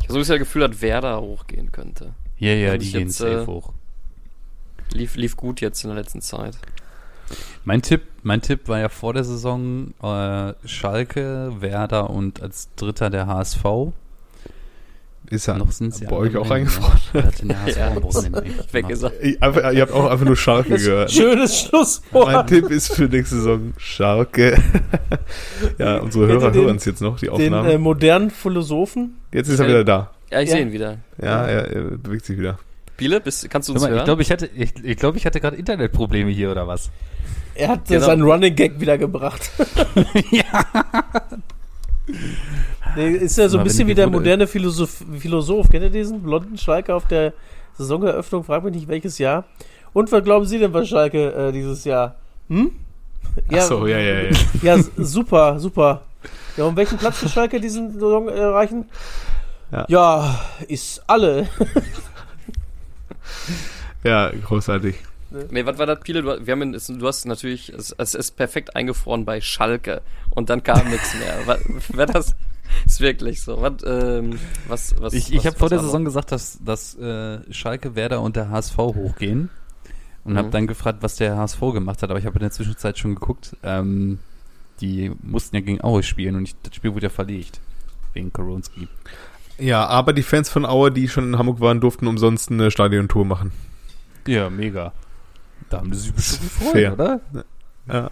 Ich 0.00 0.08
habe 0.08 0.14
so 0.14 0.14
ein 0.14 0.20
bisschen 0.20 0.34
das 0.34 0.38
Gefühl, 0.40 0.68
dass 0.68 0.80
Werder 0.82 1.20
hochgehen 1.20 1.70
könnte. 1.70 2.14
Ja, 2.38 2.52
ja, 2.54 2.76
die 2.76 2.90
gehen 2.90 3.02
jetzt, 3.02 3.18
safe 3.18 3.42
äh, 3.42 3.46
hoch. 3.46 3.72
Lief, 4.92 5.14
lief 5.14 5.36
gut 5.36 5.60
jetzt 5.60 5.84
in 5.84 5.90
der 5.90 5.98
letzten 6.00 6.20
Zeit. 6.20 6.58
Mein 7.64 7.82
Tipp, 7.82 8.02
mein 8.22 8.40
Tipp 8.42 8.68
war 8.68 8.78
ja 8.80 8.88
vor 8.88 9.14
der 9.14 9.24
Saison 9.24 9.94
äh, 10.02 10.52
Schalke, 10.66 11.52
Werder 11.60 12.10
und 12.10 12.42
als 12.42 12.68
Dritter 12.76 13.10
der 13.10 13.26
HSV. 13.26 13.64
Ist 15.30 15.46
ja 15.46 15.56
Noch 15.56 15.72
sind's 15.72 16.00
ja 16.00 16.10
bei 16.10 16.16
euch 16.16 16.36
auch 16.36 16.50
eingefroren. 16.50 16.98
ne? 17.14 17.30
Ja, 17.78 19.70
ihr 19.70 19.82
habt 19.82 19.92
auch 19.92 20.10
einfach 20.10 20.26
nur 20.26 20.36
Schalke 20.36 20.70
gehört. 20.76 21.10
Schönes 21.10 21.60
Schlusswort. 21.60 22.32
Mein 22.32 22.46
Tipp 22.46 22.68
ist 22.70 22.92
für 22.94 23.04
nächste 23.04 23.36
Saison 23.36 23.72
Schalke. 23.78 24.58
ja, 25.78 25.98
unsere 25.98 26.26
Hörer 26.26 26.50
den- 26.50 26.64
hören 26.66 26.76
es 26.76 26.84
jetzt 26.84 27.00
noch, 27.00 27.18
die 27.18 27.26
Den 27.26 27.54
Aufnahme. 27.54 27.72
äh, 27.72 27.78
modernen 27.78 28.30
Philosophen. 28.30 29.14
jetzt 29.32 29.48
ist 29.48 29.58
er 29.58 29.68
wieder 29.68 29.84
da. 29.84 30.10
Ja, 30.30 30.40
ich 30.40 30.50
Ja. 30.50 30.56
sehe 30.56 30.66
ihn 30.66 30.72
wieder. 30.72 30.98
Ja, 31.22 31.46
er, 31.46 31.68
er 31.70 31.82
bewegt 31.96 32.26
sich 32.26 32.38
wieder. 32.38 32.58
Biele, 33.02 33.20
bist, 33.20 33.48
kannst 33.50 33.68
du 33.68 33.72
uns 33.72 33.82
mal, 33.82 33.88
ich 33.88 33.94
hören? 33.96 34.04
glaube, 34.04 34.22
ich 34.22 34.30
hatte, 34.30 34.46
ich, 34.54 34.72
ich, 34.82 34.96
glaub, 34.96 35.16
ich 35.16 35.26
hatte 35.26 35.40
gerade 35.40 35.56
Internetprobleme 35.56 36.30
hier 36.30 36.50
oder 36.52 36.68
was? 36.68 36.90
Er 37.54 37.68
hat 37.68 37.86
Genau. 37.88 38.06
seinen 38.06 38.22
Running 38.22 38.54
Gag 38.54 38.80
wieder 38.80 38.96
gebracht. 38.98 39.50
Nee, 42.96 43.10
ist 43.12 43.38
ja 43.38 43.48
so 43.48 43.58
ein 43.58 43.64
bisschen 43.64 43.88
wie 43.88 43.94
der 43.94 44.08
moderne 44.10 44.46
Philosoph, 44.46 45.02
Philosoph. 45.18 45.68
Kennt 45.70 45.84
ihr 45.84 45.90
diesen 45.90 46.22
blonden 46.22 46.58
Schalke 46.58 46.94
auf 46.94 47.06
der 47.06 47.32
Saisoneröffnung? 47.78 48.44
Frag 48.44 48.64
mich 48.64 48.74
nicht 48.74 48.88
welches 48.88 49.18
Jahr. 49.18 49.44
Und 49.94 50.12
was 50.12 50.22
glauben 50.24 50.44
Sie 50.46 50.58
denn 50.58 50.72
bei 50.72 50.84
Schalke 50.84 51.32
äh, 51.32 51.52
dieses 51.52 51.84
Jahr? 51.84 52.16
Hm? 52.48 52.72
Ach 53.50 53.60
so, 53.62 53.86
ja, 53.86 53.98
ja, 53.98 54.22
ja. 54.24 54.30
Ja, 54.62 54.78
super, 54.96 55.58
super. 55.58 56.02
Ja, 56.56 56.64
um 56.64 56.76
welchen 56.76 56.98
Platz 56.98 57.22
will 57.22 57.30
Schalke 57.30 57.60
diesen 57.60 57.92
Saison 57.94 58.28
erreichen? 58.28 58.84
Ja. 59.70 59.86
Ja, 59.88 60.40
ist 60.68 61.02
alle. 61.06 61.48
Ja, 64.04 64.30
großartig. 64.30 64.96
Nee, 65.50 65.64
was 65.64 65.78
war 65.78 65.86
das, 65.86 66.00
Piele? 66.00 66.22
Du, 66.22 66.44
wir 66.46 66.52
haben, 66.52 66.72
du 66.72 67.06
hast 67.06 67.24
natürlich, 67.24 67.68
es, 67.68 67.94
es 67.96 68.14
ist 68.14 68.36
perfekt 68.36 68.74
eingefroren 68.74 69.24
bei 69.24 69.40
Schalke 69.40 70.02
und 70.30 70.50
dann 70.50 70.62
kam 70.62 70.90
nichts 70.90 71.14
mehr. 71.14 71.38
Was, 71.46 71.60
wer 71.92 72.06
das 72.06 72.34
ist 72.84 73.00
wirklich 73.00 73.40
so. 73.42 73.62
Was, 73.62 73.74
ähm, 73.86 74.38
was, 74.66 74.94
was, 75.00 75.12
Ich, 75.14 75.32
ich 75.32 75.46
habe 75.46 75.56
vor 75.56 75.68
der 75.68 75.78
Saison 75.78 76.04
gesagt, 76.04 76.32
dass, 76.32 76.58
dass 76.64 76.96
äh, 76.98 77.38
Schalke, 77.52 77.94
Werder 77.94 78.20
und 78.22 78.34
der 78.36 78.50
HSV 78.50 78.76
hochgehen. 78.76 79.50
Und 80.24 80.34
Mhm. 80.34 80.38
habe 80.38 80.50
dann 80.50 80.66
gefragt, 80.66 80.98
was 81.02 81.16
der 81.16 81.36
HSV 81.36 81.60
gemacht 81.72 82.02
hat. 82.02 82.10
Aber 82.10 82.18
ich 82.18 82.26
habe 82.26 82.36
in 82.36 82.42
der 82.42 82.50
Zwischenzeit 82.52 82.98
schon 82.98 83.14
geguckt. 83.14 83.56
Ähm, 83.62 84.18
die 84.80 85.10
mussten 85.22 85.56
ja 85.56 85.62
gegen 85.62 85.82
Aue 85.82 86.02
spielen 86.02 86.34
und 86.36 86.44
ich, 86.48 86.54
das 86.62 86.74
Spiel 86.74 86.92
wurde 86.94 87.06
ja 87.06 87.10
verlegt. 87.10 87.60
Wegen 88.14 88.32
Koronski. 88.32 88.88
Ja, 89.62 89.86
aber 89.86 90.12
die 90.12 90.24
Fans 90.24 90.48
von 90.48 90.66
Aue, 90.66 90.90
die 90.90 91.08
schon 91.08 91.24
in 91.24 91.38
Hamburg 91.38 91.60
waren, 91.60 91.80
durften 91.80 92.08
umsonst 92.08 92.50
eine 92.50 92.72
Stadiontour 92.72 93.24
machen. 93.24 93.52
Ja, 94.26 94.50
mega. 94.50 94.92
Da 95.70 95.78
haben 95.78 95.92
sie 95.92 96.00
sich 96.00 96.12
bestimmt 96.12 96.42
gefreut, 96.42 96.72
Fair. 96.72 96.92
oder? 96.94 97.20
Ja. 97.88 98.10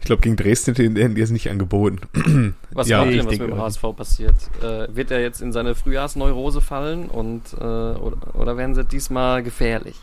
Ich 0.00 0.06
glaube, 0.06 0.22
gegen 0.22 0.36
Dresden 0.36 0.74
hätten 0.74 1.14
die 1.14 1.20
es 1.20 1.30
nicht 1.30 1.50
angeboten. 1.50 2.00
Was 2.72 2.88
Ja, 2.88 3.02
glaubt 3.02 3.14
ihr 3.14 3.24
was 3.26 3.30
mit 3.30 3.40
dem 3.40 3.58
HSV 3.58 3.82
passiert? 3.94 4.34
Äh, 4.62 4.94
wird 4.94 5.10
er 5.10 5.20
jetzt 5.20 5.42
in 5.42 5.52
seine 5.52 5.74
Frühjahrsneurose 5.74 6.60
fallen 6.62 7.10
und 7.10 7.52
äh, 7.52 7.64
oder, 7.64 8.34
oder 8.34 8.56
werden 8.56 8.74
sie 8.74 8.84
diesmal 8.84 9.42
gefährlich? 9.42 9.96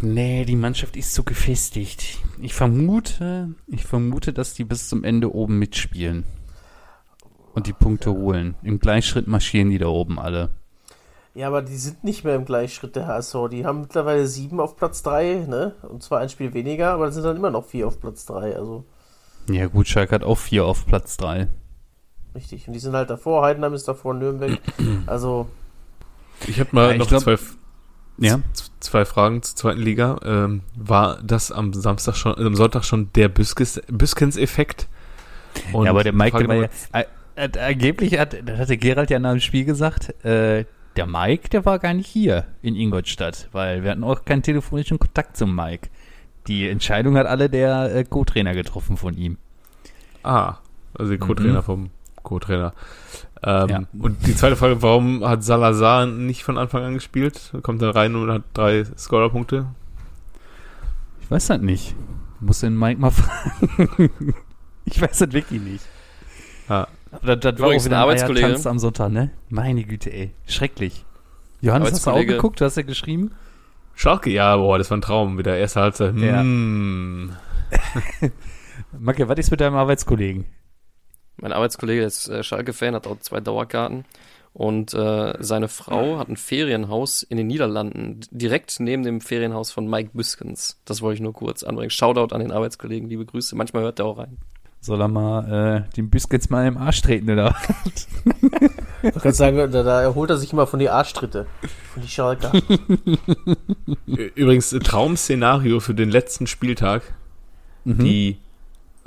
Nee, 0.00 0.44
die 0.44 0.54
Mannschaft 0.54 0.96
ist 0.96 1.12
so 1.12 1.24
gefestigt. 1.24 2.18
Ich 2.40 2.54
vermute, 2.54 3.54
ich 3.66 3.84
vermute, 3.84 4.32
dass 4.32 4.54
die 4.54 4.64
bis 4.64 4.88
zum 4.88 5.02
Ende 5.02 5.34
oben 5.34 5.58
mitspielen. 5.58 6.24
Und 7.58 7.66
die 7.66 7.72
Punkte 7.72 8.10
holen. 8.12 8.54
Im 8.62 8.78
Gleichschritt 8.78 9.26
marschieren 9.26 9.70
die 9.70 9.78
da 9.78 9.86
oben 9.88 10.18
alle. 10.18 10.50
Ja, 11.34 11.46
aber 11.48 11.62
die 11.62 11.76
sind 11.76 12.02
nicht 12.04 12.24
mehr 12.24 12.34
im 12.34 12.44
Gleichschritt 12.44 12.96
der 12.96 13.06
HSV. 13.06 13.34
Die 13.50 13.64
haben 13.66 13.82
mittlerweile 13.82 14.26
sieben 14.26 14.60
auf 14.60 14.76
Platz 14.76 15.02
drei, 15.02 15.44
ne? 15.46 15.74
Und 15.82 16.02
zwar 16.02 16.20
ein 16.20 16.28
Spiel 16.28 16.52
weniger, 16.54 16.90
aber 16.92 17.06
es 17.08 17.14
sind 17.14 17.24
dann 17.24 17.36
immer 17.36 17.50
noch 17.50 17.64
vier 17.66 17.86
auf 17.86 18.00
Platz 18.00 18.24
drei. 18.26 18.56
Also 18.56 18.84
Ja 19.48 19.66
gut, 19.66 19.86
Schalke 19.88 20.14
hat 20.14 20.24
auch 20.24 20.38
vier 20.38 20.64
auf 20.64 20.86
Platz 20.86 21.16
drei. 21.16 21.48
richtig. 22.34 22.66
Und 22.66 22.72
die 22.74 22.80
sind 22.80 22.94
halt 22.94 23.10
davor. 23.10 23.44
Heidenheim 23.44 23.74
ist 23.74 23.86
davor, 23.88 24.14
Nürnberg. 24.14 24.58
Also 25.06 25.46
Ich 26.46 26.58
habe 26.60 26.70
mal 26.72 26.92
Ja, 26.92 26.98
noch 26.98 27.08
glaub- 27.08 27.22
zwei, 27.22 27.36
Ja. 28.18 28.40
zwei 28.80 29.04
Fragen 29.04 29.42
zur 29.42 29.56
zweiten 29.56 29.80
Liga. 29.80 30.18
Ähm, 30.24 30.62
war 30.76 31.20
das 31.22 31.50
am 31.52 31.72
Samstag 31.72 32.14
schon, 32.16 32.34
am 32.36 32.54
Sonntag 32.56 32.84
schon 32.84 33.12
der 33.14 33.28
Büskens-Effekt? 33.28 34.88
Ja, 35.72 35.90
aber 35.90 36.04
der 36.04 36.12
Mike, 36.12 36.38
der 36.38 36.48
war 36.48 36.54
ja, 36.56 36.68
äh, 37.38 37.58
angeblich 37.58 38.18
hat, 38.18 38.36
das 38.48 38.58
hatte 38.58 38.76
Gerald 38.76 39.10
ja 39.10 39.18
nach 39.18 39.32
dem 39.32 39.40
Spiel 39.40 39.64
gesagt, 39.64 40.24
äh, 40.24 40.64
der 40.96 41.06
Mike, 41.06 41.48
der 41.50 41.64
war 41.64 41.78
gar 41.78 41.94
nicht 41.94 42.08
hier 42.08 42.44
in 42.62 42.74
Ingolstadt, 42.74 43.48
weil 43.52 43.82
wir 43.84 43.90
hatten 43.92 44.02
auch 44.04 44.24
keinen 44.24 44.42
telefonischen 44.42 44.98
Kontakt 44.98 45.36
zum 45.36 45.54
Mike. 45.54 45.88
Die 46.48 46.68
Entscheidung 46.68 47.16
hat 47.16 47.26
alle 47.26 47.48
der 47.48 47.94
äh, 47.94 48.04
Co-Trainer 48.04 48.54
getroffen 48.54 48.96
von 48.96 49.16
ihm. 49.16 49.38
Ah, 50.22 50.56
also 50.98 51.10
der 51.10 51.18
Co-Trainer 51.18 51.60
Mhm. 51.60 51.64
vom 51.64 51.90
Co-Trainer. 52.24 52.72
Ähm, 53.44 53.68
Ja. 53.68 53.82
Und 53.98 54.26
die 54.26 54.34
zweite 54.34 54.56
Frage, 54.56 54.82
warum 54.82 55.24
hat 55.24 55.44
Salazar 55.44 56.06
nicht 56.06 56.42
von 56.42 56.58
Anfang 56.58 56.82
an 56.82 56.94
gespielt? 56.94 57.52
Kommt 57.62 57.80
dann 57.82 57.90
rein 57.90 58.16
und 58.16 58.30
hat 58.32 58.42
drei 58.54 58.84
Scorerpunkte? 58.96 59.66
Ich 61.20 61.30
weiß 61.30 61.46
das 61.48 61.60
nicht. 61.60 61.94
Muss 62.40 62.60
den 62.60 62.76
Mike 62.78 63.00
mal 63.00 63.10
fragen. 63.12 64.34
ich 64.84 65.00
weiß 65.00 65.18
das 65.18 65.32
wirklich 65.32 65.60
nicht. 65.60 65.84
Ja. 66.68 66.88
Aber 67.10 67.36
das, 67.36 67.54
das 67.54 67.60
war 67.60 67.68
auch 67.68 67.84
wieder 67.84 67.96
ein 67.96 68.02
Arbeitskollege. 68.02 68.46
Eiertanz 68.46 68.66
am 68.66 68.78
Sonntag, 68.78 69.10
ne? 69.10 69.30
Meine 69.48 69.84
Güte, 69.84 70.12
ey. 70.12 70.32
Schrecklich. 70.46 71.04
Johannes, 71.60 71.92
hast 71.92 72.06
du 72.06 72.10
auch 72.10 72.24
geguckt? 72.24 72.60
Du 72.60 72.64
hast 72.64 72.76
ja 72.76 72.82
geschrieben. 72.82 73.32
Schalke, 73.94 74.30
ja, 74.30 74.56
boah, 74.56 74.78
das 74.78 74.90
war 74.90 74.98
ein 74.98 75.02
Traum. 75.02 75.38
Wieder 75.38 75.56
erste 75.56 75.80
Halbzeit. 75.80 76.16
Ja. 76.16 76.42
Mm. 76.42 77.36
Macke, 78.98 79.28
was 79.28 79.38
ist 79.38 79.50
mit 79.50 79.60
deinem 79.60 79.74
Arbeitskollegen? 79.74 80.44
Mein 81.36 81.52
Arbeitskollege 81.52 82.04
ist 82.04 82.28
äh, 82.28 82.42
Schalke-Fan, 82.42 82.94
hat 82.94 83.06
auch 83.06 83.18
zwei 83.20 83.40
Dauerkarten. 83.40 84.04
Und 84.52 84.94
äh, 84.94 85.34
seine 85.40 85.68
Frau 85.68 86.18
hat 86.18 86.28
ein 86.28 86.36
Ferienhaus 86.36 87.22
in 87.22 87.36
den 87.36 87.46
Niederlanden, 87.46 88.20
direkt 88.30 88.80
neben 88.80 89.02
dem 89.02 89.20
Ferienhaus 89.20 89.70
von 89.70 89.88
Mike 89.88 90.10
Büskens. 90.14 90.80
Das 90.84 91.02
wollte 91.02 91.16
ich 91.16 91.20
nur 91.20 91.32
kurz 91.32 91.62
anbringen. 91.62 91.90
Shoutout 91.90 92.34
an 92.34 92.40
den 92.40 92.50
Arbeitskollegen, 92.50 93.08
liebe 93.08 93.26
Grüße. 93.26 93.54
Manchmal 93.56 93.82
hört 93.82 93.98
er 93.98 94.06
auch 94.06 94.18
rein. 94.18 94.38
Soll 94.80 95.00
er 95.00 95.08
mal 95.08 95.86
äh, 95.88 95.94
den 95.96 96.08
Biscuits 96.08 96.50
mal 96.50 96.66
im 96.66 96.76
Arsch 96.76 97.02
treten, 97.02 97.28
oder? 97.30 97.54
ich 99.02 99.14
kann 99.22 99.32
sagen, 99.32 99.56
da, 99.56 99.82
da 99.82 100.02
erholt 100.02 100.30
er 100.30 100.36
sich 100.36 100.52
immer 100.52 100.66
von 100.66 100.78
die 100.78 100.88
Arschtritte. 100.88 101.46
Von 101.92 102.02
die 102.02 102.08
Schalker. 102.08 102.52
Übrigens, 104.34 104.70
Traum-Szenario 104.70 105.80
für 105.80 105.94
den 105.94 106.10
letzten 106.10 106.46
Spieltag. 106.46 107.02
Mhm. 107.84 107.98
Die 107.98 108.38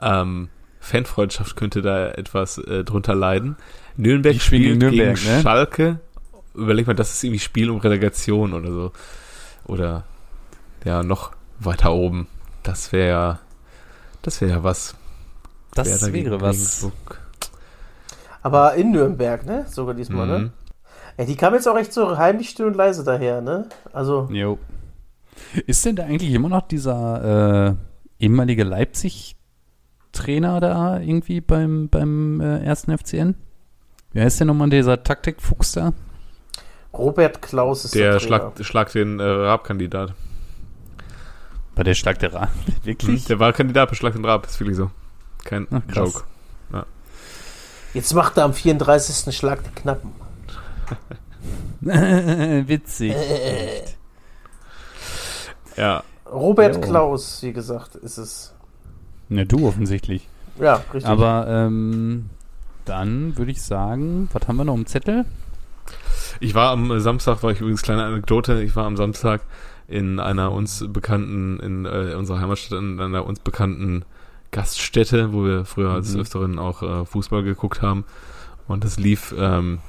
ähm, 0.02 0.50
Fanfreundschaft 0.82 1.56
könnte 1.56 1.82
da 1.82 2.10
etwas 2.10 2.58
äh, 2.58 2.84
drunter 2.84 3.16
leiden. 3.16 3.56
Nürnberg 3.96 4.42
spielt 4.42 4.64
gegen 4.64 4.80
gegen, 4.80 4.96
Nürnberg, 4.98 5.26
ne? 5.26 5.42
Schalke. 5.42 6.00
Überleg 6.54 6.88
mal, 6.88 6.96
das 6.96 7.14
ist 7.14 7.24
irgendwie 7.24 7.40
Spiel 7.40 7.70
um 7.70 7.78
Relegation 7.78 8.54
oder 8.54 8.72
so. 8.72 8.92
Oder 9.66 10.04
ja, 10.84 11.04
noch 11.04 11.32
weiter 11.60 11.94
oben. 11.94 12.28
Das 12.64 12.92
wäre 12.92 13.10
ja, 13.10 13.40
das 14.22 14.42
wäre 14.42 14.52
ja 14.52 14.64
was. 14.64 14.96
Das 15.76 16.12
wäre 16.14 16.42
was. 16.42 16.56
Regensburg. 16.56 17.20
Aber 18.42 18.74
in 18.76 18.92
Nürnberg, 18.92 19.46
ne? 19.46 19.66
Sogar 19.70 19.94
diesmal, 19.94 20.26
Mhm. 20.26 20.32
ne? 20.46 20.52
Ey, 21.18 21.26
die 21.26 21.36
kam 21.36 21.54
jetzt 21.54 21.68
auch 21.68 21.78
echt 21.78 21.94
so 21.94 22.18
heimlich 22.18 22.50
still 22.50 22.66
und 22.68 22.76
leise 22.76 23.04
daher, 23.04 23.42
ne? 23.42 23.68
Also, 23.94 24.28
Jo. 24.32 24.58
Ist 25.66 25.86
denn 25.86 25.96
da 25.96 26.04
eigentlich 26.04 26.34
immer 26.34 26.50
noch 26.50 26.68
dieser 26.68 27.76
äh, 28.20 28.24
ehemalige 28.24 28.64
Leipzig-Trainer 28.64 30.60
da 30.60 31.00
irgendwie 31.00 31.42
beim, 31.42 31.90
beim 31.90 32.42
äh, 32.42 32.64
ersten 32.64 32.96
FCN? 32.98 33.36
Wer 34.14 34.28
ist 34.28 34.40
denn 34.40 34.48
nochmal 34.48 34.70
dieser 34.70 35.04
Taktikfuchs 35.04 35.72
da? 35.74 35.94
Robert 36.94 37.42
Klaus 37.42 37.86
ist 37.86 37.96
Der 37.96 38.14
der, 38.14 38.20
schlag, 38.20 38.52
schlag 38.62 38.92
den 38.92 39.20
äh, 39.20 39.24
Raab-Kandidat. 39.24 40.14
Bei 41.76 41.84
der 41.84 41.94
Schlag 41.94 42.20
der 42.20 42.34
Ra 42.34 42.50
Wirklich? 42.84 43.26
Der 43.26 43.40
war 43.40 43.54
Kandidat 43.54 43.90
bei 43.90 43.96
Schlag 43.96 44.14
den 44.14 44.26
Raab, 44.26 44.46
ist 44.46 44.60
wirklich 44.60 44.76
so. 44.78 44.92
Kein 45.44 45.68
Ach. 45.72 45.82
Joke. 45.94 46.24
Jetzt 47.94 48.14
macht 48.14 48.38
er 48.38 48.46
am 48.46 48.54
34. 48.54 49.36
Schlag 49.36 49.64
der 49.64 49.72
Knappen. 49.74 50.12
Witzig. 52.68 53.16
Ja, 55.78 56.04
Robert 56.30 56.76
Jo. 56.76 56.82
Klaus, 56.82 57.42
wie 57.44 57.54
gesagt, 57.54 57.96
ist 57.96 58.18
es. 58.18 58.54
Na, 59.30 59.46
du 59.46 59.66
offensichtlich. 59.66 60.28
Ja, 60.60 60.84
richtig. 60.94 61.06
Aber 61.06 61.46
ähm, 61.48 62.30
dann 62.84 63.38
würde 63.38 63.52
ich 63.52 63.62
sagen, 63.62 64.30
was 64.34 64.48
haben 64.48 64.58
wir 64.58 64.66
noch 64.66 64.76
im 64.76 64.86
Zettel? 64.86 65.26
Ich 66.42 66.54
war 66.54 66.72
am 66.72 67.00
Samstag, 67.00 67.42
war 67.42 67.52
ich 67.52 67.62
übrigens 67.62 67.84
kleine 67.84 68.04
Anekdote, 68.04 68.62
ich 68.62 68.76
war 68.76 68.86
am 68.86 68.98
Samstag 68.98 69.42
in 69.88 70.20
einer 70.20 70.52
uns 70.52 70.86
bekannten, 70.90 71.60
in 71.62 71.86
äh, 71.86 72.16
unserer 72.16 72.42
Heimatstadt, 72.42 72.80
in 72.80 73.00
einer 73.00 73.26
uns 73.26 73.40
bekannten 73.40 74.04
Gaststätte, 74.52 75.34
wo 75.34 75.46
wir 75.46 75.66
früher 75.66 75.92
als 75.92 76.14
Mhm. 76.14 76.22
Öfteren 76.22 76.60
auch 76.60 76.84
äh, 76.84 77.06
Fußball 77.06 77.44
geguckt 77.44 77.82
haben. 77.82 78.06
Und 78.68 78.86
es 78.86 78.98
lief 78.98 79.34
ähm, 79.38 79.80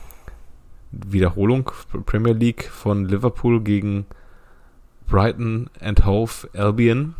Wiederholung 0.91 1.71
Premier 2.07 2.33
League 2.33 2.65
von 2.65 3.07
Liverpool 3.07 3.61
gegen 3.61 4.07
Brighton 5.07 5.69
and 5.81 6.05
Hove 6.07 6.49
Albion. 6.55 7.15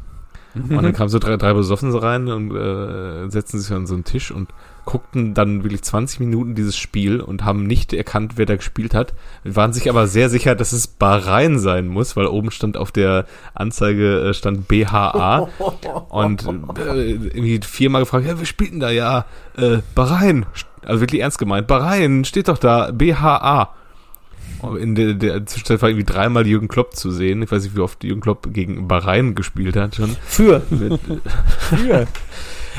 Und 0.55 0.71
dann 0.83 0.93
kamen 0.93 1.09
so 1.09 1.19
drei, 1.19 1.37
drei 1.37 1.55
Besoffene 1.55 2.01
rein 2.03 2.29
und 2.29 2.55
äh, 2.55 3.31
setzten 3.31 3.59
sich 3.59 3.75
an 3.75 3.87
so 3.87 3.95
einen 3.95 4.05
Tisch 4.05 4.31
und 4.31 4.51
guckten 4.85 5.35
dann 5.35 5.63
wirklich 5.63 5.83
20 5.83 6.21
Minuten 6.21 6.55
dieses 6.55 6.77
Spiel 6.77 7.21
und 7.21 7.45
haben 7.45 7.67
nicht 7.67 7.93
erkannt, 7.93 8.33
wer 8.37 8.47
da 8.47 8.57
gespielt 8.57 8.95
hat. 8.95 9.15
Waren 9.45 9.73
sich 9.73 9.89
aber 9.89 10.07
sehr 10.07 10.29
sicher, 10.29 10.55
dass 10.55 10.73
es 10.73 10.87
Bahrain 10.87 11.59
sein 11.59 11.89
muss, 11.89 12.17
weil 12.17 12.27
oben 12.27 12.51
stand 12.51 12.77
auf 12.77 12.93
der 12.93 13.27
Anzeige 13.55 14.29
äh, 14.29 14.35
stand 14.35 14.69
BHA 14.69 15.49
und 16.09 16.47
äh, 16.79 17.11
irgendwie 17.13 17.61
viermal 17.63 18.03
gefragt, 18.03 18.27
ja, 18.27 18.39
wer 18.39 18.47
spielt 18.47 18.73
denn 18.73 18.81
da? 18.81 18.91
Ja, 18.91 19.27
äh, 19.57 19.79
Bahrain. 19.95 20.47
Also 20.85 21.01
wirklich 21.01 21.21
ernst 21.21 21.39
gemeint. 21.39 21.67
Bahrain 21.69 22.25
steht 22.25 22.49
doch 22.49 22.59
da, 22.59 22.91
BHA. 22.91 23.75
In 24.79 24.95
der, 24.95 25.15
der 25.15 25.47
Zwischenzeit 25.47 25.83
war 25.83 25.89
irgendwie 25.89 26.13
dreimal 26.13 26.47
Jürgen 26.47 26.69
Klopp 26.69 26.95
zu 26.95 27.11
sehen. 27.11 27.43
Ich 27.43 27.51
weiß 27.51 27.65
nicht, 27.65 27.77
wie 27.77 27.81
oft 27.81 28.05
Jürgen 28.05 28.21
Klopp 28.21 28.53
gegen 28.53 28.87
Bahrain 28.87 29.35
gespielt 29.35 29.77
hat 29.77 29.97
schon. 29.97 30.17
Für. 30.25 30.63
Mit, 30.71 31.01
Für. 31.59 32.07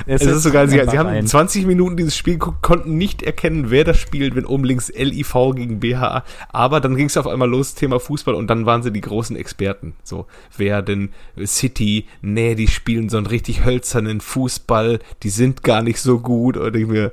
es 0.05 0.21
ist 0.21 0.43
so 0.43 0.51
geil, 0.51 0.69
sie, 0.69 0.81
sie 0.89 0.97
haben 0.97 1.25
20 1.25 1.65
Minuten 1.65 1.97
dieses 1.97 2.15
Spiel 2.15 2.33
geguckt, 2.33 2.61
konnten 2.61 2.97
nicht 2.97 3.21
erkennen, 3.21 3.69
wer 3.69 3.83
das 3.83 3.97
spielt, 3.97 4.35
wenn 4.35 4.45
oben 4.45 4.63
links 4.63 4.91
LIV 4.95 5.33
gegen 5.55 5.79
BHA. 5.79 6.23
Aber 6.49 6.79
dann 6.79 6.95
ging 6.95 7.07
es 7.07 7.17
auf 7.17 7.27
einmal 7.27 7.49
los, 7.49 7.75
Thema 7.75 7.99
Fußball, 7.99 8.35
und 8.35 8.47
dann 8.47 8.65
waren 8.65 8.83
sie 8.83 8.91
die 8.91 9.01
großen 9.01 9.35
Experten. 9.35 9.93
So, 10.03 10.25
wer 10.57 10.81
denn 10.81 11.09
City, 11.45 12.05
nee, 12.21 12.55
die 12.55 12.67
spielen 12.67 13.09
so 13.09 13.17
einen 13.17 13.27
richtig 13.27 13.65
hölzernen 13.65 14.21
Fußball, 14.21 14.99
die 15.23 15.29
sind 15.29 15.63
gar 15.63 15.81
nicht 15.81 15.99
so 15.99 16.19
gut. 16.19 16.57
Und 16.57 16.75
ich 16.75 16.87
mir, 16.87 17.11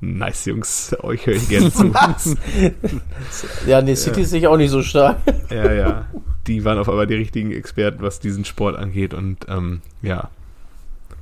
nice 0.00 0.46
Jungs, 0.46 0.94
euch 1.02 1.26
höre 1.26 1.36
ich 1.36 1.48
gerne 1.48 1.72
zu. 1.72 1.92
Ja, 3.66 3.82
nee, 3.82 3.94
City 3.94 4.22
ist 4.22 4.30
sich 4.30 4.46
auch 4.46 4.56
nicht 4.56 4.70
so 4.70 4.82
stark. 4.82 5.18
ja, 5.50 5.72
ja. 5.72 6.06
Die 6.46 6.64
waren 6.64 6.78
auf 6.78 6.88
einmal 6.88 7.06
die 7.06 7.14
richtigen 7.14 7.52
Experten, 7.52 8.02
was 8.02 8.20
diesen 8.20 8.44
Sport 8.44 8.76
angeht. 8.76 9.14
Und 9.14 9.46
ähm, 9.48 9.80
ja, 10.02 10.30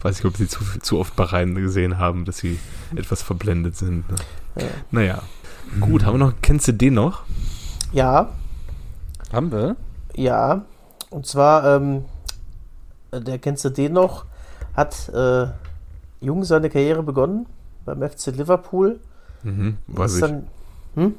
weiß 0.02 0.18
ich, 0.18 0.24
ob 0.24 0.36
sie 0.36 0.48
zu, 0.48 0.60
zu 0.80 0.98
oft 0.98 1.14
Bahrain 1.16 1.54
gesehen 1.54 1.98
haben, 1.98 2.24
dass 2.24 2.38
sie 2.38 2.58
etwas 2.96 3.22
verblendet 3.22 3.76
sind. 3.76 4.08
Ne? 4.10 4.16
Ja. 4.56 4.66
Naja. 4.90 5.22
Gut, 5.80 6.04
haben 6.04 6.14
wir 6.18 6.26
noch, 6.26 6.34
kennst 6.42 6.68
du 6.68 6.72
den 6.72 6.94
noch? 6.94 7.22
Ja, 7.92 8.30
Haben 9.32 9.50
wir? 9.52 9.76
ja. 10.14 10.62
Und 11.10 11.26
zwar, 11.26 11.76
ähm, 11.76 12.04
der 13.12 13.38
kennst 13.38 13.64
du 13.66 13.70
den 13.70 13.92
noch, 13.92 14.24
hat 14.74 15.08
äh, 15.10 15.46
jung 16.20 16.42
seine 16.44 16.70
Karriere 16.70 17.02
begonnen 17.02 17.46
beim 17.84 18.00
FC 18.02 18.28
Liverpool. 18.28 18.98
Mhm, 19.42 19.76
weiß 19.88 20.12
Ist 20.12 20.16
ich. 20.16 20.20
dann 20.96 21.14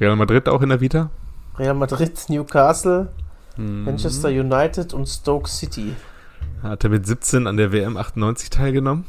Real 0.00 0.16
Madrid 0.16 0.48
auch 0.48 0.62
in 0.62 0.70
der 0.70 0.80
Vita? 0.80 1.10
Real 1.58 1.74
Madrid, 1.74 2.18
Newcastle, 2.28 3.08
Mhm. 3.56 3.84
Manchester 3.84 4.28
United 4.30 4.92
und 4.94 5.06
Stoke 5.06 5.48
City. 5.48 5.94
Hat 6.62 6.84
er 6.84 6.90
mit 6.90 7.06
17 7.06 7.46
an 7.46 7.56
der 7.56 7.72
WM 7.72 7.96
98 7.96 8.50
teilgenommen? 8.50 9.04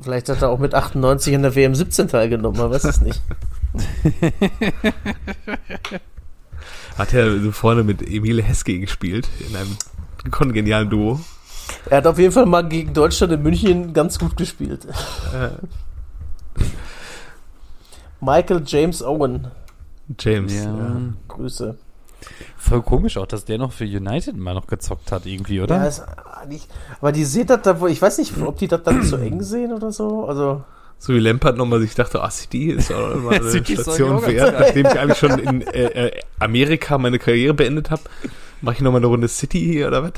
Vielleicht 0.00 0.28
hat 0.28 0.42
er 0.42 0.50
auch 0.50 0.58
mit 0.58 0.74
98 0.74 1.34
in 1.34 1.42
der 1.42 1.54
WM 1.54 1.74
17 1.74 2.08
teilgenommen, 2.08 2.58
man 2.58 2.70
weiß 2.70 2.84
es 2.84 3.00
nicht. 3.00 3.22
Hat 6.96 7.14
er 7.14 7.40
so 7.40 7.52
vorne 7.52 7.84
mit 7.84 8.02
Emile 8.02 8.42
Heske 8.42 8.78
gespielt, 8.78 9.28
in 9.48 9.56
einem 9.56 9.76
kongenialen 10.30 10.90
Duo. 10.90 11.20
Er 11.90 11.98
hat 11.98 12.06
auf 12.06 12.18
jeden 12.18 12.32
Fall 12.32 12.46
mal 12.46 12.66
gegen 12.68 12.94
Deutschland 12.94 13.32
in 13.32 13.42
München 13.42 13.92
ganz 13.92 14.18
gut 14.18 14.36
gespielt. 14.36 14.86
Michael 18.20 18.62
James 18.66 19.02
Owen. 19.02 19.48
James. 20.18 20.54
Ja. 20.54 20.64
Ja. 20.64 21.00
Grüße. 21.28 21.76
Voll 22.56 22.82
komisch 22.82 23.16
auch, 23.16 23.26
dass 23.26 23.44
der 23.44 23.58
noch 23.58 23.72
für 23.72 23.84
United 23.84 24.36
mal 24.36 24.54
noch 24.54 24.66
gezockt 24.66 25.12
hat, 25.12 25.26
irgendwie, 25.26 25.60
oder? 25.60 25.76
Ja, 25.76 25.84
ist 25.86 26.04
eigentlich, 26.40 26.66
aber 27.00 27.12
die 27.12 27.24
sehen 27.24 27.46
das 27.46 27.62
da 27.62 27.80
wohl, 27.80 27.90
ich 27.90 28.02
weiß 28.02 28.18
nicht, 28.18 28.36
ob 28.38 28.58
die 28.58 28.68
das 28.68 28.82
dann 28.82 29.02
zu 29.02 29.16
eng 29.20 29.42
sehen 29.42 29.72
oder 29.72 29.92
so. 29.92 30.26
Also, 30.26 30.64
So 30.98 31.14
wie 31.14 31.20
Lampard 31.20 31.56
nochmal 31.56 31.80
sich 31.80 31.94
dachte, 31.94 32.22
ah, 32.22 32.30
City 32.30 32.70
ist 32.72 32.92
auch 32.92 33.12
immer 33.12 33.30
eine 33.32 33.64
Station 33.64 34.26
wert. 34.26 34.58
Nachdem 34.58 34.86
ich 34.86 34.92
eigentlich 34.98 35.18
schon 35.18 35.38
in 35.38 35.62
äh, 35.62 36.06
äh, 36.06 36.20
Amerika 36.40 36.98
meine 36.98 37.18
Karriere 37.18 37.54
beendet 37.54 37.90
habe, 37.90 38.02
mache 38.60 38.76
ich 38.76 38.80
nochmal 38.80 39.00
eine 39.00 39.06
Runde 39.06 39.28
City 39.28 39.60
hier 39.60 39.86
oder 39.86 40.02
was? 40.02 40.12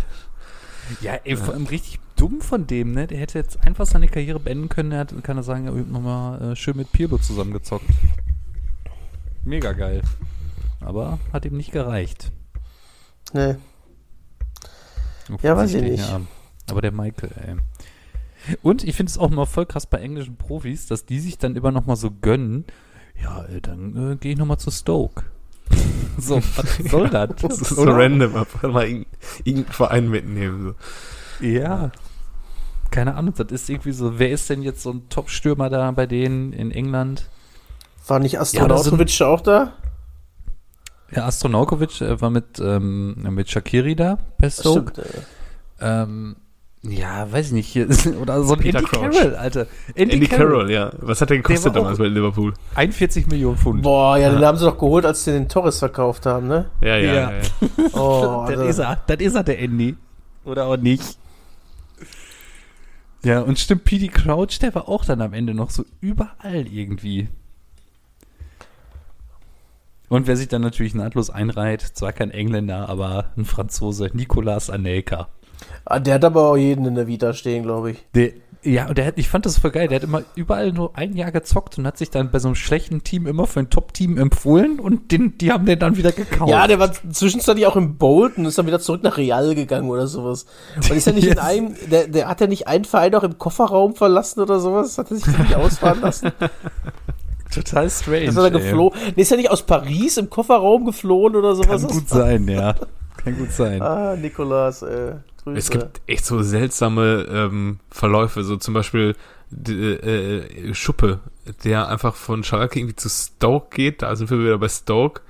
Ja, 1.03 1.13
ey, 1.23 1.37
vor 1.37 1.55
allem 1.55 1.67
richtig 1.67 2.01
dumm 2.17 2.41
von 2.41 2.67
dem, 2.67 2.93
ne? 2.93 3.07
Der 3.07 3.19
hätte 3.19 3.39
jetzt 3.39 3.65
einfach 3.65 3.87
seine 3.87 4.09
Karriere 4.09 4.41
beenden 4.41 4.69
können. 4.69 4.91
Er 4.93 5.01
hat, 5.01 5.15
kann 5.23 5.37
er 5.37 5.43
sagen, 5.43 5.67
er 5.67 5.75
hat 5.75 5.89
nochmal 5.89 6.53
äh, 6.53 6.57
schön 6.57 6.77
mit 6.77 6.91
Pirlo 6.91 7.19
zusammengezockt. 7.19 7.85
Mega 9.45 9.73
geil. 9.73 10.03
Aber 10.81 11.19
hat 11.33 11.45
ihm 11.45 11.57
nicht 11.57 11.73
gereicht. 11.73 12.33
ne. 13.33 13.59
Ja, 15.43 15.57
weiß 15.57 15.75
ich 15.75 15.83
nicht. 15.83 16.09
ja. 16.09 16.21
Aber 16.71 16.81
der 16.81 16.93
Michael, 16.93 17.31
ey. 17.47 18.57
Und 18.63 18.85
ich 18.85 18.97
finde 18.97 19.11
es 19.11 19.19
auch 19.19 19.31
mal 19.31 19.47
voll 19.47 19.67
krass 19.67 19.87
bei 19.87 19.99
englischen 19.99 20.37
Profis, 20.37 20.87
dass 20.87 21.05
die 21.05 21.21
sich 21.21 21.39
dann 21.39 21.57
immer 21.57 21.71
noch 21.71 21.87
mal 21.87 21.97
so 21.97 22.11
gönnen. 22.11 22.65
Ja, 23.23 23.45
dann 23.63 24.13
äh, 24.13 24.17
gehe 24.17 24.33
ich 24.33 24.39
noch 24.39 24.47
mal 24.47 24.59
zu 24.59 24.71
Stoke. 24.71 25.25
so, 26.19 26.37
was 26.37 26.91
soll 26.91 27.11
das? 27.11 27.31
Das 27.41 27.61
ist 27.61 27.69
so 27.77 27.83
random, 27.85 28.35
einfach 28.35 28.63
mal 28.73 28.87
irgendeinen 28.87 29.67
Verein 29.67 30.09
mitnehmen. 30.09 30.75
So. 31.41 31.47
Ja. 31.47 31.93
Keine 32.91 33.15
Ahnung, 33.15 33.35
das 33.37 33.53
ist 33.53 33.71
irgendwie 33.71 33.93
so, 33.93 34.19
wer 34.19 34.31
ist 34.31 34.51
denn 34.51 34.63
jetzt 34.63 34.83
so 34.83 34.91
ein 34.91 35.09
Top-Stürmer 35.11 35.71
da 35.71 35.91
bei 35.93 36.07
denen 36.07 36.53
in 36.53 36.73
England? 36.73 37.29
War 38.09 38.19
nicht 38.19 38.33
Ja, 38.33 38.41
das 38.41 38.55
Astronautovic 38.55 39.21
auch 39.21 39.41
da? 39.43 39.75
Ja, 41.15 41.27
Astronaukovic 41.27 42.01
äh, 42.01 42.21
war 42.21 42.31
mit, 42.31 42.59
ähm, 42.61 43.15
mit 43.35 43.51
Shakiri 43.51 43.97
da 43.97 44.19
bei 44.39 44.49
Stoke. 44.51 44.93
Stimmt. 44.93 44.99
äh. 44.99 46.03
Ähm, 46.03 46.37
ja, 46.83 47.31
weiß 47.31 47.47
ich 47.49 47.53
nicht. 47.53 47.67
Hier, 47.69 47.89
oder 48.23 48.43
so 48.43 48.55
ein 48.55 48.61
Peter 48.61 48.79
Andy 48.79 48.91
Crouch. 48.91 49.11
Carroll, 49.15 49.35
Alter. 49.35 49.67
Andy, 49.95 50.15
Andy 50.15 50.27
Carroll. 50.29 50.47
Carroll, 50.49 50.71
ja. 50.71 50.91
Was 50.99 51.21
hat 51.21 51.31
der 51.31 51.39
gekostet 51.39 51.73
auch- 51.73 51.75
damals 51.75 51.99
bei 51.99 52.07
Liverpool? 52.07 52.55
41 52.75 53.27
Millionen 53.27 53.57
Pfund. 53.59 53.83
Boah, 53.83 54.17
ja, 54.19 54.31
den 54.31 54.45
haben 54.45 54.57
sie 54.57 54.65
doch 54.65 54.79
geholt, 54.79 55.05
als 55.05 55.25
sie 55.25 55.33
den 55.33 55.49
Torres 55.49 55.79
verkauft 55.79 56.27
haben, 56.27 56.47
ne? 56.49 56.71
Ja, 56.81 56.97
ja, 56.97 57.13
Ja. 57.13 57.15
ja. 57.15 57.31
ja. 57.33 57.41
Oh, 57.95 58.45
das 58.49 58.59
also, 58.59 58.65
ist 58.65 58.79
er. 58.79 58.99
Das 59.07 59.17
ist 59.19 59.35
er, 59.35 59.43
der 59.45 59.59
Andy. 59.59 59.97
Oder 60.45 60.67
auch 60.67 60.77
nicht. 60.77 61.19
Ja, 63.23 63.41
und 63.41 63.59
stimmt, 63.59 63.85
Petey 63.85 64.09
Crouch, 64.09 64.59
der 64.61 64.75
war 64.75 64.89
auch 64.89 65.05
dann 65.05 65.21
am 65.21 65.35
Ende 65.35 65.53
noch 65.53 65.69
so 65.71 65.85
überall 66.01 66.67
irgendwie. 66.71 67.29
Und 70.11 70.27
wer 70.27 70.37
sich 70.37 70.49
dann 70.49 70.61
natürlich 70.61 70.93
nahtlos 70.95 71.31
einreiht, 71.31 71.81
zwar 71.83 72.13
kein 72.13 72.33
Engländer, 72.33 72.89
aber 72.89 73.27
ein 73.37 73.45
Franzose, 73.45 74.11
Nicolas 74.13 74.69
Anelka. 74.69 75.29
Ah, 75.85 76.01
der 76.01 76.15
hat 76.15 76.25
aber 76.25 76.49
auch 76.51 76.57
jeden 76.57 76.85
in 76.85 76.97
der 76.97 77.07
Vita 77.07 77.33
stehen, 77.33 77.63
glaube 77.63 77.93
ich. 77.93 77.99
Der, 78.15 78.33
ja, 78.63 78.89
und 78.89 78.99
der 78.99 79.07
hat, 79.07 79.15
ich 79.19 79.29
fand 79.29 79.47
das 79.47 79.59
voll 79.59 79.71
geil. 79.71 79.87
Der 79.89 79.97
hat 79.97 80.03
immer 80.05 80.23
überall 80.35 80.73
nur 80.73 80.97
ein 80.99 81.15
Jahr 81.17 81.31
gezockt 81.31 81.79
und 81.79 81.87
hat 81.87 81.97
sich 81.97 82.11
dann 82.11 82.31
bei 82.33 82.41
so 82.41 82.49
einem 82.49 82.57
schlechten 82.57 83.05
Team 83.05 83.27
immer 83.29 83.47
für 83.47 83.61
ein 83.61 83.71
Top-Team 83.71 84.19
empfohlen 84.19 84.81
und 84.81 85.13
den, 85.13 85.39
die 85.39 85.53
haben 85.53 85.65
den 85.65 85.79
dann 85.79 85.97
wieder 85.97 86.11
gekauft. 86.13 86.51
Ja, 86.51 86.67
der 86.67 86.81
war 86.81 86.91
zwischenzeitlich 86.93 87.67
auch 87.67 87.77
im 87.77 87.97
Bolton 87.97 88.45
und 88.45 88.49
ist 88.49 88.59
dann 88.59 88.67
wieder 88.67 88.81
zurück 88.81 89.03
nach 89.05 89.17
Real 89.17 89.55
gegangen 89.55 89.89
oder 89.89 90.09
sowas. 90.09 90.45
Und 90.77 90.91
ist 90.91 91.07
ja 91.07 91.13
nicht 91.13 91.25
in 91.29 91.35
Yes. 91.35 91.39
einem, 91.39 91.75
der, 91.91 92.09
der 92.09 92.29
hat 92.29 92.41
ja 92.41 92.49
nicht 92.49 92.67
einen 92.67 92.85
Verein 92.85 93.15
auch 93.15 93.23
im 93.23 93.39
Kofferraum 93.39 93.95
verlassen 93.95 94.41
oder 94.41 94.59
sowas, 94.59 94.99
hat 94.99 95.11
er 95.11 95.17
sich 95.19 95.39
nicht 95.39 95.55
ausfahren 95.55 96.01
lassen. 96.01 96.33
total 97.55 97.91
strange. 97.91 98.25
Ist 98.25 98.37
er 98.37 98.51
da 98.51 98.59
ey. 98.59 98.63
geflohen? 98.65 98.99
Nee, 99.17 99.23
ist 99.23 99.31
er 99.31 99.37
nicht 99.37 99.51
aus 99.51 99.65
Paris 99.65 100.17
im 100.17 100.31
Kofferraum 100.31 100.85
geflohen 100.87 101.37
oder 101.37 101.55
sowas? 101.55 101.83
Kann 101.83 101.91
gut 101.91 102.09
sein, 102.09 102.49
ja. 102.49 102.75
Kann 103.17 103.37
gut 103.39 103.53
sein. 103.53 103.83
Ah, 103.83 104.17
Nikolas, 104.17 104.83
äh, 104.83 105.15
Grüße. 105.45 105.59
Es 105.59 105.71
gibt 105.71 106.01
echt 106.07 106.25
so 106.25 106.43
seltsame 106.43 107.27
ähm, 107.31 107.79
Verläufe, 107.91 108.43
so 108.45 108.57
zum 108.57 108.75
Beispiel 108.75 109.15
d- 109.51 109.95
äh, 109.95 110.75
Schuppe, 110.75 111.21
der 111.65 111.89
einfach 111.89 112.15
von 112.15 112.45
Schalke 112.45 112.79
irgendwie 112.79 112.97
zu 112.97 113.09
Stoke 113.09 113.75
geht, 113.75 114.03
da 114.03 114.15
sind 114.17 114.31
wir 114.31 114.39
wieder 114.39 114.59
bei 114.59 114.69
Stoke 114.69 115.23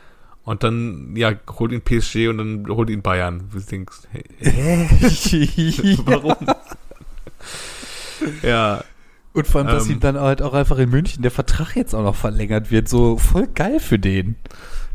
und 0.45 0.63
dann, 0.65 1.15
ja, 1.17 1.33
holt 1.59 1.73
ihn 1.73 1.81
PSG 1.83 2.29
und 2.29 2.39
dann 2.39 2.67
holt 2.69 2.91
ihn 2.91 3.03
Bayern. 3.03 3.49
Du 3.53 3.61
denkst, 3.61 3.99
hey, 4.11 4.25
hey, 4.39 4.89
warum? 6.05 6.35
ja, 8.43 8.83
Und 9.33 9.47
vor 9.47 9.61
allem, 9.61 9.69
dass 9.69 9.87
Ähm. 9.87 9.93
ihm 9.93 10.01
dann 10.01 10.19
halt 10.19 10.43
auch 10.43 10.55
einfach 10.55 10.79
in 10.79 10.91
München 10.91 11.23
der 11.23 11.31
Vertrag 11.31 11.77
jetzt 11.77 11.95
auch 11.95 12.03
noch 12.03 12.17
verlängert 12.17 12.71
wird. 12.71 12.89
So 12.89 13.17
voll 13.17 13.47
geil 13.47 13.79
für 13.81 13.99
den. 13.99 14.37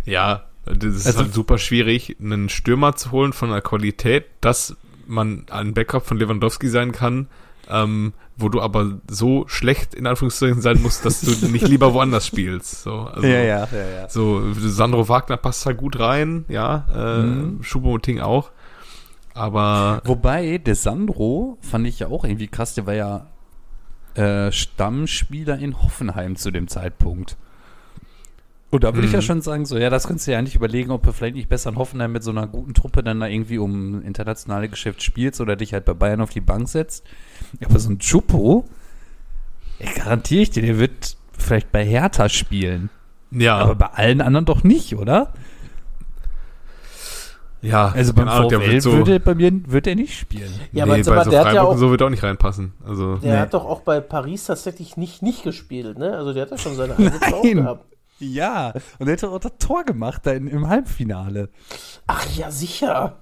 ja, 0.05 0.43
das 0.65 0.95
ist 0.95 1.05
Also- 1.07 1.19
halt 1.19 1.33
super 1.33 1.57
schwierig, 1.57 2.17
einen 2.19 2.49
Stürmer 2.49 2.95
zu 2.95 3.11
holen 3.11 3.33
von 3.33 3.49
einer 3.51 3.61
Qualität, 3.61 4.25
dass 4.41 4.75
man 5.07 5.45
ein 5.51 5.73
Backup 5.75 6.05
von 6.05 6.17
Lewandowski 6.17 6.67
sein 6.67 6.91
kann, 6.91 7.27
ähm, 7.69 8.13
wo 8.35 8.49
du 8.49 8.61
aber 8.61 8.99
so 9.09 9.45
schlecht 9.47 9.93
in 9.93 10.07
Anführungszeichen 10.07 10.61
sein 10.61 10.81
musst, 10.81 11.05
dass 11.05 11.21
du 11.21 11.31
nicht 11.47 11.67
lieber 11.67 11.93
woanders 11.93 12.25
spielst. 12.27 12.81
So, 12.83 12.93
also, 13.01 13.25
ja, 13.27 13.41
ja, 13.43 13.67
ja. 13.71 14.09
So, 14.09 14.41
Sandro 14.53 15.07
Wagner 15.07 15.37
passt 15.37 15.65
da 15.67 15.71
gut 15.73 15.99
rein, 15.99 16.45
ja, 16.49 16.85
äh, 16.93 17.21
Mhm. 17.23 17.61
Choupo-Moting 17.61 18.19
auch. 18.19 18.49
Aber 19.33 20.01
Wobei, 20.05 20.57
der 20.57 20.75
Sandro 20.75 21.57
fand 21.61 21.85
ich 21.87 21.99
ja 21.99 22.07
auch 22.07 22.23
irgendwie 22.23 22.47
krass, 22.47 22.73
der 22.73 22.85
war 22.87 22.93
ja 22.95 23.27
äh, 24.15 24.51
Stammspieler 24.51 25.57
in 25.59 25.81
Hoffenheim 25.81 26.35
zu 26.35 26.51
dem 26.51 26.67
Zeitpunkt. 26.67 27.35
Und 28.71 28.83
da 28.83 28.93
würde 28.93 29.07
ich 29.07 29.13
ja 29.13 29.19
Mhm. 29.19 29.23
schon 29.23 29.41
sagen, 29.41 29.65
so, 29.65 29.77
ja, 29.77 29.89
das 29.89 30.07
kannst 30.07 30.27
du 30.27 30.31
ja 30.31 30.41
nicht 30.41 30.55
überlegen, 30.55 30.91
ob 30.91 31.03
du 31.03 31.11
vielleicht 31.13 31.35
nicht 31.35 31.47
besser 31.49 31.69
in 31.69 31.77
Hoffenheim 31.77 32.11
mit 32.11 32.23
so 32.23 32.31
einer 32.31 32.47
guten 32.47 32.73
Truppe 32.73 33.03
dann 33.03 33.19
da 33.21 33.27
irgendwie 33.27 33.57
um 33.57 34.01
internationale 34.01 34.67
Geschäft 34.67 35.01
spielst 35.03 35.39
oder 35.39 35.55
dich 35.55 35.71
halt 35.73 35.85
bei 35.85 35.93
Bayern 35.93 36.19
auf 36.21 36.31
die 36.31 36.41
Bank 36.41 36.67
setzt. 36.67 37.05
Aber 37.63 37.79
so 37.79 37.89
ein 37.89 37.99
Chupo, 37.99 38.65
garantiere 39.95 40.41
ich 40.41 40.49
dir, 40.49 40.61
der 40.63 40.77
wird 40.77 41.15
vielleicht 41.37 41.71
bei 41.71 41.85
Hertha 41.85 42.27
spielen. 42.29 42.89
ja, 43.31 43.55
Aber 43.57 43.75
bei 43.75 43.87
allen 43.87 44.21
anderen 44.21 44.45
doch 44.45 44.63
nicht, 44.63 44.95
oder? 44.95 45.33
Ja, 47.65 47.87
Also 47.89 48.13
beim 48.13 48.27
Ahnung, 48.27 48.49
der 48.49 48.59
VfL 48.61 48.71
wird 48.71 48.81
so, 48.83 48.91
würde 48.93 49.19
bei 49.19 49.35
mir 49.35 49.51
wird 49.67 49.87
er 49.87 49.95
nicht 49.95 50.17
spielen. 50.17 50.51
Ja, 50.71 50.85
nee, 50.85 50.91
aber, 50.93 51.15
bei 51.15 51.23
so 51.23 51.29
der 51.31 51.39
hat 51.39 51.47
ja 51.47 51.53
Freiburg 51.61 51.75
auch, 51.75 51.77
so 51.77 51.91
wird 51.91 52.01
auch 52.01 52.09
nicht 52.09 52.23
reinpassen. 52.23 52.73
Also, 52.87 53.15
der 53.17 53.33
Nee. 53.33 53.39
hat 53.39 53.53
doch 53.53 53.65
auch 53.65 53.81
bei 53.81 53.99
Paris 53.99 54.45
tatsächlich 54.45 54.97
nicht, 54.97 55.21
nicht 55.21 55.43
gespielt, 55.43 55.97
ne? 55.97 56.15
Also 56.15 56.33
der 56.33 56.43
hat 56.43 56.51
ja 56.51 56.57
schon 56.57 56.75
seine 56.75 56.95
Einsätze 56.97 57.35
auch 57.35 57.41
gehabt. 57.41 57.85
Ja, 58.19 58.71
und 58.99 59.07
er 59.07 59.11
hätte 59.13 59.29
auch 59.29 59.39
das 59.39 59.51
Tor 59.59 59.83
gemacht 59.83 60.21
da 60.23 60.31
in, 60.31 60.47
im 60.47 60.69
Halbfinale. 60.69 61.49
Ach 62.07 62.25
ja, 62.35 62.49
sicher. 62.49 63.17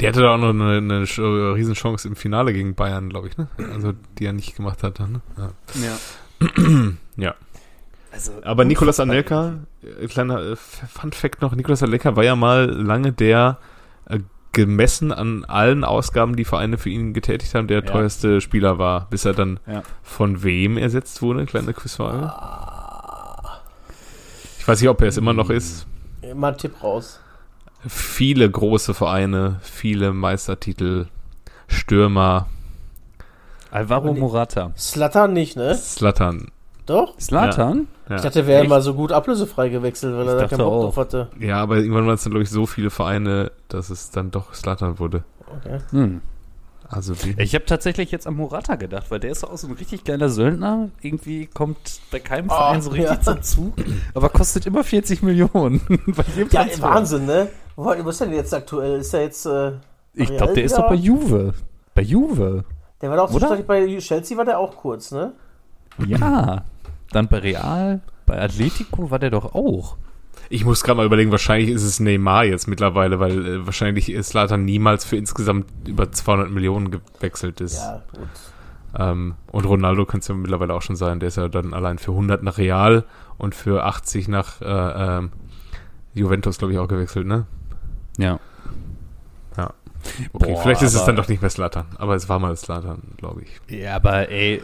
der 0.00 0.08
hatte 0.10 0.20
da 0.20 0.34
auch 0.34 0.38
noch 0.38 0.50
eine, 0.50 0.76
eine 0.76 1.04
Sch- 1.04 1.54
Riesenchance 1.54 2.06
im 2.06 2.14
Finale 2.16 2.52
gegen 2.52 2.74
Bayern, 2.74 3.08
glaube 3.08 3.28
ich, 3.28 3.38
ne? 3.38 3.48
Also, 3.72 3.92
die 4.18 4.26
er 4.26 4.34
nicht 4.34 4.54
gemacht 4.54 4.82
hat 4.82 5.00
dann, 5.00 5.12
ne? 5.12 5.20
Ja. 5.38 5.50
Ja. 5.82 6.92
ja. 7.16 7.34
Also, 8.16 8.32
Aber 8.44 8.64
Nicolas 8.64 8.98
Anelka, 8.98 9.54
äh, 10.00 10.06
kleiner 10.06 10.40
äh, 10.40 10.56
Fun 10.56 11.12
Fact 11.12 11.42
noch, 11.42 11.54
Nicolas 11.54 11.82
Anelka 11.82 12.16
war 12.16 12.24
ja 12.24 12.34
mal 12.34 12.64
lange 12.64 13.12
der 13.12 13.58
äh, 14.08 14.20
gemessen 14.52 15.12
an 15.12 15.44
allen 15.44 15.84
Ausgaben, 15.84 16.34
die 16.34 16.46
Vereine 16.46 16.78
für 16.78 16.88
ihn 16.88 17.12
getätigt 17.12 17.54
haben, 17.54 17.66
der 17.66 17.80
Ja. 17.80 17.84
teuerste 17.84 18.40
Spieler 18.40 18.78
war, 18.78 19.06
bis 19.10 19.26
er 19.26 19.34
dann 19.34 19.60
Ja. 19.66 19.82
von 20.02 20.42
wem 20.42 20.78
ersetzt 20.78 21.20
wurde, 21.20 21.44
kleine 21.44 21.74
Quizfrage. 21.74 22.32
Ich 24.58 24.66
weiß 24.66 24.80
nicht, 24.80 24.88
ob 24.88 25.02
er 25.02 25.08
es 25.08 25.18
immer 25.18 25.34
noch 25.34 25.50
ist. 25.50 25.86
Mal 26.34 26.48
einen 26.48 26.56
Tipp 26.58 26.82
raus. 26.82 27.20
Viele 27.86 28.50
große 28.50 28.94
Vereine, 28.94 29.60
viele 29.62 30.12
Meistertitel, 30.14 31.06
Stürmer, 31.68 32.46
Alvaro 33.70 34.14
Morata. 34.14 34.72
Slatan 34.76 35.34
nicht, 35.34 35.56
ne? 35.56 35.74
Slatan. 35.74 36.50
Doch? 36.86 37.20
Slatan? 37.20 37.88
Ja. 38.08 38.16
Ich 38.16 38.22
dachte, 38.22 38.40
er 38.40 38.46
wäre 38.46 38.68
mal 38.68 38.80
so 38.82 38.94
gut 38.94 39.10
ablösefrei 39.12 39.68
gewechselt, 39.68 40.14
weil 40.16 40.24
Ich 40.24 40.28
er 40.30 40.36
da 40.36 40.46
keinen 40.48 40.58
Bock 40.58 40.72
auch. 40.72 40.82
drauf 40.84 40.96
hatte. 40.96 41.28
ja, 41.40 41.60
aber 41.60 41.76
irgendwann 41.78 42.06
waren 42.06 42.14
es 42.14 42.22
dann, 42.22 42.30
glaube 42.30 42.44
ich, 42.44 42.50
so 42.50 42.66
viele 42.66 42.90
Vereine, 42.90 43.50
dass 43.68 43.90
es 43.90 44.10
dann 44.10 44.30
doch 44.30 44.54
Slatan 44.54 44.98
wurde. 44.98 45.24
Okay. 45.60 45.78
Hm. 45.90 46.20
Also 46.88 47.14
Ich 47.36 47.52
habe 47.56 47.64
tatsächlich 47.64 48.12
jetzt 48.12 48.28
an 48.28 48.34
Morata 48.34 48.76
gedacht, 48.76 49.10
weil 49.10 49.18
der 49.18 49.32
ist 49.32 49.42
auch 49.42 49.56
so 49.58 49.66
ein 49.66 49.72
richtig 49.72 50.04
geiler 50.04 50.28
Söldner. 50.28 50.88
Irgendwie 51.02 51.46
kommt 51.46 51.78
bei 52.12 52.20
keinem 52.20 52.46
Oh, 52.48 52.54
Verein 52.54 52.80
so 52.80 52.90
richtig 52.90 53.10
ja. 53.16 53.20
zum 53.20 53.42
Zug, 53.42 53.74
aber 54.14 54.28
kostet 54.28 54.66
immer 54.66 54.84
40 54.84 55.22
Millionen. 55.24 55.80
bei 56.06 56.24
jedem 56.36 56.48
Ja, 56.52 56.62
Transfer. 56.62 56.82
Wahnsinn, 56.84 57.26
ne? 57.26 57.48
Wo, 57.74 57.86
wo 57.86 58.08
ist 58.08 58.20
er 58.20 58.28
denn 58.28 58.36
jetzt 58.36 58.54
aktuell? 58.54 59.00
Ist 59.00 59.12
er 59.14 59.22
jetzt, 59.22 59.46
äh, 59.46 59.72
Ich 60.14 60.28
glaube, 60.36 60.52
der 60.54 60.62
ist 60.62 60.78
doch 60.78 60.88
bei 60.88 60.94
Juve. 60.94 61.54
Bei 61.92 62.02
Juve. 62.02 62.64
Der 63.02 63.10
war 63.10 63.16
doch 63.16 63.30
zwischenzeitlich 63.32 63.66
bei 63.66 63.98
Chelsea 63.98 64.36
war 64.38 64.44
der 64.44 64.60
auch 64.60 64.76
kurz, 64.76 65.10
ne? 65.10 65.32
Ja. 66.06 66.62
Dann 67.10 67.28
bei 67.28 67.38
Real, 67.38 68.00
bei 68.26 68.40
Atletico 68.40 69.10
war 69.10 69.18
der 69.18 69.30
doch 69.30 69.54
auch. 69.54 69.96
Ich 70.48 70.64
muss 70.64 70.84
gerade 70.84 70.98
mal 70.98 71.06
überlegen, 71.06 71.30
wahrscheinlich 71.30 71.70
ist 71.70 71.82
es 71.82 71.98
Neymar 71.98 72.44
jetzt 72.44 72.68
mittlerweile, 72.68 73.18
weil 73.18 73.46
äh, 73.46 73.66
wahrscheinlich 73.66 74.10
ist 74.10 74.28
Slatan 74.28 74.64
niemals 74.64 75.04
für 75.04 75.16
insgesamt 75.16 75.66
über 75.86 76.12
200 76.12 76.50
Millionen 76.50 76.90
gewechselt 76.90 77.60
ist. 77.60 77.76
Ja, 77.76 78.02
gut. 78.12 78.28
Ähm, 78.98 79.34
und 79.50 79.64
Ronaldo 79.64 80.06
kann 80.06 80.20
es 80.20 80.28
ja 80.28 80.34
mittlerweile 80.34 80.74
auch 80.74 80.82
schon 80.82 80.96
sein. 80.96 81.20
Der 81.20 81.28
ist 81.28 81.36
ja 81.36 81.48
dann 81.48 81.74
allein 81.74 81.98
für 81.98 82.12
100 82.12 82.42
nach 82.42 82.58
Real 82.58 83.04
und 83.38 83.54
für 83.54 83.84
80 83.84 84.28
nach 84.28 84.60
äh, 84.60 84.64
ähm, 85.18 85.32
Juventus, 86.14 86.58
glaube 86.58 86.72
ich, 86.72 86.78
auch 86.78 86.88
gewechselt, 86.88 87.26
ne? 87.26 87.46
Ja. 88.18 88.38
Okay, 90.32 90.52
Boah, 90.52 90.62
vielleicht 90.62 90.82
ist 90.82 90.94
es 90.94 91.04
dann 91.04 91.16
doch 91.16 91.28
nicht 91.28 91.40
mehr 91.40 91.50
Slatan, 91.50 91.86
aber 91.98 92.14
es 92.14 92.28
war 92.28 92.38
mal 92.38 92.56
Slatan, 92.56 93.02
glaube 93.16 93.42
ich. 93.42 93.76
Ja, 93.76 93.96
aber 93.96 94.28
ey, 94.30 94.62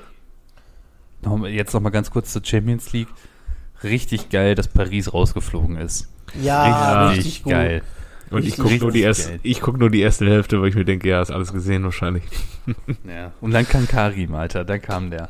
jetzt 1.49 1.73
noch 1.75 1.81
mal 1.81 1.91
ganz 1.91 2.11
kurz 2.11 2.33
zur 2.33 2.45
Champions 2.45 2.93
League. 2.93 3.09
Richtig 3.83 4.29
geil, 4.31 4.55
dass 4.55 4.68
Paris 4.68 5.12
rausgeflogen 5.12 5.77
ist. 5.77 6.09
Ja, 6.41 7.09
richtig, 7.09 7.25
richtig, 7.27 7.43
gut. 7.45 7.53
geil. 7.53 7.83
Und 8.31 8.47
ich 8.47 8.57
gucke 8.57 8.77
nur, 8.79 8.93
die 8.93 9.05
richtig 9.05 9.05
erste- 9.05 9.31
geil. 9.33 9.41
ich 9.43 9.61
guck 9.61 9.79
nur 9.79 9.91
die 9.91 10.01
erste 10.01 10.27
Hälfte, 10.27 10.61
weil 10.62 10.68
ich 10.70 10.75
mir 10.75 10.85
denke, 10.87 11.09
ja, 11.09 11.20
ist 11.20 11.31
alles 11.31 11.53
gesehen 11.53 11.85
wahrscheinlich. 11.85 12.23
Ja. 13.07 13.33
Und 13.41 13.51
dann 13.53 13.66
kam 13.68 13.87
Karim, 13.89 14.35
Alter, 14.37 14.64
dann 14.64 14.81
kam 14.81 15.11
der. 15.11 15.29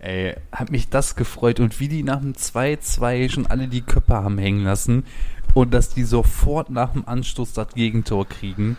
Ey, 0.00 0.34
hat 0.52 0.70
mich 0.70 0.88
das 0.88 1.14
gefreut 1.16 1.60
und 1.60 1.78
wie 1.80 1.88
die 1.88 2.02
nach 2.02 2.20
dem 2.20 2.32
2-2 2.34 3.30
schon 3.30 3.46
alle 3.46 3.68
die 3.68 3.80
Köpfe 3.82 4.14
haben 4.14 4.36
hängen 4.36 4.64
lassen 4.64 5.04
und 5.54 5.72
dass 5.72 5.88
die 5.94 6.02
sofort 6.04 6.68
nach 6.70 6.92
dem 6.92 7.06
Anstoß 7.08 7.52
das 7.54 7.68
Gegentor 7.74 8.28
kriegen. 8.28 8.76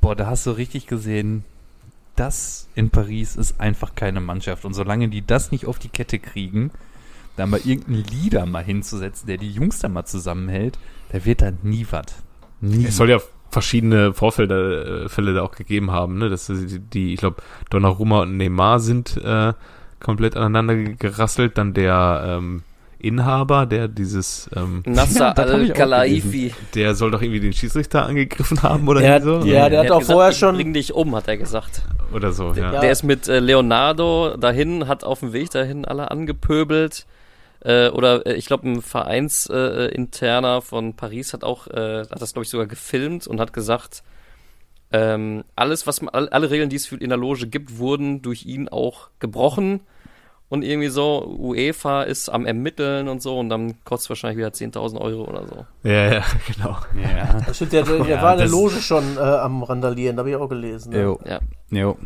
Boah, 0.00 0.14
da 0.14 0.26
hast 0.26 0.46
du 0.46 0.50
richtig 0.52 0.86
gesehen, 0.86 1.44
das 2.16 2.68
in 2.74 2.90
Paris 2.90 3.36
ist 3.36 3.60
einfach 3.60 3.94
keine 3.94 4.20
Mannschaft. 4.20 4.64
Und 4.64 4.74
solange 4.74 5.08
die 5.08 5.26
das 5.26 5.52
nicht 5.52 5.66
auf 5.66 5.78
die 5.78 5.88
Kette 5.88 6.18
kriegen, 6.18 6.70
da 7.36 7.46
mal 7.46 7.60
irgendeinen 7.64 8.04
Leader 8.04 8.46
mal 8.46 8.64
hinzusetzen, 8.64 9.26
der 9.26 9.38
die 9.38 9.50
Jungs 9.50 9.80
da 9.80 9.88
mal 9.88 10.04
zusammenhält, 10.04 10.78
da 11.10 11.24
wird 11.24 11.42
da 11.42 11.52
nie 11.62 11.86
was. 11.90 12.06
Nie. 12.60 12.86
Es 12.86 12.96
soll 12.96 13.10
ja 13.10 13.20
verschiedene 13.50 14.14
Vorfälle 14.14 15.04
äh, 15.04 15.08
Fälle 15.08 15.34
da 15.34 15.42
auch 15.42 15.52
gegeben 15.52 15.90
haben, 15.90 16.18
ne? 16.18 16.28
Dass 16.28 16.46
die, 16.46 16.78
die 16.78 17.14
ich 17.14 17.20
glaube, 17.20 17.42
Donnarumma 17.70 18.22
und 18.22 18.36
Neymar 18.36 18.80
sind 18.80 19.16
äh, 19.16 19.52
komplett 20.00 20.36
aneinander 20.36 20.76
gerasselt. 20.76 21.58
Dann 21.58 21.74
der 21.74 22.24
ähm, 22.26 22.62
Inhaber, 23.04 23.66
der 23.66 23.88
dieses, 23.88 24.48
ähm, 24.56 24.82
Nasser 24.86 25.36
Al-Khalaifi. 25.38 26.52
der 26.74 26.94
soll 26.94 27.10
doch 27.10 27.22
irgendwie 27.22 27.40
den 27.40 27.52
Schiedsrichter 27.52 28.06
angegriffen 28.06 28.62
haben 28.62 28.88
oder 28.88 29.00
Der 29.00 29.22
so. 29.22 29.38
hat- 29.40 29.46
ja, 29.46 29.68
der 29.68 29.80
hat 29.80 29.90
auch 29.90 30.02
vorher 30.02 30.32
schon- 30.32 30.56
Bring 30.56 30.72
dich 30.72 30.92
um, 30.94 31.14
hat 31.14 31.28
er 31.28 31.36
gesagt. 31.36 31.82
Oder 32.12 32.32
so, 32.32 32.52
ja. 32.52 32.72
Ja. 32.72 32.80
Der 32.80 32.90
ist 32.90 33.02
mit 33.02 33.28
äh, 33.28 33.40
Leonardo 33.40 34.36
dahin, 34.36 34.88
hat 34.88 35.04
auf 35.04 35.20
dem 35.20 35.32
Weg 35.32 35.50
dahin 35.50 35.84
alle 35.84 36.10
angepöbelt. 36.10 37.06
Äh, 37.60 37.88
oder 37.88 38.26
äh, 38.26 38.34
ich 38.34 38.46
glaube, 38.46 38.68
ein 38.68 38.82
Vereinsinterner 38.82 39.78
äh, 39.90 39.94
interner 39.94 40.60
von 40.62 40.94
Paris 40.96 41.32
hat 41.32 41.44
auch, 41.44 41.66
äh, 41.68 42.00
hat 42.10 42.20
das 42.20 42.32
glaube 42.34 42.44
ich 42.44 42.50
sogar 42.50 42.66
gefilmt 42.66 43.26
und 43.26 43.40
hat 43.40 43.52
gesagt, 43.52 44.02
ähm, 44.92 45.44
alles, 45.56 45.86
was 45.86 46.02
man, 46.02 46.14
all- 46.14 46.28
alle 46.28 46.50
Regeln, 46.50 46.68
die 46.68 46.76
es 46.76 46.92
in 46.92 47.08
der 47.08 47.18
Loge 47.18 47.46
gibt, 47.46 47.78
wurden 47.78 48.22
durch 48.22 48.44
ihn 48.46 48.68
auch 48.68 49.08
gebrochen. 49.18 49.80
Und 50.50 50.62
irgendwie 50.62 50.88
so, 50.88 51.24
UEFA 51.38 52.02
ist 52.02 52.28
am 52.28 52.46
Ermitteln 52.46 53.08
und 53.08 53.22
so 53.22 53.38
und 53.38 53.48
dann 53.48 53.82
kostet 53.84 54.10
wahrscheinlich 54.10 54.38
wieder 54.38 54.48
10.000 54.50 55.00
Euro 55.00 55.24
oder 55.24 55.46
so. 55.48 55.66
Ja, 55.88 56.12
ja, 56.14 56.22
genau. 56.54 56.76
ja. 57.02 57.40
Das 57.46 57.56
stimmt, 57.56 57.72
der, 57.72 57.82
der, 57.82 57.98
der 57.98 58.06
Ja, 58.16 58.22
war 58.22 58.32
in 58.32 58.38
der 58.38 58.46
das- 58.46 58.52
Loge 58.52 58.76
schon 58.80 59.16
äh, 59.16 59.20
am 59.20 59.62
Randalieren, 59.62 60.18
habe 60.18 60.30
ich 60.30 60.36
auch 60.36 60.48
gelesen. 60.48 60.92
Ne? 60.92 61.02
Jo. 61.02 61.20
Ja. 61.26 61.40
Jo. 61.70 61.96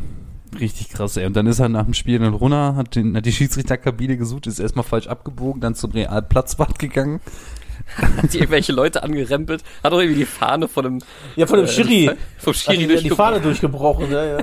Richtig 0.59 0.89
krass, 0.89 1.15
ey. 1.17 1.27
Und 1.27 1.35
dann 1.35 1.45
ist 1.45 1.59
er 1.59 1.69
nach 1.69 1.83
dem 1.85 1.93
Spiel 1.93 2.17
dann 2.17 2.33
runter, 2.33 2.75
hat, 2.75 2.95
den, 2.95 3.15
hat 3.15 3.25
die 3.25 3.31
Schiedsrichterkabine 3.31 4.17
gesucht, 4.17 4.47
ist 4.47 4.57
erstmal 4.59 4.83
falsch 4.85 5.05
abgebogen, 5.07 5.61
dann 5.61 5.75
zum 5.75 5.91
Real 5.91 6.21
Platzwart 6.23 6.79
gegangen. 6.79 7.21
Hat 7.97 8.33
die 8.33 8.37
irgendwelche 8.39 8.71
Leute 8.71 9.03
angerempelt, 9.03 9.63
hat 9.83 9.93
auch 9.93 9.99
irgendwie 9.99 10.19
die 10.21 10.25
Fahne 10.25 10.67
von 10.67 10.83
dem, 10.85 10.99
Ja, 11.35 11.45
von 11.45 11.57
dem 11.59 11.65
äh, 11.65 11.67
Schiri. 11.67 12.11
vom 12.39 12.53
Hat 12.53 12.59
Schiri 12.59 12.87
die, 12.87 13.03
die 13.03 13.09
Fahne 13.11 13.41
durchgebrochen. 13.41 14.09
ja, 14.11 14.25
ja. 14.25 14.37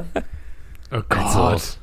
Oh 0.92 1.00
Gott. 1.08 1.18
Also 1.36 1.76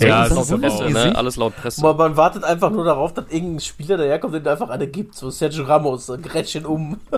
Ja, 0.00 0.20
alles 0.20 0.30
es 0.30 0.36
laut 0.36 0.44
ist 0.44 0.52
aber 0.52 0.60
Presse, 0.60 0.90
ne? 1.08 1.16
Alles 1.16 1.36
laut 1.36 1.56
Presse. 1.56 1.80
Man, 1.82 1.96
man 1.96 2.16
wartet 2.16 2.44
einfach 2.44 2.70
nur 2.70 2.84
darauf, 2.84 3.14
dass 3.14 3.26
irgendein 3.30 3.60
Spieler 3.60 3.96
daherkommt, 3.96 4.34
den 4.34 4.46
einfach 4.46 4.68
eine 4.70 4.86
gibt. 4.86 5.14
So 5.14 5.30
Sergio 5.30 5.64
Ramos, 5.64 6.10
ein 6.10 6.22
Gretchen 6.22 6.66
um. 6.66 6.98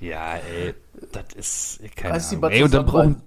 Ja, 0.00 0.34
ey, 0.34 0.74
das 1.12 1.78
ist, 1.80 1.96
keine 1.96 2.14
Weiß 2.16 2.32
Ahnung. 2.32 2.50
Ey, 2.50 2.62
und 2.62 2.74
dann 2.74 2.84
brauchen, 2.84 3.22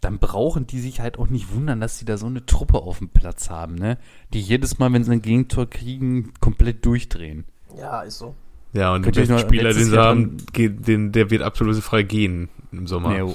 dann 0.00 0.18
brauchen 0.18 0.66
die 0.66 0.80
sich 0.80 1.00
halt 1.00 1.18
auch 1.18 1.28
nicht 1.28 1.54
wundern, 1.54 1.80
dass 1.80 1.98
sie 1.98 2.04
da 2.04 2.16
so 2.16 2.26
eine 2.26 2.44
Truppe 2.44 2.78
auf 2.78 2.98
dem 2.98 3.08
Platz 3.08 3.50
haben, 3.50 3.76
ne? 3.76 3.98
Die 4.32 4.40
jedes 4.40 4.78
Mal, 4.78 4.92
wenn 4.92 5.04
sie 5.04 5.12
ein 5.12 5.22
Gegentor 5.22 5.66
kriegen, 5.66 6.32
komplett 6.40 6.84
durchdrehen. 6.84 7.44
Ja, 7.76 8.02
ist 8.02 8.18
so. 8.18 8.34
Ja, 8.72 8.92
und 8.92 9.04
der 9.04 9.12
Könnt 9.12 9.28
beste 9.28 9.32
noch 9.32 9.40
Spieler, 9.40 9.72
den 9.72 9.84
sie 9.84 9.94
Jahr 9.94 10.06
haben, 10.06 10.36
geht, 10.52 10.88
den, 10.88 11.12
der 11.12 11.30
wird 11.30 11.42
absolut 11.42 11.76
frei 11.76 12.02
gehen 12.02 12.48
im 12.72 12.86
Sommer. 12.86 13.16
Ja, 13.16 13.26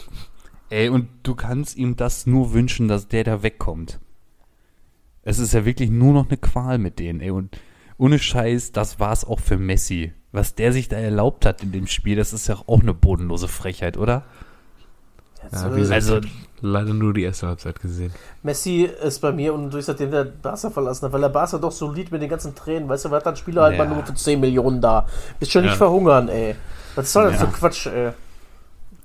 ey, 0.69 0.89
und 0.89 1.07
du 1.23 1.35
kannst 1.35 1.77
ihm 1.77 1.95
das 1.95 2.27
nur 2.27 2.53
wünschen, 2.53 2.87
dass 2.87 3.07
der 3.07 3.23
da 3.23 3.43
wegkommt. 3.43 3.99
Es 5.23 5.39
ist 5.39 5.53
ja 5.53 5.65
wirklich 5.65 5.89
nur 5.89 6.13
noch 6.13 6.27
eine 6.27 6.37
Qual 6.37 6.77
mit 6.77 6.99
denen, 6.99 7.21
ey. 7.21 7.31
Und 7.31 7.57
ohne 7.97 8.19
Scheiß, 8.19 8.71
das 8.71 8.99
war's 8.99 9.23
auch 9.25 9.39
für 9.39 9.57
Messi. 9.57 10.13
Was 10.31 10.55
der 10.55 10.73
sich 10.73 10.89
da 10.89 10.97
erlaubt 10.97 11.45
hat 11.45 11.61
in 11.63 11.71
dem 11.71 11.87
Spiel, 11.87 12.15
das 12.15 12.33
ist 12.33 12.47
ja 12.47 12.57
auch 12.65 12.81
eine 12.81 12.93
bodenlose 12.93 13.47
Frechheit, 13.47 13.97
oder? 13.97 14.23
Ja, 15.51 15.73
wie 15.75 15.79
gesagt, 15.79 16.01
Also- 16.03 16.21
leider 16.61 16.93
nur 16.93 17.13
die 17.13 17.23
erste 17.23 17.47
Halbzeit 17.47 17.79
gesehen. 17.81 18.13
Messi 18.43 18.83
ist 19.03 19.19
bei 19.19 19.31
mir 19.33 19.53
und 19.53 19.71
durch 19.73 19.85
seitdem 19.85 20.09
der 20.11 20.23
Barca 20.23 20.69
verlassen 20.69 21.05
hat, 21.05 21.11
weil 21.13 21.19
der 21.21 21.29
Barca 21.29 21.57
doch 21.57 21.71
solid 21.71 22.11
mit 22.11 22.21
den 22.21 22.29
ganzen 22.29 22.55
Tränen, 22.55 22.87
weißt 22.87 23.05
du, 23.05 23.11
was 23.11 23.17
hat 23.25 23.27
ein 23.27 23.35
Spieler 23.35 23.63
halt 23.63 23.77
Ja. 23.77 23.83
mal 23.85 23.93
nur 23.93 24.05
für 24.05 24.13
10 24.13 24.39
Millionen 24.39 24.79
da. 24.79 25.05
Bist 25.39 25.51
schon 25.51 25.63
nicht 25.63 25.71
Ja. 25.71 25.77
verhungern, 25.77 26.29
ey. 26.29 26.55
Was 26.95 27.11
soll 27.11 27.25
das 27.31 27.41
Ja. 27.41 27.47
für 27.47 27.51
Quatsch, 27.57 27.87
ey? 27.87 28.11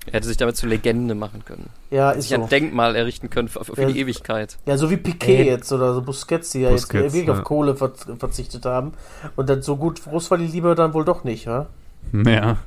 Er 0.05 0.13
hätte 0.13 0.27
sich 0.27 0.37
damit 0.37 0.55
zur 0.55 0.69
Legende 0.69 1.13
machen 1.13 1.43
können. 1.45 1.69
Ja, 1.91 2.11
ist 2.11 2.23
Sich 2.23 2.33
ein 2.33 2.41
so. 2.43 2.47
Denkmal 2.47 2.95
errichten 2.95 3.29
können 3.29 3.47
für, 3.47 3.63
für 3.63 3.81
Ja. 3.81 3.87
die 3.89 3.99
Ewigkeit. 3.99 4.57
Ja, 4.65 4.77
so 4.77 4.89
wie 4.89 4.97
Piquet 4.97 5.39
Ey. 5.39 5.45
jetzt 5.47 5.71
oder 5.71 5.93
so 5.93 6.01
Busquets, 6.01 6.51
die 6.51 6.61
ja 6.61 6.69
jetzt 6.71 6.83
Busquets, 6.83 7.13
wirklich 7.13 7.27
ja. 7.27 7.33
auf 7.33 7.43
Kohle 7.43 7.75
ver 7.75 7.91
verzichtet 8.17 8.65
haben. 8.65 8.93
Und 9.35 9.49
dann 9.49 9.61
so 9.61 9.75
gut 9.75 10.01
groß 10.03 10.31
war 10.31 10.37
die 10.37 10.47
Liebe 10.47 10.73
dann 10.73 10.93
wohl 10.93 11.05
doch 11.05 11.23
nicht, 11.23 11.47
wa? 11.47 11.67
Ja. 12.13 12.57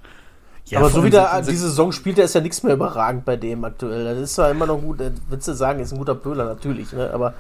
ja 0.67 0.79
Aber 0.79 0.91
so 0.91 1.03
wie 1.03 1.11
der 1.11 1.41
diese 1.41 1.69
Saison 1.69 1.91
spielt, 1.91 2.19
der 2.19 2.27
ist 2.27 2.35
ja 2.35 2.43
nichts 2.43 2.63
mehr 2.63 2.75
überragend 2.75 3.25
bei 3.25 3.37
dem 3.37 3.65
aktuell. 3.65 4.05
Das 4.05 4.19
ist 4.19 4.35
zwar 4.35 4.51
immer 4.51 4.67
noch 4.67 4.81
gut, 4.81 5.01
äh, 5.01 5.11
willst 5.31 5.49
du 5.49 5.55
sagen, 5.55 5.81
ist 5.81 5.93
ein 5.93 5.99
guter 5.99 6.15
Böhler 6.15 6.45
natürlich, 6.45 6.93
ne? 6.93 7.11
Aber 7.13 7.35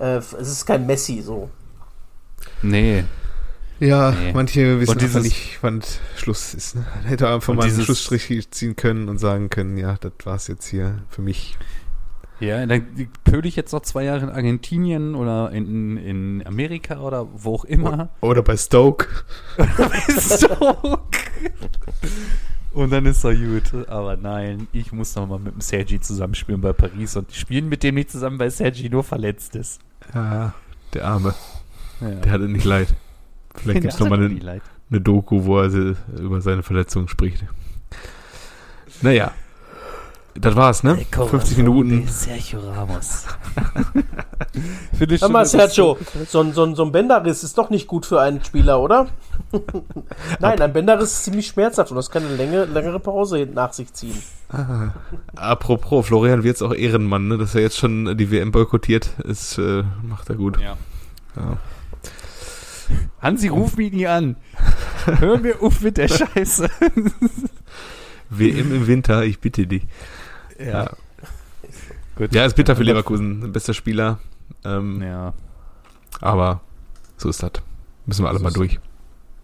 äh, 0.00 0.16
es 0.16 0.32
ist 0.32 0.66
kein 0.66 0.86
Messi 0.86 1.22
so. 1.22 1.48
Nee. 2.62 3.04
Ja, 3.78 4.10
Nee. 4.12 4.32
manche 4.32 4.80
wissen 4.80 4.98
dieses- 4.98 5.22
nicht, 5.22 5.58
wann 5.60 5.82
Schluss 6.16 6.54
ist. 6.54 6.76
Ne? 6.76 6.86
Man 6.94 7.04
hätte 7.04 7.28
einfach 7.28 7.52
mal 7.54 7.66
einen 7.66 7.80
Schlussstrich 7.82 8.50
ziehen 8.50 8.74
können 8.76 9.08
und 9.08 9.18
sagen 9.18 9.50
können, 9.50 9.76
ja, 9.76 9.96
das 10.00 10.12
war's 10.24 10.48
jetzt 10.48 10.66
hier 10.66 11.02
für 11.10 11.20
mich. 11.22 11.56
Ja, 12.40 12.64
dann 12.66 12.86
pöle 13.24 13.48
ich 13.48 13.56
jetzt 13.56 13.72
noch 13.72 13.80
zwei 13.82 14.04
Jahre 14.04 14.20
in 14.24 14.28
Argentinien 14.30 15.14
oder 15.14 15.50
in, 15.52 15.96
in 15.96 16.46
Amerika 16.46 17.00
oder 17.00 17.26
wo 17.34 17.54
auch 17.54 17.64
immer. 17.64 18.10
Oder 18.20 18.42
bei 18.42 18.56
Stoke. 18.58 19.06
so. 20.18 20.48
Und 22.74 22.90
dann 22.92 23.06
ist 23.06 23.24
er 23.24 23.34
gut. 23.34 23.88
Aber 23.88 24.16
nein, 24.18 24.68
ich 24.72 24.92
muss 24.92 25.14
noch 25.16 25.26
mal 25.26 25.38
mit 25.38 25.54
dem 25.54 25.60
Sergi 25.62 25.98
zusammenspielen 25.98 26.60
bei 26.60 26.74
Paris 26.74 27.16
und 27.16 27.32
spielen 27.32 27.68
mit 27.70 27.82
dem 27.82 27.94
nicht 27.94 28.10
zusammen, 28.10 28.38
weil 28.38 28.50
Sergi 28.50 28.90
nur 28.90 29.02
verletzt 29.04 29.56
ist. 29.56 29.80
Ja, 30.14 30.52
der 30.92 31.06
Arme. 31.06 31.34
Ja. 32.02 32.10
Der 32.10 32.32
hatte 32.32 32.48
nicht 32.48 32.64
leid. 32.66 32.88
Vielleicht 33.56 33.80
gibt's 33.82 33.98
noch 33.98 34.08
mal 34.08 34.18
eine, 34.18 34.26
eine, 34.26 34.60
eine 34.90 35.00
Doku, 35.00 35.44
wo 35.44 35.58
er 35.58 35.70
über 36.18 36.40
seine 36.40 36.62
Verletzung 36.62 37.08
spricht. 37.08 37.44
Naja. 39.02 39.32
Das 40.38 40.54
war's, 40.54 40.82
ne? 40.82 40.98
50 41.10 41.56
Minuten. 41.56 42.06
Sergio 42.08 42.60
Ramos. 42.60 43.24
Hör 45.20 45.28
mal, 45.28 45.46
Sergio, 45.46 45.96
so 46.28 46.40
ein, 46.40 46.52
so, 46.52 46.64
ein, 46.64 46.74
so 46.74 46.84
ein 46.84 46.92
Bänderriss 46.92 47.42
ist 47.42 47.56
doch 47.56 47.70
nicht 47.70 47.86
gut 47.86 48.04
für 48.04 48.20
einen 48.20 48.44
Spieler, 48.44 48.80
oder? 48.80 49.08
Nein, 50.40 50.60
ein 50.60 50.72
Bänderriss 50.72 51.12
ist 51.12 51.24
ziemlich 51.24 51.46
schmerzhaft 51.46 51.90
und 51.90 51.96
das 51.96 52.10
kann 52.10 52.24
eine 52.24 52.36
Länge, 52.36 52.64
längere 52.66 53.00
Pause 53.00 53.48
nach 53.52 53.72
sich 53.72 53.92
ziehen. 53.94 54.16
Ah, 54.50 54.90
apropos, 55.36 56.06
Florian 56.06 56.42
Wirtz 56.42 56.60
auch 56.62 56.74
Ehrenmann, 56.74 57.28
ne? 57.28 57.38
Dass 57.38 57.54
er 57.54 57.62
jetzt 57.62 57.78
schon 57.78 58.16
die 58.16 58.30
WM 58.30 58.52
boykottiert, 58.52 59.18
ist, 59.24 59.58
äh, 59.58 59.84
macht 60.02 60.28
er 60.28 60.36
gut. 60.36 60.60
Ja. 60.60 60.76
Ja. 61.36 61.56
Hansi, 63.26 63.48
ruf 63.48 63.76
mich 63.76 63.92
nie 63.92 64.06
an. 64.06 64.36
Hör 65.04 65.38
mir 65.38 65.60
auf 65.60 65.80
mit 65.80 65.96
der 65.96 66.06
Scheiße. 66.08 66.68
WM 68.30 68.72
im 68.74 68.86
Winter, 68.86 69.24
ich 69.24 69.40
bitte 69.40 69.66
dich. 69.66 69.82
Ja. 70.58 70.90
Gut. 72.14 72.32
Ja, 72.32 72.46
ist 72.46 72.54
bitter 72.54 72.76
für 72.76 72.82
Leverkusen, 72.84 73.52
bester 73.52 73.74
Spieler. 73.74 74.20
Ähm, 74.64 75.02
Ja. 75.02 75.34
Aber 76.20 76.60
so 77.16 77.28
ist 77.28 77.42
das. 77.42 77.50
Müssen 78.06 78.24
wir 78.24 78.28
alle 78.28 78.38
So 78.38 78.44
mal 78.44 78.52
durch. 78.52 78.78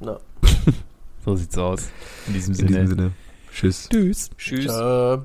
Na, 0.01 0.19
So 1.25 1.35
sieht's 1.37 1.59
aus. 1.59 1.91
In 2.29 2.35
diesem 2.35 2.53
In 2.53 2.55
Sinne. 2.59 2.69
diesem 2.71 2.87
Sinne. 2.89 3.13
Tschüss. 3.53 3.89
Tschüss. 3.91 4.31
Tschüss. 4.39 4.67
tschö. 4.67 5.19